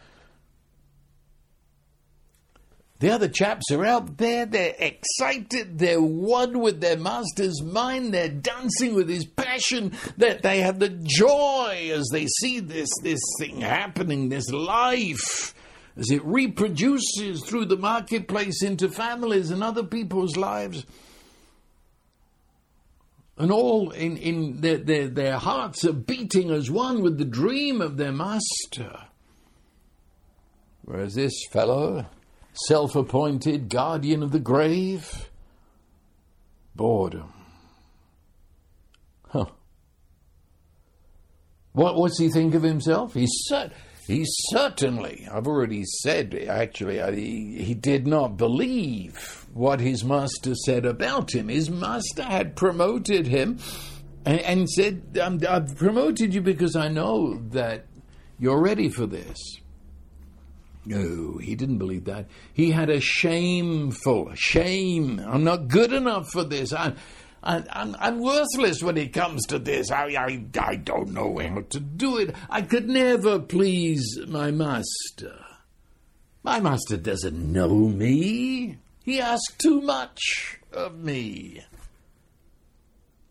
the 3.02 3.10
other 3.10 3.28
chaps 3.28 3.72
are 3.72 3.84
out 3.84 4.18
there, 4.18 4.46
they're 4.46 4.76
excited, 4.78 5.80
they're 5.80 6.00
one 6.00 6.60
with 6.60 6.82
their 6.82 6.98
master's 6.98 7.60
mind, 7.64 8.14
they're 8.14 8.30
dancing 8.30 8.94
with 8.94 9.10
his 9.10 9.26
passion, 9.26 9.94
that 10.18 10.44
they 10.44 10.62
have 10.62 10.78
the 10.78 10.90
joy 10.90 11.90
as 11.92 12.08
they 12.12 12.28
see 12.28 12.60
this, 12.60 12.90
this 13.02 13.20
thing 13.40 13.62
happening, 13.62 14.30
this 14.30 14.52
life, 14.52 15.56
as 15.98 16.10
it 16.10 16.24
reproduces 16.24 17.44
through 17.44 17.66
the 17.66 17.78
marketplace 17.78 18.64
into 18.64 18.90
families 18.90 19.52
and 19.52 19.64
other 19.64 19.84
people's 19.84 20.38
lives. 20.38 20.86
And 23.38 23.52
all 23.52 23.92
in, 23.92 24.18
in 24.18 24.62
their, 24.62 24.78
their, 24.78 25.08
their 25.08 25.38
hearts 25.38 25.84
are 25.86 25.94
beating 25.94 26.52
as 26.52 26.70
one 26.70 27.02
with 27.02 27.18
the 27.18 27.26
dream 27.26 27.82
of 27.82 27.98
their 27.98 28.12
master. 28.12 29.08
Whereas 30.84 31.16
this 31.16 31.34
fellow, 31.52 32.06
self 32.54 32.96
appointed 32.96 33.70
guardian 33.70 34.24
of 34.24 34.32
the 34.32 34.40
grave? 34.40 35.30
Boredom. 36.76 37.34
Huh. 39.30 39.46
What, 41.74 41.96
what's 41.96 42.20
he 42.20 42.30
think 42.30 42.54
of 42.54 42.64
himself? 42.64 43.14
He's, 43.14 43.32
cer- 43.48 43.72
he 44.08 44.26
certainly, 44.26 45.28
I've 45.32 45.48
already 45.48 45.84
said, 45.86 46.34
actually, 46.34 47.00
he, 47.16 47.64
he 47.64 47.74
did 47.74 48.08
not 48.08 48.38
believe 48.38 49.46
what 49.54 49.80
his 49.80 50.04
master 50.04 50.56
said 50.56 50.86
about 50.86 51.34
him. 51.34 51.50
His 51.50 51.70
master 51.70 52.24
had 52.24 52.56
promoted 52.56 53.28
him 53.28 53.60
and, 54.26 54.40
and 54.42 54.70
said, 54.70 55.18
I've 55.48 55.76
promoted 55.78 56.34
you 56.34 56.42
because 56.42 56.76
I 56.76 56.88
know 56.88 57.36
that 57.50 57.86
you're 58.40 58.62
ready 58.62 58.90
for 58.90 59.06
this. 59.06 59.38
No, 60.84 61.38
he 61.38 61.56
didn't 61.56 61.78
believe 61.78 62.06
that. 62.06 62.26
He 62.54 62.72
had 62.72 62.90
a 62.90 63.00
shameful 63.00 64.34
shame. 64.34 65.20
I'm 65.20 65.44
not 65.44 65.68
good 65.68 65.94
enough 65.94 66.32
for 66.32 66.44
this. 66.44 66.74
I, 66.74 66.94
I'm, 67.44 67.96
I'm 68.00 68.20
worthless 68.20 68.84
when 68.84 68.98
it 68.98 69.14
comes 69.14 69.46
to 69.48 69.58
this. 69.58 69.90
I, 69.90 70.06
I, 70.10 70.44
I 70.60 70.76
don't 70.76 71.10
know 71.10 71.40
how 71.40 71.62
to 71.70 71.80
do 71.80 72.18
it. 72.18 72.36
I 72.50 72.62
could 72.62 72.88
never 72.88 73.40
please 73.40 74.20
my 74.28 74.52
master. 74.52 75.44
My 76.44 76.60
master 76.60 76.98
doesn't 76.98 77.52
know 77.52 77.70
me. 77.70 78.78
He 79.04 79.20
asks 79.20 79.56
too 79.58 79.82
much 79.82 80.60
of 80.72 81.00
me. 81.00 81.64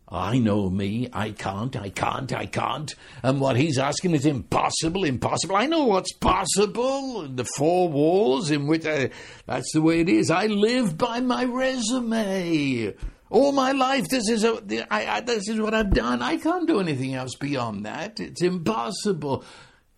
I 0.09 0.39
know 0.39 0.69
me. 0.69 1.07
I 1.13 1.31
can't, 1.31 1.73
I 1.77 1.89
can't, 1.89 2.33
I 2.33 2.45
can't. 2.45 2.93
And 3.23 3.39
what 3.39 3.55
he's 3.55 3.77
asking 3.77 4.13
is 4.13 4.25
impossible, 4.25 5.05
impossible. 5.05 5.55
I 5.55 5.67
know 5.67 5.85
what's 5.85 6.11
possible. 6.11 7.29
The 7.29 7.45
four 7.55 7.87
walls 7.87 8.51
in 8.51 8.67
which 8.67 8.85
I, 8.85 9.11
that's 9.45 9.71
the 9.71 9.81
way 9.81 10.01
it 10.01 10.09
is. 10.09 10.29
I 10.29 10.47
live 10.47 10.97
by 10.97 11.21
my 11.21 11.45
resume. 11.45 12.93
All 13.31 13.53
my 13.53 13.71
life, 13.71 14.09
this 14.09 14.27
is, 14.27 14.43
a, 14.43 14.93
I, 14.93 15.07
I, 15.07 15.21
this 15.21 15.47
is 15.47 15.59
what 15.59 15.73
I've 15.73 15.93
done. 15.93 16.21
I 16.21 16.35
can't 16.35 16.67
do 16.67 16.81
anything 16.81 17.15
else 17.15 17.33
beyond 17.35 17.85
that. 17.85 18.19
It's 18.19 18.41
impossible. 18.41 19.45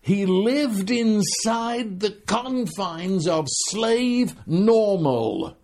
He 0.00 0.24
lived 0.24 0.92
inside 0.92 1.98
the 1.98 2.12
confines 2.12 3.26
of 3.26 3.46
slave 3.48 4.36
normal. 4.46 5.56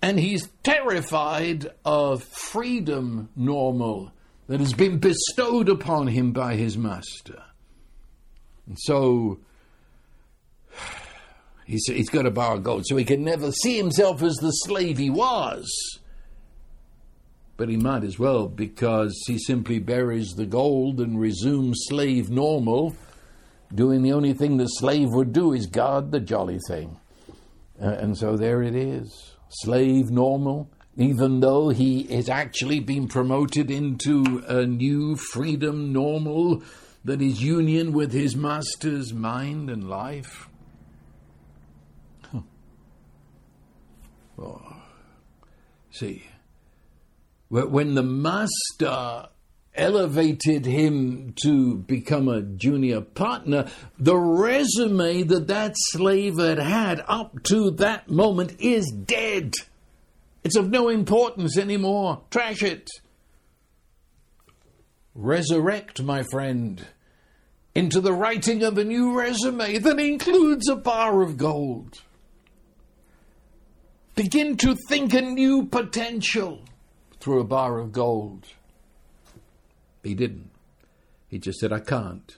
And 0.00 0.20
he's 0.20 0.50
terrified 0.62 1.68
of 1.84 2.22
freedom 2.22 3.30
normal 3.34 4.12
that 4.46 4.60
has 4.60 4.72
been 4.72 4.98
bestowed 4.98 5.68
upon 5.68 6.06
him 6.06 6.30
by 6.30 6.54
his 6.54 6.78
master. 6.78 7.42
And 8.68 8.78
so 8.78 9.40
he's, 11.66 11.86
he's 11.86 12.10
got 12.10 12.26
a 12.26 12.30
bar 12.30 12.54
of 12.54 12.62
gold, 12.62 12.84
so 12.86 12.96
he 12.96 13.04
can 13.04 13.24
never 13.24 13.50
see 13.50 13.76
himself 13.76 14.22
as 14.22 14.36
the 14.36 14.50
slave 14.50 14.98
he 14.98 15.10
was. 15.10 15.68
But 17.62 17.68
he 17.68 17.76
might 17.76 18.02
as 18.02 18.18
well 18.18 18.48
because 18.48 19.16
he 19.28 19.38
simply 19.38 19.78
buries 19.78 20.34
the 20.34 20.46
gold 20.46 20.98
and 20.98 21.20
resumes 21.20 21.84
slave 21.86 22.28
normal, 22.28 22.96
doing 23.72 24.02
the 24.02 24.12
only 24.12 24.32
thing 24.32 24.56
the 24.56 24.66
slave 24.66 25.10
would 25.10 25.32
do 25.32 25.52
is 25.52 25.66
guard 25.66 26.10
the 26.10 26.18
jolly 26.18 26.58
thing. 26.66 26.98
Uh, 27.80 27.90
and 27.90 28.18
so 28.18 28.36
there 28.36 28.64
it 28.64 28.74
is 28.74 29.36
slave 29.48 30.10
normal, 30.10 30.72
even 30.96 31.38
though 31.38 31.68
he 31.68 32.02
has 32.12 32.28
actually 32.28 32.80
been 32.80 33.06
promoted 33.06 33.70
into 33.70 34.42
a 34.48 34.66
new 34.66 35.14
freedom 35.14 35.92
normal 35.92 36.64
that 37.04 37.22
is 37.22 37.44
union 37.44 37.92
with 37.92 38.12
his 38.12 38.34
master's 38.34 39.12
mind 39.12 39.70
and 39.70 39.88
life. 39.88 40.48
Huh. 42.22 42.40
Oh. 44.36 44.82
See, 45.92 46.24
when 47.52 47.94
the 47.94 48.02
master 48.02 49.28
elevated 49.74 50.64
him 50.64 51.34
to 51.42 51.76
become 51.76 52.26
a 52.26 52.40
junior 52.40 53.02
partner, 53.02 53.68
the 53.98 54.16
resume 54.16 55.22
that 55.24 55.48
that 55.48 55.74
slave 55.76 56.38
had 56.38 56.58
had 56.58 57.04
up 57.06 57.42
to 57.42 57.70
that 57.72 58.08
moment 58.08 58.56
is 58.58 58.90
dead. 58.90 59.52
It's 60.42 60.56
of 60.56 60.70
no 60.70 60.88
importance 60.88 61.58
anymore. 61.58 62.22
Trash 62.30 62.62
it. 62.62 62.88
Resurrect, 65.14 66.02
my 66.02 66.22
friend, 66.30 66.86
into 67.74 68.00
the 68.00 68.14
writing 68.14 68.62
of 68.62 68.78
a 68.78 68.84
new 68.84 69.14
resume 69.14 69.76
that 69.76 69.98
includes 69.98 70.70
a 70.70 70.76
bar 70.76 71.20
of 71.20 71.36
gold. 71.36 72.00
Begin 74.14 74.56
to 74.58 74.74
think 74.88 75.12
a 75.12 75.20
new 75.20 75.66
potential 75.66 76.62
through 77.22 77.40
a 77.40 77.44
bar 77.44 77.78
of 77.78 77.92
gold. 77.92 78.48
He 80.02 80.12
didn't. 80.14 80.50
He 81.28 81.38
just 81.38 81.60
said, 81.60 81.72
I 81.72 81.78
can't. 81.78 82.36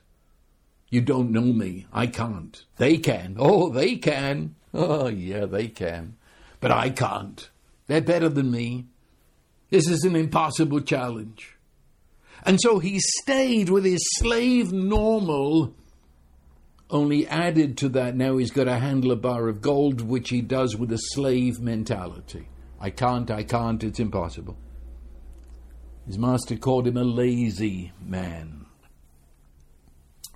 You 0.90 1.00
don't 1.00 1.30
know 1.30 1.40
me. 1.40 1.86
I 1.90 2.06
can't. 2.06 2.62
They 2.76 2.98
can. 2.98 3.36
Oh, 3.38 3.70
they 3.70 3.96
can. 3.96 4.56
Oh, 4.74 5.08
yeah, 5.08 5.46
they 5.46 5.68
can. 5.68 6.16
But 6.60 6.70
I 6.70 6.90
can't. 6.90 7.48
They're 7.86 8.02
better 8.02 8.28
than 8.28 8.50
me. 8.50 8.84
This 9.70 9.88
is 9.88 10.04
an 10.04 10.16
impossible 10.16 10.82
challenge. 10.82 11.56
And 12.44 12.60
so 12.60 12.78
he 12.78 13.00
stayed 13.00 13.70
with 13.70 13.86
his 13.86 14.06
slave 14.18 14.70
normal, 14.70 15.74
only 16.90 17.26
added 17.26 17.78
to 17.78 17.88
that 17.88 18.16
now 18.16 18.36
he's 18.36 18.50
got 18.50 18.68
a 18.68 18.72
handlebar 18.72 19.48
of 19.48 19.62
gold, 19.62 20.02
which 20.02 20.28
he 20.28 20.42
does 20.42 20.76
with 20.76 20.92
a 20.92 20.98
slave 20.98 21.58
mentality. 21.58 22.48
I 22.78 22.90
can't, 22.90 23.30
I 23.30 23.44
can't, 23.44 23.82
it's 23.82 23.98
impossible. 23.98 24.58
His 26.06 26.18
master 26.18 26.56
called 26.56 26.86
him 26.86 26.96
a 26.96 27.04
lazy 27.04 27.92
man. 28.04 28.66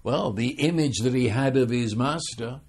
Well, 0.03 0.33
the 0.33 0.51
image 0.53 0.99
that 1.01 1.14
he 1.14 1.29
had 1.29 1.57
of 1.57 1.71
his 1.71 1.95
master 1.95 2.61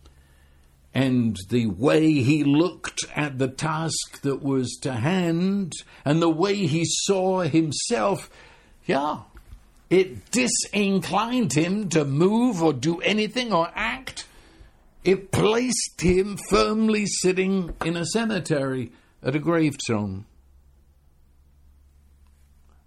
and 0.93 1.37
the 1.49 1.67
way 1.67 2.13
he 2.13 2.43
looked 2.43 3.05
at 3.15 3.37
the 3.37 3.47
task 3.47 4.21
that 4.23 4.41
was 4.41 4.77
to 4.81 4.93
hand 4.93 5.73
and 6.03 6.21
the 6.21 6.29
way 6.29 6.55
he 6.65 6.83
saw 6.85 7.41
himself, 7.41 8.29
yeah, 8.85 9.19
it 9.89 10.29
disinclined 10.31 11.53
him 11.53 11.87
to 11.89 12.03
move 12.03 12.61
or 12.61 12.73
do 12.73 12.99
anything 13.01 13.53
or 13.53 13.71
act. 13.73 14.27
It 15.03 15.31
placed 15.31 16.01
him 16.01 16.37
firmly 16.49 17.05
sitting 17.05 17.73
in 17.85 17.95
a 17.95 18.05
cemetery 18.05 18.91
at 19.23 19.35
a 19.35 19.39
gravestone. 19.39 20.25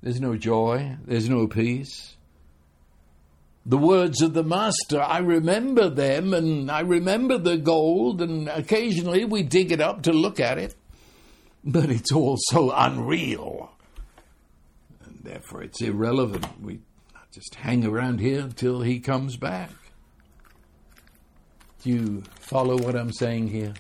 There's 0.03 0.21
no 0.21 0.37
joy. 0.37 0.97
There's 1.05 1.29
no 1.29 1.47
peace. 1.47 2.17
The 3.65 3.79
words 3.79 4.21
of 4.21 4.35
the 4.35 4.43
Master, 4.43 5.01
I 5.01 5.19
remember 5.19 5.89
them 5.89 6.35
and 6.35 6.69
I 6.69 6.81
remember 6.81 7.39
the 7.39 7.57
gold, 7.57 8.21
and 8.21 8.49
occasionally 8.49 9.25
we 9.25 9.45
dig 9.45 9.71
it 9.71 9.81
up 9.81 10.03
to 10.03 10.13
look 10.13 10.41
at 10.41 10.59
it, 10.59 10.75
but 11.63 11.89
it's 11.89 12.11
all 12.11 12.37
so 12.49 12.73
unreal. 12.75 13.71
And 15.05 15.21
therefore 15.23 15.63
it's 15.63 15.81
irrelevant. 15.81 16.61
We 16.61 16.81
just 17.33 17.55
hang 17.55 17.87
around 17.87 18.19
here 18.19 18.41
until 18.41 18.81
he 18.81 18.99
comes 18.99 19.37
back. 19.37 19.71
Do 21.85 21.91
you 21.91 22.23
follow 22.41 22.77
what 22.77 22.97
I'm 22.97 23.13
saying 23.13 23.49
here? 23.49 23.75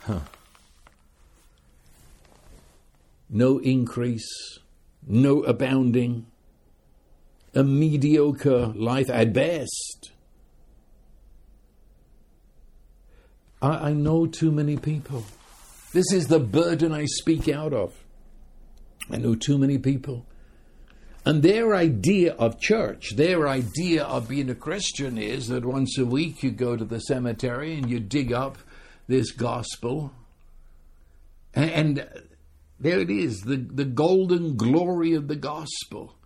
Huh 0.00 0.20
no 3.34 3.58
increase, 3.58 4.60
no 5.04 5.42
abounding, 5.42 6.24
a 7.52 7.64
mediocre 7.64 8.66
life 8.68 9.10
at 9.10 9.32
best. 9.32 10.12
I, 13.60 13.90
I, 13.90 13.92
know 13.92 14.26
too 14.26 14.52
many 14.52 14.76
people. 14.76 15.24
This 15.92 16.12
is 16.12 16.28
the 16.28 16.38
burden 16.38 16.92
I 16.92 17.06
speak 17.06 17.48
out 17.48 17.72
of. 17.72 17.92
I 19.10 19.16
know 19.16 19.34
too 19.34 19.58
many 19.58 19.78
people. 19.78 20.26
And 21.26 21.42
their 21.42 21.74
idea 21.74 22.34
of 22.34 22.60
church, 22.60 23.16
their 23.16 23.48
idea 23.48 24.04
of 24.04 24.28
being 24.28 24.48
a 24.48 24.54
Christian 24.54 25.18
is 25.18 25.48
that 25.48 25.64
once 25.64 25.98
a 25.98 26.04
week 26.04 26.44
you 26.44 26.52
go 26.52 26.76
to 26.76 26.84
the 26.84 27.00
cemetery 27.00 27.74
and 27.74 27.90
you 27.90 27.98
dig 27.98 28.32
up 28.32 28.58
this 29.08 29.32
gospel. 29.32 30.12
And, 31.52 31.70
and 31.70 32.08
there 32.78 33.00
it 33.00 33.10
is, 33.10 33.42
the, 33.42 33.56
the 33.56 33.84
golden 33.84 34.56
glory 34.56 35.14
of 35.14 35.28
the 35.28 35.36
gospel. 35.36 36.16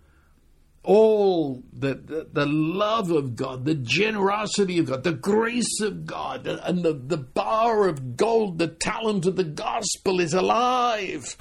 All 0.82 1.62
the, 1.72 1.94
the, 1.94 2.28
the 2.32 2.46
love 2.46 3.10
of 3.10 3.36
God, 3.36 3.64
the 3.64 3.74
generosity 3.74 4.78
of 4.78 4.86
God, 4.86 5.04
the 5.04 5.12
grace 5.12 5.80
of 5.80 6.06
God, 6.06 6.46
and 6.46 6.82
the, 6.82 6.94
the 6.94 7.18
bar 7.18 7.88
of 7.88 8.16
gold, 8.16 8.58
the 8.58 8.68
talent 8.68 9.26
of 9.26 9.36
the 9.36 9.44
gospel 9.44 10.20
is 10.20 10.32
alive. 10.32 11.36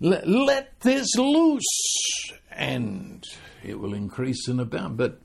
Let, 0.00 0.26
let 0.26 0.80
this 0.80 1.14
loose, 1.16 2.30
and 2.50 3.22
it 3.62 3.78
will 3.78 3.92
increase 3.92 4.48
and 4.48 4.60
abound. 4.60 4.96
But 4.96 5.20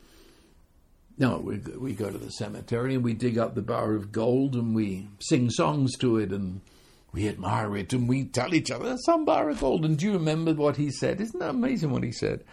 no, 1.17 1.37
we, 1.37 1.57
we 1.77 1.93
go 1.93 2.09
to 2.09 2.17
the 2.17 2.31
cemetery 2.31 2.95
and 2.95 3.03
we 3.03 3.13
dig 3.13 3.37
up 3.37 3.55
the 3.55 3.61
bar 3.61 3.93
of 3.93 4.11
gold 4.11 4.55
and 4.55 4.75
we 4.75 5.07
sing 5.19 5.49
songs 5.49 5.95
to 5.99 6.17
it 6.17 6.31
and 6.31 6.61
we 7.13 7.27
admire 7.27 7.75
it 7.75 7.93
and 7.93 8.07
we 8.07 8.25
tell 8.25 8.53
each 8.53 8.71
other, 8.71 8.95
some 9.05 9.25
bar 9.25 9.49
of 9.49 9.59
gold. 9.59 9.83
And 9.83 9.97
do 9.97 10.05
you 10.05 10.13
remember 10.13 10.53
what 10.53 10.77
he 10.77 10.91
said? 10.91 11.19
Isn't 11.19 11.39
that 11.39 11.49
amazing 11.49 11.91
what 11.91 12.03
he 12.03 12.11
said? 12.11 12.43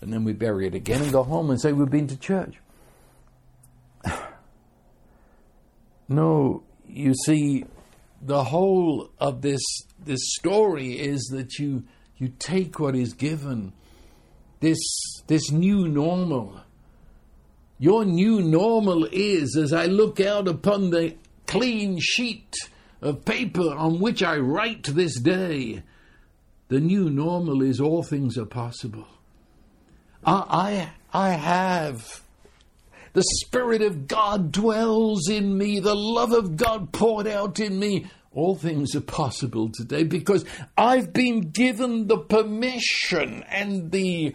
And 0.00 0.12
then 0.12 0.24
we 0.24 0.32
bury 0.32 0.66
it 0.66 0.74
again 0.74 1.00
and 1.02 1.12
go 1.12 1.22
home 1.22 1.50
and 1.50 1.60
say 1.60 1.72
we've 1.72 1.88
been 1.88 2.08
to 2.08 2.16
church. 2.16 2.56
no, 6.08 6.62
you 6.86 7.14
see, 7.24 7.64
the 8.20 8.44
whole 8.44 9.10
of 9.18 9.42
this 9.42 9.62
this 10.04 10.20
story 10.34 10.92
is 10.98 11.22
that 11.32 11.58
you 11.58 11.84
you 12.18 12.28
take 12.38 12.78
what 12.78 12.94
is 12.94 13.14
given, 13.14 13.72
this 14.60 14.78
this 15.26 15.50
new 15.50 15.88
normal. 15.88 16.60
Your 17.78 18.04
new 18.04 18.40
normal 18.42 19.08
is 19.10 19.56
as 19.56 19.72
I 19.72 19.86
look 19.86 20.20
out 20.20 20.46
upon 20.46 20.90
the 20.90 21.16
clean 21.46 21.98
sheet 22.00 22.54
of 23.02 23.24
paper 23.24 23.74
on 23.74 24.00
which 24.00 24.22
I 24.22 24.36
write 24.36 24.84
this 24.84 25.20
day. 25.20 25.82
The 26.68 26.80
new 26.80 27.10
normal 27.10 27.62
is 27.62 27.80
all 27.80 28.02
things 28.02 28.38
are 28.38 28.46
possible. 28.46 29.06
I, 30.24 30.88
I, 31.12 31.28
I 31.28 31.30
have. 31.32 32.22
The 33.12 33.24
Spirit 33.44 33.82
of 33.82 34.08
God 34.08 34.52
dwells 34.52 35.28
in 35.28 35.58
me, 35.58 35.80
the 35.80 35.94
love 35.94 36.32
of 36.32 36.56
God 36.56 36.92
poured 36.92 37.26
out 37.26 37.60
in 37.60 37.78
me. 37.78 38.06
All 38.34 38.54
things 38.54 38.94
are 38.96 39.02
possible 39.02 39.68
today 39.68 40.04
because 40.04 40.46
I've 40.78 41.12
been 41.12 41.50
given 41.50 42.06
the 42.06 42.16
permission 42.16 43.42
and 43.50 43.90
the 43.92 44.34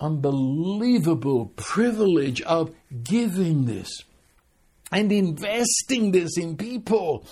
unbelievable 0.00 1.46
privilege 1.56 2.40
of 2.42 2.70
giving 3.02 3.64
this 3.64 4.02
and 4.92 5.10
investing 5.10 6.12
this 6.12 6.38
in 6.38 6.56
people, 6.56 7.26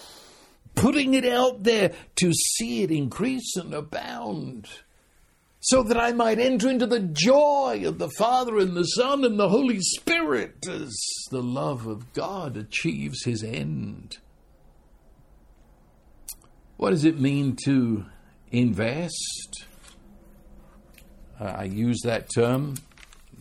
putting 0.77 1.15
it 1.15 1.25
out 1.25 1.65
there 1.65 1.93
to 2.17 2.33
see 2.33 2.83
it 2.83 2.93
increase 2.93 3.57
and 3.57 3.75
abound 3.75 4.69
so 5.61 5.83
that 5.83 5.99
I 5.99 6.13
might 6.13 6.39
enter 6.39 6.71
into 6.71 6.87
the 6.87 7.01
joy 7.01 7.83
of 7.87 7.99
the 7.99 8.11
Father 8.11 8.57
and 8.59 8.77
the 8.77 8.85
Son 8.85 9.25
and 9.25 9.37
the 9.37 9.49
Holy 9.49 9.81
Spirit 9.81 10.65
as 10.69 10.95
the 11.33 11.43
love 11.43 11.89
of 11.89 12.13
God 12.13 12.57
achieves 12.57 13.25
his 13.25 13.43
end. 13.43 14.19
What 16.77 16.91
does 16.91 17.05
it 17.05 17.19
mean 17.19 17.57
to 17.65 18.05
invest? 18.53 19.65
I 21.41 21.65
use 21.65 22.01
that 22.05 22.29
term. 22.33 22.77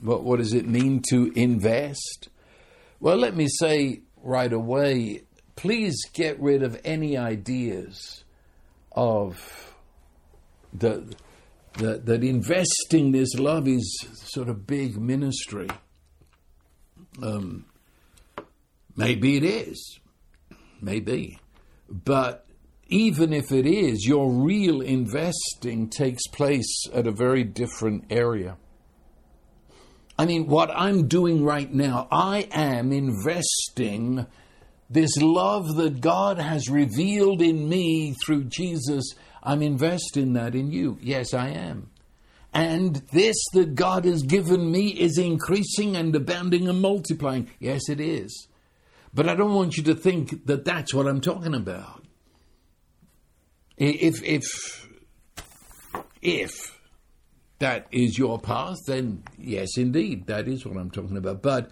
What, 0.01 0.23
what 0.23 0.39
does 0.39 0.53
it 0.53 0.67
mean 0.67 1.03
to 1.09 1.31
invest? 1.35 2.29
Well, 2.99 3.17
let 3.17 3.35
me 3.35 3.47
say 3.59 4.01
right 4.23 4.51
away 4.51 5.25
please 5.55 5.97
get 6.13 6.39
rid 6.39 6.63
of 6.63 6.79
any 6.83 7.17
ideas 7.17 8.23
of 8.91 9.73
the 10.73 11.15
that, 11.77 12.05
that 12.05 12.23
investing 12.23 13.11
this 13.11 13.35
love 13.35 13.67
is 13.67 14.05
sort 14.13 14.47
of 14.47 14.65
big 14.65 14.97
ministry. 14.97 15.67
Um, 17.21 17.65
maybe 18.95 19.37
it 19.37 19.43
is, 19.43 19.99
maybe, 20.81 21.39
but 21.89 22.45
even 22.87 23.33
if 23.33 23.51
it 23.51 23.65
is, 23.65 24.05
your 24.05 24.31
real 24.31 24.81
investing 24.81 25.89
takes 25.89 26.27
place 26.27 26.87
at 26.93 27.07
a 27.07 27.11
very 27.11 27.43
different 27.43 28.05
area. 28.09 28.57
I 30.17 30.25
mean, 30.25 30.47
what 30.47 30.71
I'm 30.73 31.07
doing 31.07 31.43
right 31.43 31.71
now, 31.71 32.07
I 32.09 32.47
am 32.51 32.93
investing 32.93 34.27
this 34.89 35.17
love 35.17 35.75
that 35.75 36.01
God 36.01 36.37
has 36.37 36.69
revealed 36.69 37.41
in 37.41 37.67
me 37.67 38.15
through 38.23 38.45
Jesus 38.45 39.13
I'm 39.45 39.61
investing 39.61 40.33
that 40.33 40.55
in 40.55 40.71
you. 40.71 40.97
Yes, 41.01 41.33
I 41.33 41.49
am. 41.49 41.91
And 42.51 42.95
this 43.11 43.35
that 43.53 43.75
God 43.75 44.05
has 44.05 44.23
given 44.23 44.71
me 44.71 44.87
is 44.87 45.17
increasing 45.17 45.95
and 45.95 46.15
abounding 46.15 46.67
and 46.67 46.81
multiplying. 46.81 47.49
Yes, 47.59 47.89
it 47.89 47.99
is. 47.99 48.47
But 49.13 49.29
I 49.29 49.35
don't 49.35 49.53
want 49.53 49.77
you 49.77 49.83
to 49.83 49.95
think 49.95 50.45
that 50.47 50.65
that's 50.65 50.93
what 50.93 51.07
I'm 51.07 51.21
talking 51.21 51.53
about. 51.53 52.03
If, 53.77 54.23
if, 54.23 54.87
if 56.21 56.79
that 57.59 57.87
is 57.91 58.17
your 58.17 58.39
path, 58.39 58.77
then 58.87 59.23
yes, 59.37 59.77
indeed, 59.77 60.27
that 60.27 60.47
is 60.47 60.65
what 60.65 60.77
I'm 60.77 60.91
talking 60.91 61.17
about. 61.17 61.41
But 61.41 61.69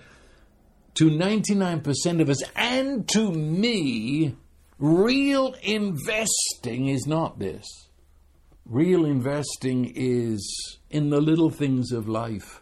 to 0.96 1.10
99% 1.10 2.22
of 2.22 2.30
us 2.30 2.44
and 2.56 3.08
to 3.10 3.32
me, 3.32 4.36
Real 4.80 5.56
investing 5.62 6.88
is 6.88 7.08
not 7.08 7.40
this. 7.40 7.66
Real 8.66 9.06
investing 9.06 9.92
is 9.96 10.80
in 10.90 11.10
the 11.10 11.22
little 11.22 11.50
things 11.50 11.92
of 11.92 12.10
life. 12.10 12.62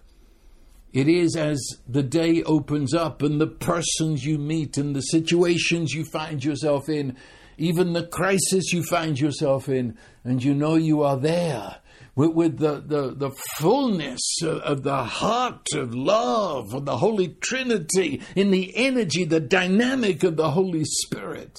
It 0.93 1.07
is 1.07 1.36
as 1.36 1.59
the 1.88 2.03
day 2.03 2.43
opens 2.43 2.93
up 2.93 3.21
and 3.21 3.39
the 3.39 3.47
persons 3.47 4.25
you 4.25 4.38
meet 4.38 4.77
and 4.77 4.95
the 4.95 5.01
situations 5.01 5.93
you 5.93 6.03
find 6.03 6.43
yourself 6.43 6.89
in, 6.89 7.15
even 7.57 7.93
the 7.93 8.05
crisis 8.05 8.73
you 8.73 8.84
find 8.84 9.19
yourself 9.19 9.69
in, 9.69 9.97
and 10.23 10.43
you 10.43 10.53
know 10.53 10.75
you 10.75 11.01
are 11.01 11.17
there 11.17 11.77
with, 12.16 12.32
with 12.32 12.57
the, 12.57 12.82
the, 12.86 13.14
the 13.16 13.32
fullness 13.57 14.41
of, 14.41 14.84
the 14.84 15.03
heart 15.03 15.68
of 15.74 15.93
love 15.93 16.74
of 16.74 16.86
the 16.86 16.97
Holy 16.97 17.30
Trinity, 17.41 18.22
in 18.36 18.51
the 18.51 18.76
energy, 18.76 19.24
the 19.24 19.39
dynamic 19.39 20.24
of 20.24 20.36
the 20.36 20.51
Holy 20.51 20.84
Spirit 20.84 21.57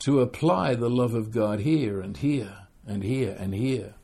to 0.00 0.20
apply 0.20 0.74
the 0.74 0.90
love 0.90 1.14
of 1.14 1.30
God 1.30 1.60
here 1.60 2.00
and 2.00 2.16
here 2.16 2.56
and 2.86 3.02
here 3.02 3.36
and 3.38 3.54
here. 3.54 3.94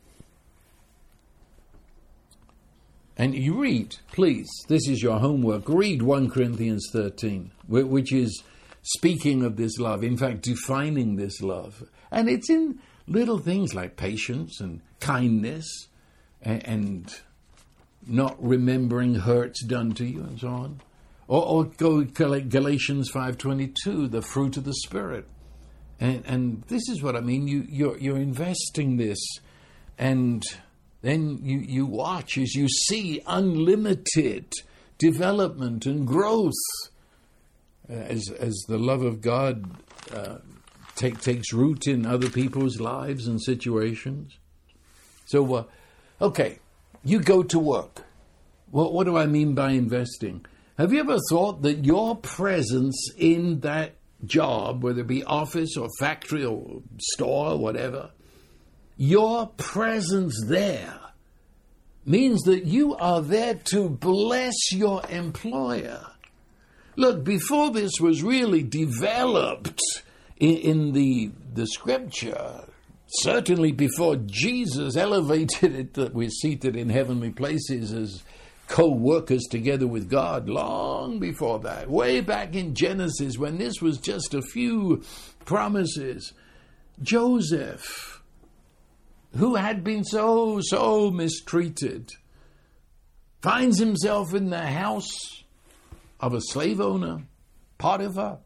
And 3.17 3.35
you 3.35 3.59
read, 3.59 3.97
please, 4.13 4.47
this 4.69 4.87
is 4.87 5.03
your 5.03 5.19
homework. 5.19 5.67
Read 5.67 6.01
1 6.01 6.29
Corinthians 6.29 6.87
13, 6.93 7.51
which 7.67 8.13
is 8.13 8.43
speaking 8.81 9.43
of 9.43 9.57
this 9.57 9.77
love, 9.77 10.05
in 10.05 10.15
fact, 10.15 10.41
defining 10.43 11.17
this 11.17 11.41
love. 11.41 11.83
And 12.11 12.29
it's 12.29 12.49
in 12.49 12.79
little 13.07 13.37
things 13.37 13.75
like 13.75 13.97
patience 13.97 14.61
and 14.61 14.79
kindness 14.99 15.87
and, 16.41 16.65
and 16.65 17.15
not 18.07 18.35
remembering 18.43 19.15
hurts 19.15 19.63
done 19.63 19.93
to 19.93 20.05
you 20.05 20.21
and 20.21 20.39
so 20.39 20.47
on. 20.47 20.81
Or, 21.27 21.45
or 21.45 21.65
go 21.65 22.03
Galatians 22.03 23.11
5.22, 23.11 24.09
the 24.09 24.21
fruit 24.21 24.57
of 24.57 24.63
the 24.63 24.73
Spirit. 24.73 25.27
And, 25.99 26.23
and 26.25 26.63
this 26.63 26.87
is 26.89 27.03
what 27.03 27.15
I 27.15 27.19
mean. 27.19 27.47
You, 27.47 27.65
you're, 27.69 27.97
you're 27.97 28.17
investing 28.17 28.97
this, 28.97 29.19
and 29.97 30.41
then 31.01 31.39
you, 31.43 31.59
you 31.59 31.85
watch 31.85 32.37
as 32.37 32.55
you 32.55 32.67
see 32.67 33.21
unlimited 33.27 34.51
development 34.97 35.85
and 35.85 36.07
growth 36.07 36.53
as, 37.89 38.29
as 38.39 38.55
the 38.67 38.77
love 38.77 39.01
of 39.01 39.21
God 39.21 39.65
uh, 40.13 40.37
take, 40.95 41.19
takes 41.21 41.53
root 41.53 41.87
in 41.87 42.05
other 42.05 42.29
people's 42.29 42.79
lives 42.79 43.27
and 43.27 43.41
situations. 43.41 44.38
So, 45.29 45.53
uh, 45.53 45.63
okay, 46.19 46.57
you 47.03 47.19
go 47.19 47.43
to 47.43 47.59
work. 47.59 48.01
What, 48.71 48.93
what 48.93 49.03
do 49.03 49.15
I 49.15 49.27
mean 49.27 49.53
by 49.53 49.71
investing? 49.71 50.43
Have 50.79 50.91
you 50.91 50.99
ever 51.01 51.19
thought 51.29 51.61
that 51.61 51.85
your 51.85 52.15
presence 52.15 53.11
in 53.15 53.59
that 53.59 53.95
job, 54.25 54.83
whether 54.83 55.01
it 55.01 55.07
be 55.07 55.23
office 55.23 55.77
or 55.77 55.87
factory 55.99 56.43
or 56.43 56.81
store, 56.99 57.51
or 57.51 57.59
whatever, 57.59 58.09
your 58.97 59.47
presence 59.57 60.43
there 60.47 60.99
means 62.05 62.41
that 62.43 62.65
you 62.65 62.95
are 62.95 63.21
there 63.21 63.53
to 63.53 63.87
bless 63.87 64.71
your 64.71 65.03
employer. 65.09 66.07
Look, 66.95 67.23
before 67.23 67.69
this 67.69 67.99
was 67.99 68.23
really 68.23 68.63
developed 68.63 69.79
in, 70.37 70.57
in 70.57 70.91
the, 70.93 71.29
the 71.53 71.67
scripture, 71.67 72.63
certainly 73.09 73.71
before 73.71 74.15
Jesus 74.17 74.95
elevated 74.95 75.75
it 75.75 75.93
that 75.95 76.13
we're 76.13 76.29
seated 76.29 76.75
in 76.75 76.89
heavenly 76.89 77.31
places 77.31 77.91
as 77.91 78.23
co 78.67 78.89
workers 78.89 79.43
together 79.49 79.87
with 79.87 80.09
God 80.09 80.47
long 80.47 81.19
before 81.19 81.59
that, 81.59 81.89
way 81.89 82.21
back 82.21 82.55
in 82.55 82.75
Genesis 82.75 83.37
when 83.37 83.57
this 83.57 83.81
was 83.81 83.97
just 83.97 84.33
a 84.33 84.41
few 84.41 85.03
promises. 85.43 86.33
Joseph, 87.01 88.21
who 89.35 89.55
had 89.55 89.83
been 89.83 90.03
so, 90.03 90.59
so 90.61 91.09
mistreated, 91.09 92.11
finds 93.41 93.79
himself 93.79 94.33
in 94.33 94.49
the 94.49 94.67
house 94.67 95.43
of 96.19 96.33
a 96.33 96.41
slave 96.41 96.79
owner, 96.79 97.23
Potiphar. 97.77 98.39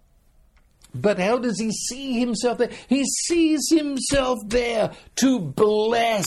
But 0.93 1.19
how 1.19 1.39
does 1.39 1.59
he 1.59 1.71
see 1.71 2.19
himself 2.19 2.59
there? 2.59 2.71
He 2.87 3.03
sees 3.05 3.61
himself 3.69 4.39
there 4.47 4.91
to 5.17 5.39
bless 5.39 6.25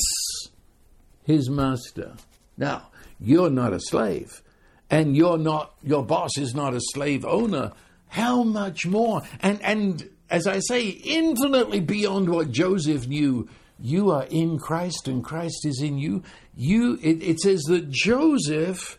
his 1.25 1.49
master. 1.49 2.15
Now, 2.57 2.89
you're 3.21 3.51
not 3.51 3.73
a 3.73 3.81
slave, 3.81 4.43
and 4.91 5.17
you're 5.17 5.39
not 5.39 5.75
your 5.83 6.05
boss 6.05 6.37
is 6.37 6.55
not 6.55 6.75
a 6.75 6.81
slave 6.81 7.25
owner. 7.25 7.73
How 8.09 8.43
much 8.43 8.87
more? 8.87 9.23
And 9.41 9.63
and 9.63 10.09
as 10.31 10.47
I 10.47 10.59
say, 10.61 10.89
infinitely 10.89 11.81
beyond 11.81 12.29
what 12.29 12.51
Joseph 12.51 13.07
knew. 13.07 13.49
You 13.79 14.11
are 14.11 14.25
in 14.31 14.59
Christ, 14.59 15.07
and 15.07 15.23
Christ 15.23 15.67
is 15.67 15.83
in 15.83 15.99
you. 15.99 16.23
You. 16.57 16.99
It, 17.03 17.23
it 17.23 17.41
says 17.41 17.63
that 17.65 17.91
Joseph, 17.91 18.99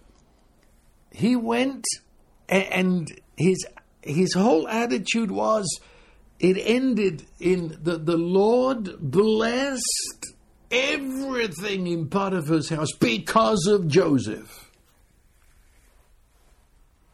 he 1.11 1.35
went, 1.35 1.83
and 2.47 3.07
his 3.35 3.65
his 4.01 4.33
whole 4.33 4.67
attitude 4.67 5.31
was, 5.31 5.79
it 6.39 6.57
ended 6.57 7.25
in 7.39 7.77
the 7.81 7.97
the 7.97 8.17
Lord 8.17 8.99
blessed 8.99 10.33
everything 10.69 11.87
in 11.87 12.07
Potiphar's 12.07 12.69
house 12.69 12.91
because 12.99 13.65
of 13.67 13.87
Joseph. 13.87 14.71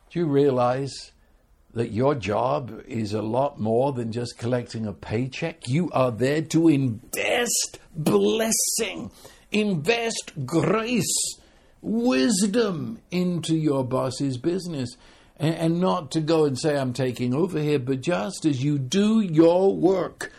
Do 0.10 0.20
you 0.20 0.26
realize 0.26 1.14
that 1.74 1.92
your 1.92 2.16
job 2.16 2.84
is 2.88 3.14
a 3.14 3.22
lot 3.22 3.60
more 3.60 3.94
than 3.94 4.12
just 4.12 4.38
collecting 4.38 4.86
a 4.86 4.94
paycheck. 4.94 5.68
You 5.68 5.90
are 5.92 6.12
there 6.12 6.44
to 6.44 6.68
invest 6.68 7.80
blessing, 7.96 9.12
invest 9.52 10.34
grace, 10.46 11.36
wisdom 11.82 13.00
into 13.10 13.56
your 13.56 13.84
boss's 13.84 14.38
business. 14.38 14.96
And, 15.44 15.56
and 15.56 15.82
not 15.82 16.10
to 16.12 16.22
go 16.22 16.46
and 16.46 16.58
say, 16.58 16.78
I'm 16.78 16.94
taking 16.94 17.34
over 17.34 17.60
here, 17.60 17.78
but 17.78 18.00
just 18.00 18.46
as 18.46 18.64
you 18.64 18.80
do 18.80 19.20
your 19.20 19.76
work, 19.76 20.32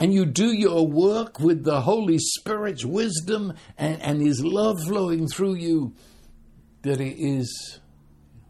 and 0.00 0.12
you 0.12 0.26
do 0.26 0.52
your 0.52 0.84
work 0.84 1.38
with 1.38 1.62
the 1.62 1.82
Holy 1.82 2.18
Spirit's 2.18 2.84
wisdom 2.84 3.54
and, 3.78 4.02
and 4.02 4.20
His 4.20 4.44
love 4.44 4.82
flowing 4.82 5.28
through 5.28 5.54
you, 5.54 5.94
that 6.82 7.00
it 7.00 7.16
is 7.16 7.78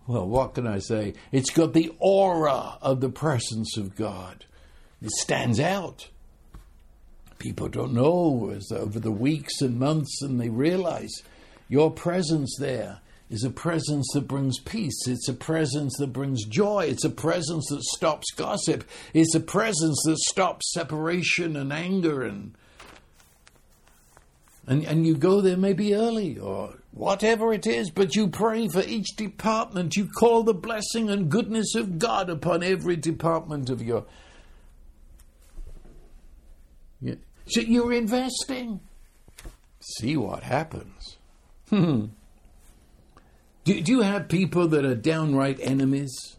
well, 0.06 0.26
what 0.26 0.54
can 0.54 0.66
I 0.66 0.78
say? 0.78 1.12
It's 1.30 1.50
got 1.50 1.74
the 1.74 1.94
aura 1.98 2.78
of 2.80 3.02
the 3.02 3.10
presence 3.10 3.76
of 3.76 3.94
God. 3.94 4.46
It 5.02 5.10
stands 5.10 5.60
out. 5.60 6.08
People 7.38 7.68
don't 7.68 7.92
know 7.92 8.50
as 8.56 8.72
over 8.72 8.98
the 8.98 9.12
weeks 9.12 9.60
and 9.60 9.78
months, 9.78 10.22
and 10.22 10.40
they 10.40 10.48
realize 10.48 11.12
your 11.68 11.90
presence 11.90 12.56
there 12.58 13.02
is 13.30 13.44
a 13.44 13.50
presence 13.50 14.08
that 14.14 14.26
brings 14.26 14.58
peace. 14.60 15.06
It's 15.06 15.28
a 15.28 15.34
presence 15.34 15.94
that 15.98 16.12
brings 16.12 16.44
joy. 16.44 16.86
It's 16.88 17.04
a 17.04 17.10
presence 17.10 17.66
that 17.68 17.82
stops 17.82 18.30
gossip. 18.34 18.84
It's 19.12 19.34
a 19.34 19.40
presence 19.40 20.02
that 20.06 20.18
stops 20.18 20.72
separation 20.72 21.56
and 21.56 21.72
anger 21.72 22.22
and 22.22 22.54
and, 24.66 24.84
and 24.84 25.06
you 25.06 25.16
go 25.16 25.40
there 25.40 25.56
maybe 25.56 25.94
early 25.94 26.38
or 26.38 26.74
whatever 26.90 27.54
it 27.54 27.66
is, 27.66 27.90
but 27.90 28.14
you 28.14 28.28
pray 28.28 28.68
for 28.68 28.82
each 28.82 29.16
department. 29.16 29.96
You 29.96 30.08
call 30.18 30.42
the 30.42 30.52
blessing 30.52 31.08
and 31.08 31.30
goodness 31.30 31.74
of 31.74 31.98
God 31.98 32.28
upon 32.28 32.62
every 32.62 32.96
department 32.96 33.70
of 33.70 33.82
your. 33.82 34.04
So 37.46 37.62
you're 37.62 37.94
investing. 37.94 38.80
See 39.80 40.18
what 40.18 40.42
happens. 40.42 41.16
Hmm. 41.70 42.06
Do, 43.68 43.78
do 43.82 43.92
you 43.92 44.00
have 44.00 44.30
people 44.30 44.66
that 44.68 44.86
are 44.86 44.94
downright 44.94 45.60
enemies? 45.60 46.38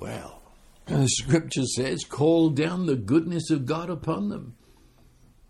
Well, 0.00 0.40
the 0.86 1.06
scripture 1.06 1.66
says, 1.76 2.04
call 2.04 2.48
down 2.48 2.86
the 2.86 2.96
goodness 2.96 3.50
of 3.50 3.66
God 3.66 3.90
upon 3.90 4.30
them. 4.30 4.56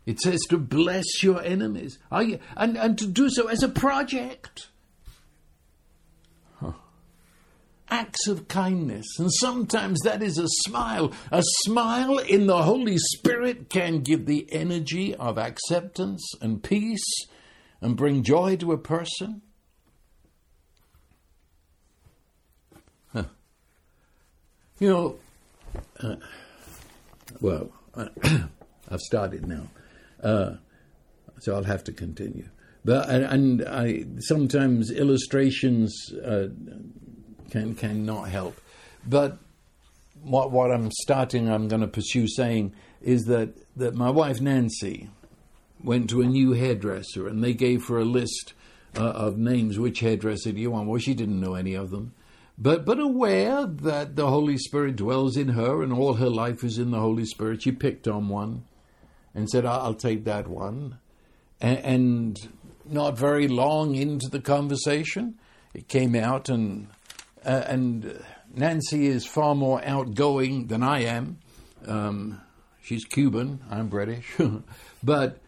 It 0.06 0.18
says 0.18 0.40
to 0.50 0.58
bless 0.58 1.22
your 1.22 1.40
enemies, 1.40 2.00
you, 2.10 2.40
and, 2.56 2.76
and 2.76 2.98
to 2.98 3.06
do 3.06 3.30
so 3.30 3.46
as 3.46 3.62
a 3.62 3.68
project. 3.68 4.70
Huh. 6.56 6.72
Acts 7.88 8.26
of 8.26 8.48
kindness, 8.48 9.06
and 9.20 9.32
sometimes 9.32 10.00
that 10.00 10.20
is 10.20 10.36
a 10.38 10.48
smile. 10.48 11.12
A 11.30 11.44
smile 11.62 12.18
in 12.18 12.48
the 12.48 12.64
Holy 12.64 12.98
Spirit 12.98 13.70
can 13.70 14.00
give 14.00 14.26
the 14.26 14.48
energy 14.50 15.14
of 15.14 15.38
acceptance 15.38 16.28
and 16.40 16.60
peace 16.60 17.06
and 17.80 17.96
bring 17.96 18.24
joy 18.24 18.56
to 18.56 18.72
a 18.72 18.78
person. 18.78 19.40
You 24.84 24.90
know, 24.90 25.16
uh, 26.00 26.16
well, 27.40 27.70
I've 28.90 29.00
started 29.00 29.48
now. 29.48 29.68
Uh, 30.22 30.56
so 31.40 31.54
I'll 31.54 31.64
have 31.64 31.84
to 31.84 31.92
continue. 31.92 32.50
But 32.84 33.08
and, 33.08 33.66
I 33.66 34.04
sometimes 34.18 34.90
illustrations 34.90 36.12
uh, 36.22 36.48
can 37.50 37.74
can 37.76 38.04
not 38.04 38.28
help. 38.28 38.60
But 39.06 39.38
what 40.22 40.50
what 40.50 40.70
I'm 40.70 40.90
starting, 40.90 41.48
I'm 41.48 41.66
going 41.66 41.80
to 41.80 41.88
pursue 41.88 42.28
saying 42.28 42.74
is 43.00 43.22
that 43.22 43.54
that 43.78 43.94
my 43.94 44.10
wife 44.10 44.42
Nancy 44.42 45.08
went 45.82 46.10
to 46.10 46.20
a 46.20 46.26
new 46.26 46.52
hairdresser 46.52 47.26
and 47.26 47.42
they 47.42 47.54
gave 47.54 47.86
her 47.86 48.00
a 48.00 48.04
list 48.04 48.52
uh, 48.98 49.00
of 49.00 49.38
names. 49.38 49.78
Which 49.78 50.00
hairdresser 50.00 50.52
do 50.52 50.60
you 50.60 50.72
want? 50.72 50.90
Well, 50.90 51.00
she 51.00 51.14
didn't 51.14 51.40
know 51.40 51.54
any 51.54 51.72
of 51.72 51.88
them. 51.90 52.12
But, 52.56 52.84
but 52.84 53.00
aware 53.00 53.66
that 53.66 54.14
the 54.14 54.28
Holy 54.28 54.56
Spirit 54.58 54.96
dwells 54.96 55.36
in 55.36 55.48
her 55.48 55.82
and 55.82 55.92
all 55.92 56.14
her 56.14 56.30
life 56.30 56.62
is 56.62 56.78
in 56.78 56.92
the 56.92 57.00
Holy 57.00 57.24
Spirit, 57.24 57.62
she 57.62 57.72
picked 57.72 58.06
on 58.06 58.28
one 58.28 58.64
and 59.34 59.50
said, 59.50 59.66
I'll 59.66 59.94
take 59.94 60.24
that 60.24 60.46
one. 60.46 60.98
And, 61.60 62.38
not 62.86 63.16
very 63.16 63.48
long 63.48 63.94
into 63.94 64.28
the 64.28 64.40
conversation, 64.40 65.38
it 65.72 65.88
came 65.88 66.14
out, 66.14 66.50
and, 66.50 66.86
uh, 67.44 67.62
and 67.66 68.22
Nancy 68.54 69.06
is 69.06 69.24
far 69.24 69.54
more 69.54 69.82
outgoing 69.84 70.66
than 70.66 70.82
I 70.82 71.04
am. 71.04 71.38
Um, 71.86 72.42
she's 72.82 73.04
Cuban, 73.06 73.60
I'm 73.70 73.88
British. 73.88 74.30
but 75.02 75.40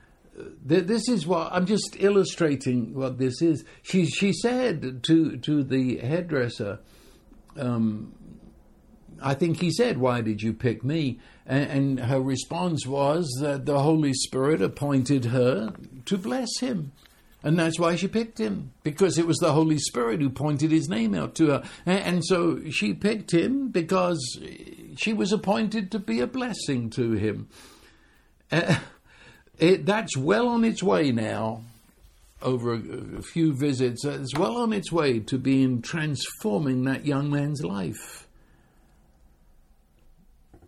th- 0.66 0.86
this 0.86 1.08
is 1.08 1.26
what 1.26 1.52
I'm 1.52 1.66
just 1.66 1.96
illustrating 1.98 2.94
what 2.94 3.18
this 3.18 3.42
is. 3.42 3.64
She, 3.82 4.06
she 4.06 4.32
said 4.32 5.02
to, 5.04 5.36
to 5.36 5.62
the 5.62 5.98
hairdresser, 5.98 6.80
um, 7.58 8.12
I 9.22 9.34
think 9.34 9.60
he 9.60 9.70
said, 9.70 9.98
Why 9.98 10.20
did 10.20 10.42
you 10.42 10.52
pick 10.52 10.84
me? 10.84 11.18
And, 11.46 11.70
and 11.70 12.00
her 12.00 12.20
response 12.20 12.86
was 12.86 13.28
that 13.40 13.66
the 13.66 13.80
Holy 13.80 14.12
Spirit 14.12 14.60
appointed 14.60 15.26
her 15.26 15.72
to 16.06 16.18
bless 16.18 16.58
him. 16.60 16.92
And 17.42 17.58
that's 17.58 17.78
why 17.78 17.94
she 17.94 18.08
picked 18.08 18.40
him, 18.40 18.72
because 18.82 19.18
it 19.18 19.26
was 19.26 19.36
the 19.38 19.52
Holy 19.52 19.78
Spirit 19.78 20.20
who 20.20 20.30
pointed 20.30 20.72
his 20.72 20.88
name 20.88 21.14
out 21.14 21.36
to 21.36 21.48
her. 21.48 21.62
And, 21.84 22.00
and 22.00 22.24
so 22.24 22.68
she 22.70 22.92
picked 22.92 23.32
him 23.32 23.68
because 23.68 24.20
she 24.96 25.12
was 25.12 25.32
appointed 25.32 25.92
to 25.92 25.98
be 25.98 26.20
a 26.20 26.26
blessing 26.26 26.90
to 26.90 27.12
him. 27.12 27.48
Uh, 28.50 28.78
it, 29.58 29.86
that's 29.86 30.16
well 30.16 30.48
on 30.48 30.64
its 30.64 30.82
way 30.82 31.12
now, 31.12 31.62
over 32.42 32.74
a, 32.74 33.18
a 33.18 33.22
few 33.22 33.52
visits, 33.52 34.04
uh, 34.04 34.18
it's 34.20 34.36
well 34.36 34.56
on 34.58 34.72
its 34.72 34.92
way 34.92 35.20
to 35.20 35.38
being 35.38 35.82
transforming 35.82 36.84
that 36.84 37.06
young 37.06 37.30
man's 37.30 37.62
life. 37.62 38.28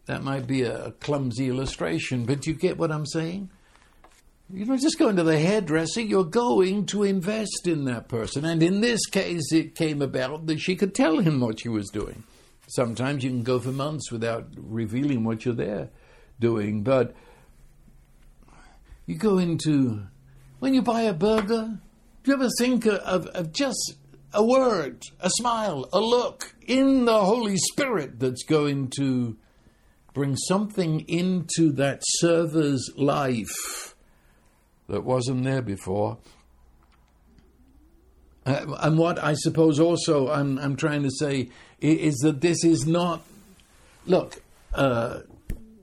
That 0.06 0.22
might 0.22 0.46
be 0.46 0.62
a 0.62 0.92
clumsy 0.92 1.48
illustration, 1.48 2.24
but 2.24 2.46
you 2.46 2.54
get 2.54 2.78
what 2.78 2.90
I'm 2.90 3.04
saying? 3.04 3.50
You're 4.50 4.66
not 4.66 4.80
just 4.80 4.98
going 4.98 5.16
to 5.16 5.22
the 5.22 5.38
hairdresser, 5.38 6.00
you're 6.00 6.24
going 6.24 6.86
to 6.86 7.02
invest 7.02 7.66
in 7.66 7.84
that 7.84 8.08
person. 8.08 8.46
And 8.46 8.62
in 8.62 8.80
this 8.80 9.04
case, 9.04 9.52
it 9.52 9.74
came 9.74 10.00
about 10.00 10.46
that 10.46 10.60
she 10.60 10.74
could 10.74 10.94
tell 10.94 11.18
him 11.18 11.40
what 11.40 11.60
she 11.60 11.68
was 11.68 11.90
doing. 11.90 12.24
Sometimes 12.68 13.22
you 13.22 13.28
can 13.30 13.42
go 13.42 13.58
for 13.58 13.72
months 13.72 14.10
without 14.10 14.46
revealing 14.56 15.24
what 15.24 15.44
you're 15.44 15.54
there 15.54 15.90
doing, 16.40 16.82
but 16.82 17.14
you 19.04 19.16
go 19.16 19.36
into, 19.36 20.06
when 20.58 20.74
you 20.74 20.82
buy 20.82 21.02
a 21.02 21.14
burger, 21.14 21.78
do 22.22 22.30
you 22.30 22.34
ever 22.34 22.48
think 22.58 22.86
of, 22.86 23.26
of 23.26 23.52
just 23.52 23.94
a 24.32 24.44
word, 24.44 25.02
a 25.20 25.30
smile, 25.30 25.88
a 25.92 26.00
look 26.00 26.54
in 26.66 27.04
the 27.04 27.24
Holy 27.24 27.56
Spirit 27.56 28.18
that's 28.20 28.42
going 28.42 28.88
to 28.96 29.36
bring 30.12 30.36
something 30.36 31.00
into 31.08 31.72
that 31.72 32.02
server's 32.04 32.90
life 32.96 33.94
that 34.88 35.04
wasn't 35.04 35.44
there 35.44 35.62
before. 35.62 36.18
Uh, 38.44 38.74
and 38.80 38.98
what 38.98 39.22
I 39.22 39.34
suppose 39.34 39.78
also 39.78 40.30
I'm, 40.30 40.58
I'm 40.58 40.76
trying 40.76 41.02
to 41.02 41.10
say 41.10 41.50
is, 41.80 42.16
that 42.16 42.40
this 42.40 42.64
is 42.64 42.86
not. 42.86 43.22
Look, 44.06 44.42
uh, 44.74 45.20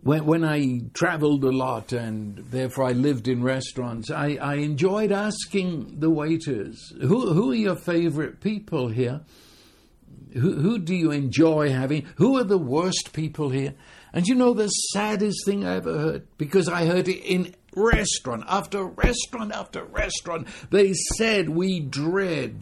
when, 0.05 0.23
when 0.27 0.45
I 0.45 0.81
traveled 0.93 1.43
a 1.43 1.51
lot 1.51 1.91
and 1.91 2.37
therefore 2.37 2.85
I 2.85 2.91
lived 2.91 3.27
in 3.27 3.41
restaurants, 3.41 4.11
I, 4.11 4.37
I 4.39 4.57
enjoyed 4.57 5.11
asking 5.11 5.99
the 5.99 6.11
waiters, 6.11 6.93
who, 7.01 7.33
who 7.33 7.51
are 7.51 7.55
your 7.55 7.75
favorite 7.75 8.39
people 8.39 8.89
here? 8.89 9.21
Who, 10.33 10.59
who 10.59 10.77
do 10.77 10.93
you 10.93 11.09
enjoy 11.09 11.71
having? 11.71 12.05
Who 12.17 12.37
are 12.37 12.43
the 12.43 12.59
worst 12.59 13.13
people 13.13 13.49
here? 13.49 13.73
And 14.13 14.27
you 14.27 14.35
know 14.35 14.53
the 14.53 14.67
saddest 14.67 15.43
thing 15.43 15.65
I 15.65 15.77
ever 15.77 15.97
heard? 15.97 16.27
Because 16.37 16.69
I 16.69 16.85
heard 16.85 17.07
it 17.07 17.23
in 17.25 17.55
restaurant 17.75 18.43
after 18.47 18.85
restaurant 18.85 19.53
after 19.53 19.85
restaurant. 19.85 20.47
They 20.69 20.93
said 21.15 21.49
we 21.49 21.79
dread 21.79 22.61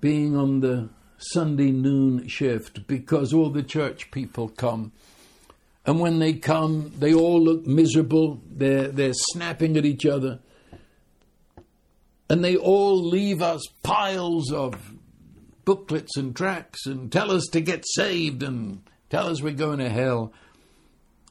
being 0.00 0.36
on 0.36 0.58
the 0.58 0.88
Sunday 1.18 1.70
noon 1.70 2.26
shift 2.26 2.88
because 2.88 3.32
all 3.32 3.50
the 3.50 3.62
church 3.62 4.10
people 4.10 4.48
come. 4.48 4.90
And 5.86 6.00
when 6.00 6.18
they 6.18 6.34
come, 6.34 6.92
they 6.98 7.12
all 7.12 7.40
look 7.42 7.66
miserable. 7.66 8.40
They're, 8.50 8.88
they're 8.88 9.12
snapping 9.12 9.76
at 9.76 9.84
each 9.84 10.06
other. 10.06 10.40
And 12.28 12.42
they 12.42 12.56
all 12.56 12.96
leave 12.96 13.42
us 13.42 13.62
piles 13.82 14.50
of 14.50 14.94
booklets 15.64 16.16
and 16.16 16.34
tracts 16.34 16.86
and 16.86 17.12
tell 17.12 17.30
us 17.30 17.46
to 17.52 17.60
get 17.60 17.84
saved 17.86 18.42
and 18.42 18.82
tell 19.10 19.28
us 19.28 19.42
we're 19.42 19.52
going 19.52 19.78
to 19.78 19.90
hell. 19.90 20.32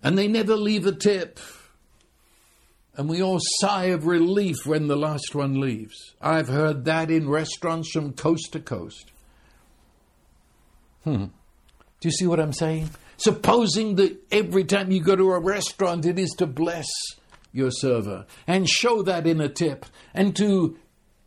And 0.03 0.17
they 0.17 0.27
never 0.27 0.55
leave 0.55 0.85
a 0.85 0.91
tip. 0.91 1.39
And 2.95 3.09
we 3.09 3.23
all 3.23 3.39
sigh 3.41 3.85
of 3.85 4.05
relief 4.05 4.67
when 4.67 4.87
the 4.87 4.95
last 4.95 5.33
one 5.33 5.59
leaves. 5.59 6.13
I've 6.21 6.47
heard 6.47 6.85
that 6.85 7.09
in 7.09 7.27
restaurants 7.27 7.91
from 7.91 8.13
coast 8.13 8.51
to 8.51 8.59
coast. 8.59 9.11
Hmm. 11.03 11.25
Do 11.99 12.07
you 12.07 12.11
see 12.11 12.27
what 12.27 12.39
I'm 12.39 12.53
saying? 12.53 12.91
Supposing 13.23 13.95
that 13.95 14.17
every 14.33 14.65
time 14.65 14.91
you 14.91 15.01
go 15.01 15.15
to 15.15 15.31
a 15.31 15.39
restaurant, 15.39 16.05
it 16.05 16.19
is 16.19 16.31
to 16.31 16.45
bless 16.45 16.89
your 17.53 17.71
server 17.71 18.25
and 18.45 18.67
show 18.67 19.01
that 19.01 19.25
in 19.25 19.39
a 19.39 19.47
tip 19.47 19.85
and 20.13 20.35
to 20.35 20.77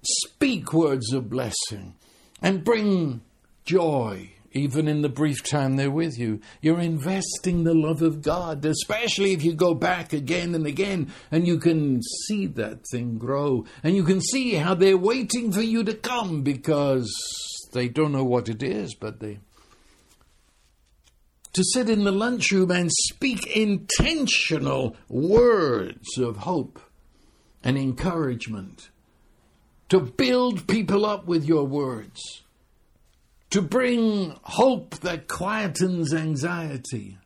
speak 0.03 0.75
words 0.75 1.15
of 1.15 1.31
blessing 1.31 1.95
and 2.43 2.65
bring 2.65 3.23
joy 3.65 4.31
even 4.53 4.89
in 4.89 5.01
the 5.01 5.09
brief 5.09 5.43
time 5.43 5.77
they're 5.77 5.91
with 5.91 6.19
you. 6.19 6.43
You're 6.61 6.81
investing 6.81 7.65
the 7.65 7.75
love 7.75 8.03
of 8.03 8.21
God, 8.21 8.63
especially 8.67 9.33
if 9.33 9.43
you 9.43 9.55
go 9.55 9.73
back 9.73 10.13
again 10.13 10.55
and 10.55 10.67
again 10.67 11.11
and 11.31 11.47
you 11.47 11.59
can 11.59 12.03
see 12.27 12.45
that 12.45 12.87
thing 12.91 13.17
grow 13.17 13.65
and 13.83 13.97
you 13.97 14.05
can 14.05 14.21
see 14.21 14.57
how 14.57 14.75
they're 14.75 14.99
waiting 14.99 15.51
for 15.51 15.63
you 15.63 15.83
to 15.85 15.95
come 15.95 16.43
because 16.43 17.11
they 17.73 17.89
don't 17.89 18.13
know 18.13 18.25
what 18.25 18.51
it 18.51 18.63
is, 18.63 18.95
but 18.95 19.21
they. 19.21 19.39
To 21.57 21.65
sit 21.65 21.89
in 21.89 22.05
the 22.05 22.13
lunchroom 22.13 22.71
and 22.71 22.91
speak 22.93 23.47
intentional 23.47 24.97
words 25.09 26.19
of 26.19 26.39
hope 26.39 26.79
and 27.65 27.77
encouragement. 27.77 28.91
To 29.89 30.01
build 30.01 30.69
people 30.69 31.05
up 31.05 31.27
with 31.27 31.45
your 31.45 31.65
words 31.65 32.43
to 33.51 33.63
bring 33.63 34.37
hope 34.43 34.97
that 34.97 35.29
quietens 35.29 36.13
anxiety. 36.13 37.17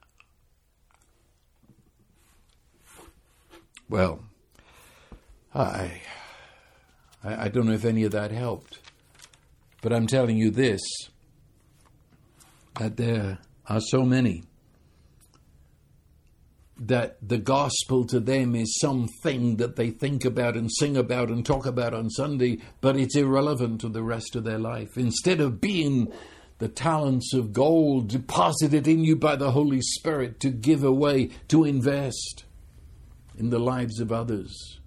Well, 3.89 4.20
I, 5.53 6.03
I, 7.24 7.47
I 7.47 7.49
don't 7.49 7.66
know 7.66 7.72
if 7.72 7.85
any 7.85 8.05
of 8.05 8.12
that 8.12 8.31
helped, 8.31 8.78
but 9.83 9.93
I'm 9.93 10.07
telling 10.07 10.37
you 10.37 10.51
this 10.51 10.81
that 12.78 12.97
there 12.97 13.39
are 13.71 13.81
so 13.81 14.03
many 14.03 14.43
that 16.77 17.16
the 17.23 17.39
gospel 17.39 18.05
to 18.07 18.18
them 18.18 18.57
is 18.57 18.81
something 18.81 19.57
that 19.59 19.77
they 19.77 19.91
think 19.91 20.25
about 20.25 20.57
and 20.57 20.71
sing 20.79 20.97
about 20.97 21.29
and 21.29 21.47
talk 21.47 21.66
about 21.66 21.95
on 21.95 22.11
Sunday, 22.11 22.59
but 22.81 22.97
it's 22.97 23.14
irrelevant 23.14 23.81
to 23.83 23.89
the 23.89 24.03
rest 24.03 24.35
of 24.35 24.45
their 24.45 24.59
life. 24.59 24.97
Instead 24.97 25.41
of 25.41 25.61
being 25.61 26.12
the 26.59 26.68
talents 26.68 27.33
of 27.33 27.53
gold 27.53 28.09
deposited 28.09 28.89
in 28.89 29.05
you 29.05 29.14
by 29.14 29.37
the 29.37 29.53
Holy 29.53 29.81
Spirit 29.81 30.41
to 30.41 30.51
give 30.51 30.83
away, 30.83 31.31
to 31.49 31.64
invest 31.64 32.45
in 33.39 33.51
the 33.51 33.59
lives 33.59 34.01
of 34.01 34.11
others. 34.11 34.80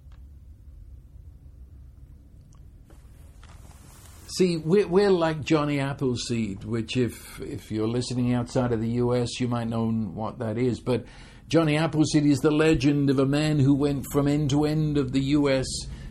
See, 4.36 4.56
we're, 4.56 4.88
we're, 4.88 5.10
like 5.10 5.44
Johnny 5.44 5.78
Appleseed, 5.78 6.64
which, 6.64 6.96
if 6.96 7.40
if 7.40 7.70
you're 7.70 7.86
listening 7.86 8.34
outside 8.34 8.72
of 8.72 8.80
the 8.80 8.88
U.S., 8.88 9.38
you 9.38 9.46
might 9.46 9.68
know 9.68 9.88
what 9.88 10.40
that 10.40 10.58
is. 10.58 10.80
But 10.80 11.04
Johnny 11.46 11.76
Appleseed 11.76 12.26
is 12.26 12.40
the 12.40 12.50
legend 12.50 13.10
of 13.10 13.20
a 13.20 13.26
man 13.26 13.60
who 13.60 13.76
went 13.76 14.06
from 14.10 14.26
end 14.26 14.50
to 14.50 14.64
end 14.64 14.98
of 14.98 15.12
the 15.12 15.20
U.S. 15.20 15.66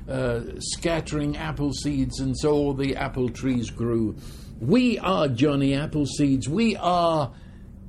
Uh, 0.08 0.42
scattering 0.60 1.36
apple 1.36 1.74
seeds, 1.74 2.22
and 2.22 2.38
so 2.38 2.54
all 2.54 2.74
the 2.74 2.96
apple 2.96 3.28
trees 3.28 3.70
grew. 3.70 4.16
We 4.58 5.00
are 5.00 5.28
Johnny 5.28 5.72
Appleseeds. 5.72 6.48
We 6.48 6.78
are 6.78 7.34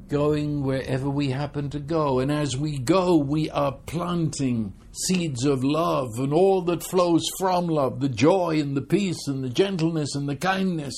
going 0.08 0.64
wherever 0.64 1.08
we 1.08 1.30
happen 1.30 1.70
to 1.70 1.78
go. 1.78 2.18
And 2.18 2.32
as 2.32 2.56
we 2.56 2.78
go, 2.78 3.16
we 3.16 3.50
are 3.50 3.72
planting 3.86 4.72
seeds 4.94 5.44
of 5.44 5.64
love 5.64 6.08
and 6.18 6.32
all 6.32 6.62
that 6.62 6.82
flows 6.82 7.24
from 7.38 7.66
love 7.66 8.00
the 8.00 8.08
joy 8.08 8.60
and 8.60 8.76
the 8.76 8.82
peace 8.82 9.26
and 9.26 9.42
the 9.42 9.48
gentleness 9.48 10.14
and 10.14 10.28
the 10.28 10.36
kindness. 10.36 10.94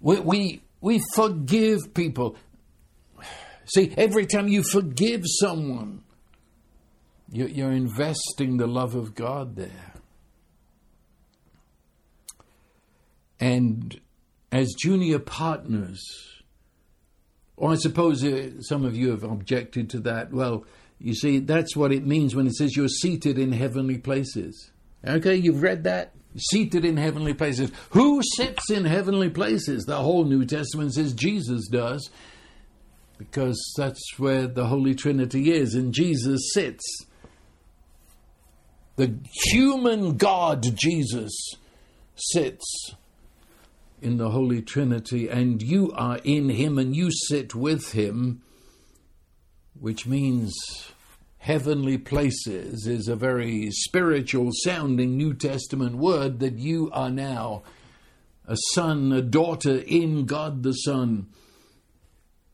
We, 0.00 0.20
we, 0.20 0.62
we 0.80 1.00
forgive 1.14 1.94
people. 1.94 2.36
See, 3.66 3.92
every 3.96 4.26
time 4.26 4.48
you 4.48 4.62
forgive 4.62 5.22
someone, 5.24 6.02
you're 7.30 7.72
investing 7.72 8.56
the 8.56 8.66
love 8.66 8.94
of 8.94 9.14
God 9.14 9.56
there. 9.56 9.94
And 13.38 14.00
as 14.50 14.74
junior 14.78 15.18
partners, 15.18 16.02
or 17.56 17.72
I 17.72 17.74
suppose 17.74 18.24
uh, 18.24 18.60
some 18.60 18.84
of 18.84 18.96
you 18.96 19.10
have 19.10 19.24
objected 19.24 19.90
to 19.90 20.00
that. 20.00 20.32
Well, 20.32 20.64
you 21.00 21.14
see, 21.14 21.38
that's 21.38 21.76
what 21.76 21.92
it 21.92 22.06
means 22.06 22.34
when 22.34 22.46
it 22.46 22.54
says 22.54 22.76
you're 22.76 22.88
seated 22.88 23.38
in 23.38 23.52
heavenly 23.52 23.98
places. 23.98 24.70
Okay, 25.06 25.36
you've 25.36 25.62
read 25.62 25.84
that? 25.84 26.12
Seated 26.36 26.84
in 26.84 26.96
heavenly 26.96 27.34
places. 27.34 27.70
Who 27.90 28.20
sits 28.36 28.70
in 28.70 28.84
heavenly 28.84 29.30
places? 29.30 29.84
The 29.84 29.96
whole 29.96 30.24
New 30.24 30.44
Testament 30.44 30.94
says 30.94 31.12
Jesus 31.12 31.68
does 31.68 32.10
because 33.18 33.60
that's 33.76 34.18
where 34.18 34.46
the 34.46 34.66
Holy 34.66 34.94
Trinity 34.94 35.52
is, 35.52 35.74
and 35.74 35.92
Jesus 35.92 36.52
sits. 36.54 36.84
The 38.96 39.14
human 39.50 40.16
God, 40.16 40.64
Jesus, 40.76 41.32
sits 42.14 42.94
in 44.00 44.16
the 44.16 44.30
Holy 44.30 44.62
Trinity, 44.62 45.28
and 45.28 45.60
you 45.60 45.92
are 45.92 46.18
in 46.22 46.48
Him 46.48 46.78
and 46.78 46.94
you 46.94 47.10
sit 47.10 47.54
with 47.54 47.92
Him, 47.92 48.40
which 49.80 50.06
means 50.06 50.54
heavenly 51.38 51.98
places 51.98 52.86
is 52.86 53.08
a 53.08 53.16
very 53.16 53.70
spiritual 53.70 54.50
sounding 54.64 55.16
New 55.16 55.34
Testament 55.34 55.96
word 55.96 56.40
that 56.40 56.58
you 56.58 56.90
are 56.92 57.10
now 57.10 57.62
a 58.46 58.56
son, 58.72 59.12
a 59.12 59.22
daughter 59.22 59.82
in 59.86 60.24
God 60.24 60.62
the 60.62 60.72
Son 60.72 61.28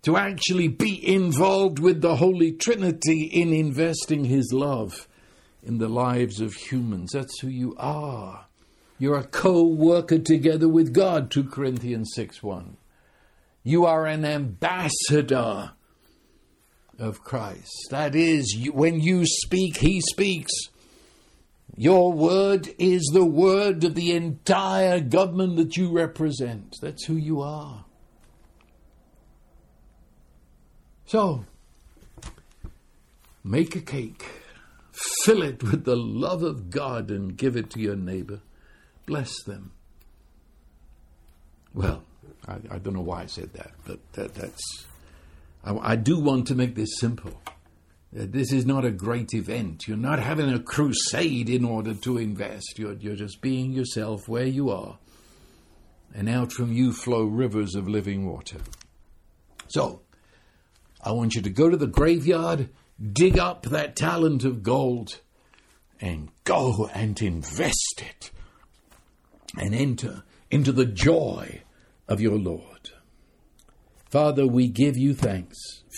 to 0.02 0.18
actually 0.18 0.68
be 0.68 1.00
involved 1.06 1.78
with 1.78 2.02
the 2.02 2.16
Holy 2.16 2.52
Trinity 2.52 3.22
in 3.22 3.54
investing 3.54 4.26
His 4.26 4.52
love 4.52 5.08
in 5.62 5.78
the 5.78 5.88
lives 5.88 6.40
of 6.40 6.52
humans. 6.52 7.12
That's 7.12 7.40
who 7.40 7.48
you 7.48 7.74
are. 7.78 8.46
You're 8.98 9.16
a 9.16 9.24
co 9.24 9.64
worker 9.64 10.18
together 10.18 10.68
with 10.68 10.92
God, 10.92 11.30
2 11.30 11.44
Corinthians 11.44 12.12
6 12.14 12.42
1. 12.42 12.76
You 13.62 13.86
are 13.86 14.04
an 14.04 14.26
ambassador 14.26 15.72
of 16.98 17.22
Christ. 17.22 17.88
That 17.90 18.14
is, 18.14 18.68
when 18.72 19.00
you 19.00 19.24
speak, 19.26 19.78
He 19.78 20.00
speaks. 20.00 20.52
Your 21.76 22.12
word 22.12 22.72
is 22.78 23.02
the 23.12 23.24
word 23.24 23.82
of 23.82 23.94
the 23.94 24.12
entire 24.12 25.00
government 25.00 25.56
that 25.56 25.76
you 25.76 25.90
represent. 25.90 26.76
That's 26.80 27.04
who 27.04 27.16
you 27.16 27.40
are. 27.40 27.84
So, 31.06 31.44
make 33.42 33.74
a 33.76 33.80
cake, 33.80 34.24
fill 35.24 35.42
it 35.42 35.62
with 35.62 35.84
the 35.84 35.96
love 35.96 36.42
of 36.42 36.70
God, 36.70 37.10
and 37.10 37.36
give 37.36 37.56
it 37.56 37.70
to 37.70 37.80
your 37.80 37.96
neighbor. 37.96 38.40
Bless 39.06 39.42
them. 39.42 39.72
Well, 41.74 42.04
I, 42.46 42.54
I 42.70 42.78
don't 42.78 42.94
know 42.94 43.00
why 43.00 43.22
I 43.22 43.26
said 43.26 43.52
that, 43.54 43.72
but 43.84 43.98
that, 44.12 44.34
that's. 44.34 44.86
I, 45.64 45.92
I, 45.92 45.96
do 45.96 46.18
want 46.20 46.46
to 46.48 46.54
make 46.54 46.74
this 46.74 46.98
simple. 46.98 47.40
Uh, 48.16 48.26
this 48.28 48.52
is 48.52 48.66
not 48.66 48.84
a 48.84 48.90
great 48.90 49.34
event. 49.34 49.88
You're 49.88 49.96
not 49.96 50.18
having 50.18 50.52
a 50.52 50.60
crusade 50.60 51.48
in 51.48 51.64
order 51.64 51.94
to 51.94 52.18
invest. 52.18 52.78
You're, 52.78 52.92
you're 52.94 53.16
just 53.16 53.40
being 53.40 53.72
yourself 53.72 54.28
where 54.28 54.46
you 54.46 54.70
are. 54.70 54.98
And 56.14 56.28
out 56.28 56.52
from 56.52 56.72
you 56.72 56.92
flow 56.92 57.24
rivers 57.24 57.74
of 57.74 57.88
living 57.88 58.26
water. 58.26 58.58
So, 59.68 60.02
I 61.02 61.12
want 61.12 61.34
you 61.34 61.42
to 61.42 61.50
go 61.50 61.68
to 61.68 61.76
the 61.76 61.86
graveyard, 61.86 62.68
dig 63.12 63.38
up 63.38 63.64
that 63.64 63.96
talent 63.96 64.44
of 64.44 64.62
gold, 64.62 65.20
and 66.00 66.28
go 66.44 66.88
and 66.94 67.20
invest 67.20 68.02
it 68.02 68.30
and 69.56 69.74
enter 69.74 70.22
into 70.50 70.72
the 70.72 70.86
joy 70.86 71.62
of 72.08 72.20
your 72.20 72.38
Lord. 72.38 72.90
Father, 74.14 74.46
we 74.46 74.68
give 74.68 74.96
you 74.96 75.12
thanks 75.12 75.56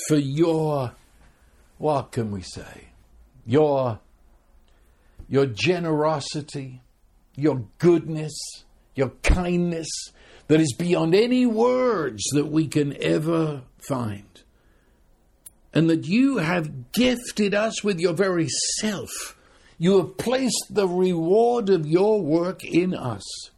for 0.08 0.16
your, 0.16 0.92
what 1.76 2.12
can 2.12 2.30
we 2.30 2.40
say, 2.40 2.88
your, 3.44 4.00
your 5.28 5.44
generosity, 5.44 6.80
your 7.36 7.66
goodness, 7.76 8.32
your 8.94 9.10
kindness 9.22 9.86
that 10.48 10.62
is 10.62 10.72
beyond 10.72 11.14
any 11.14 11.44
words 11.44 12.22
that 12.32 12.46
we 12.46 12.66
can 12.66 12.96
ever 13.02 13.60
find 13.76 14.40
and 15.74 15.90
that 15.90 16.06
you 16.06 16.38
have 16.38 16.92
gifted 16.92 17.52
us 17.52 17.84
with 17.84 18.00
your 18.00 18.14
very 18.14 18.48
self. 18.78 19.36
You 19.76 19.98
have 19.98 20.16
placed 20.16 20.68
the 20.70 20.88
reward 20.88 21.68
of 21.68 21.86
your 21.86 22.22
work 22.22 22.64
in 22.64 22.94
us 22.94 23.50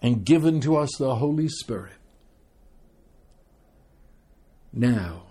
and 0.00 0.24
given 0.24 0.62
to 0.62 0.78
us 0.78 0.92
the 0.98 1.16
Holy 1.16 1.48
Spirit. 1.48 1.92
Now, 4.72 5.24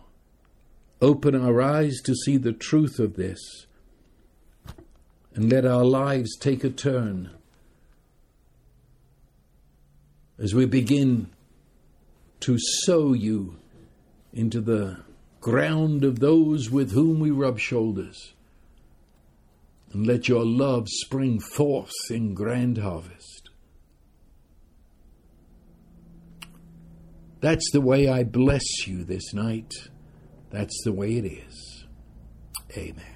open 1.02 1.36
our 1.36 1.62
eyes 1.62 1.98
to 2.04 2.14
see 2.14 2.38
the 2.38 2.54
truth 2.54 3.00
of 3.00 3.16
this 3.16 3.66
and 5.34 5.52
let 5.52 5.66
our 5.66 5.84
lives 5.84 6.38
take 6.38 6.64
a 6.64 6.70
turn 6.70 7.32
as 10.38 10.54
we 10.54 10.66
begin 10.66 11.30
to 12.42 12.58
sow 12.60 13.14
you 13.14 13.58
into 14.34 14.62
the 14.62 14.98
ground 15.40 16.04
of 16.04 16.20
those 16.20 16.70
with 16.70 16.92
whom 16.92 17.20
we 17.20 17.32
rub 17.32 17.60
shoulders. 17.60 18.34
And 19.94 20.08
let 20.08 20.28
your 20.28 20.46
love 20.46 20.88
spring 20.88 21.40
forth 21.40 21.92
in 22.10 22.34
grand 22.34 22.78
harvest. 22.78 23.31
That's 27.42 27.72
the 27.72 27.82
way 27.82 28.08
I 28.08 28.24
bless 28.24 28.88
you 28.88 29.04
this 29.04 29.34
night. 29.34 29.74
That's 30.52 30.80
the 30.84 30.94
way 30.94 31.18
it 31.18 31.26
is. 31.26 31.86
Amen. 32.78 33.11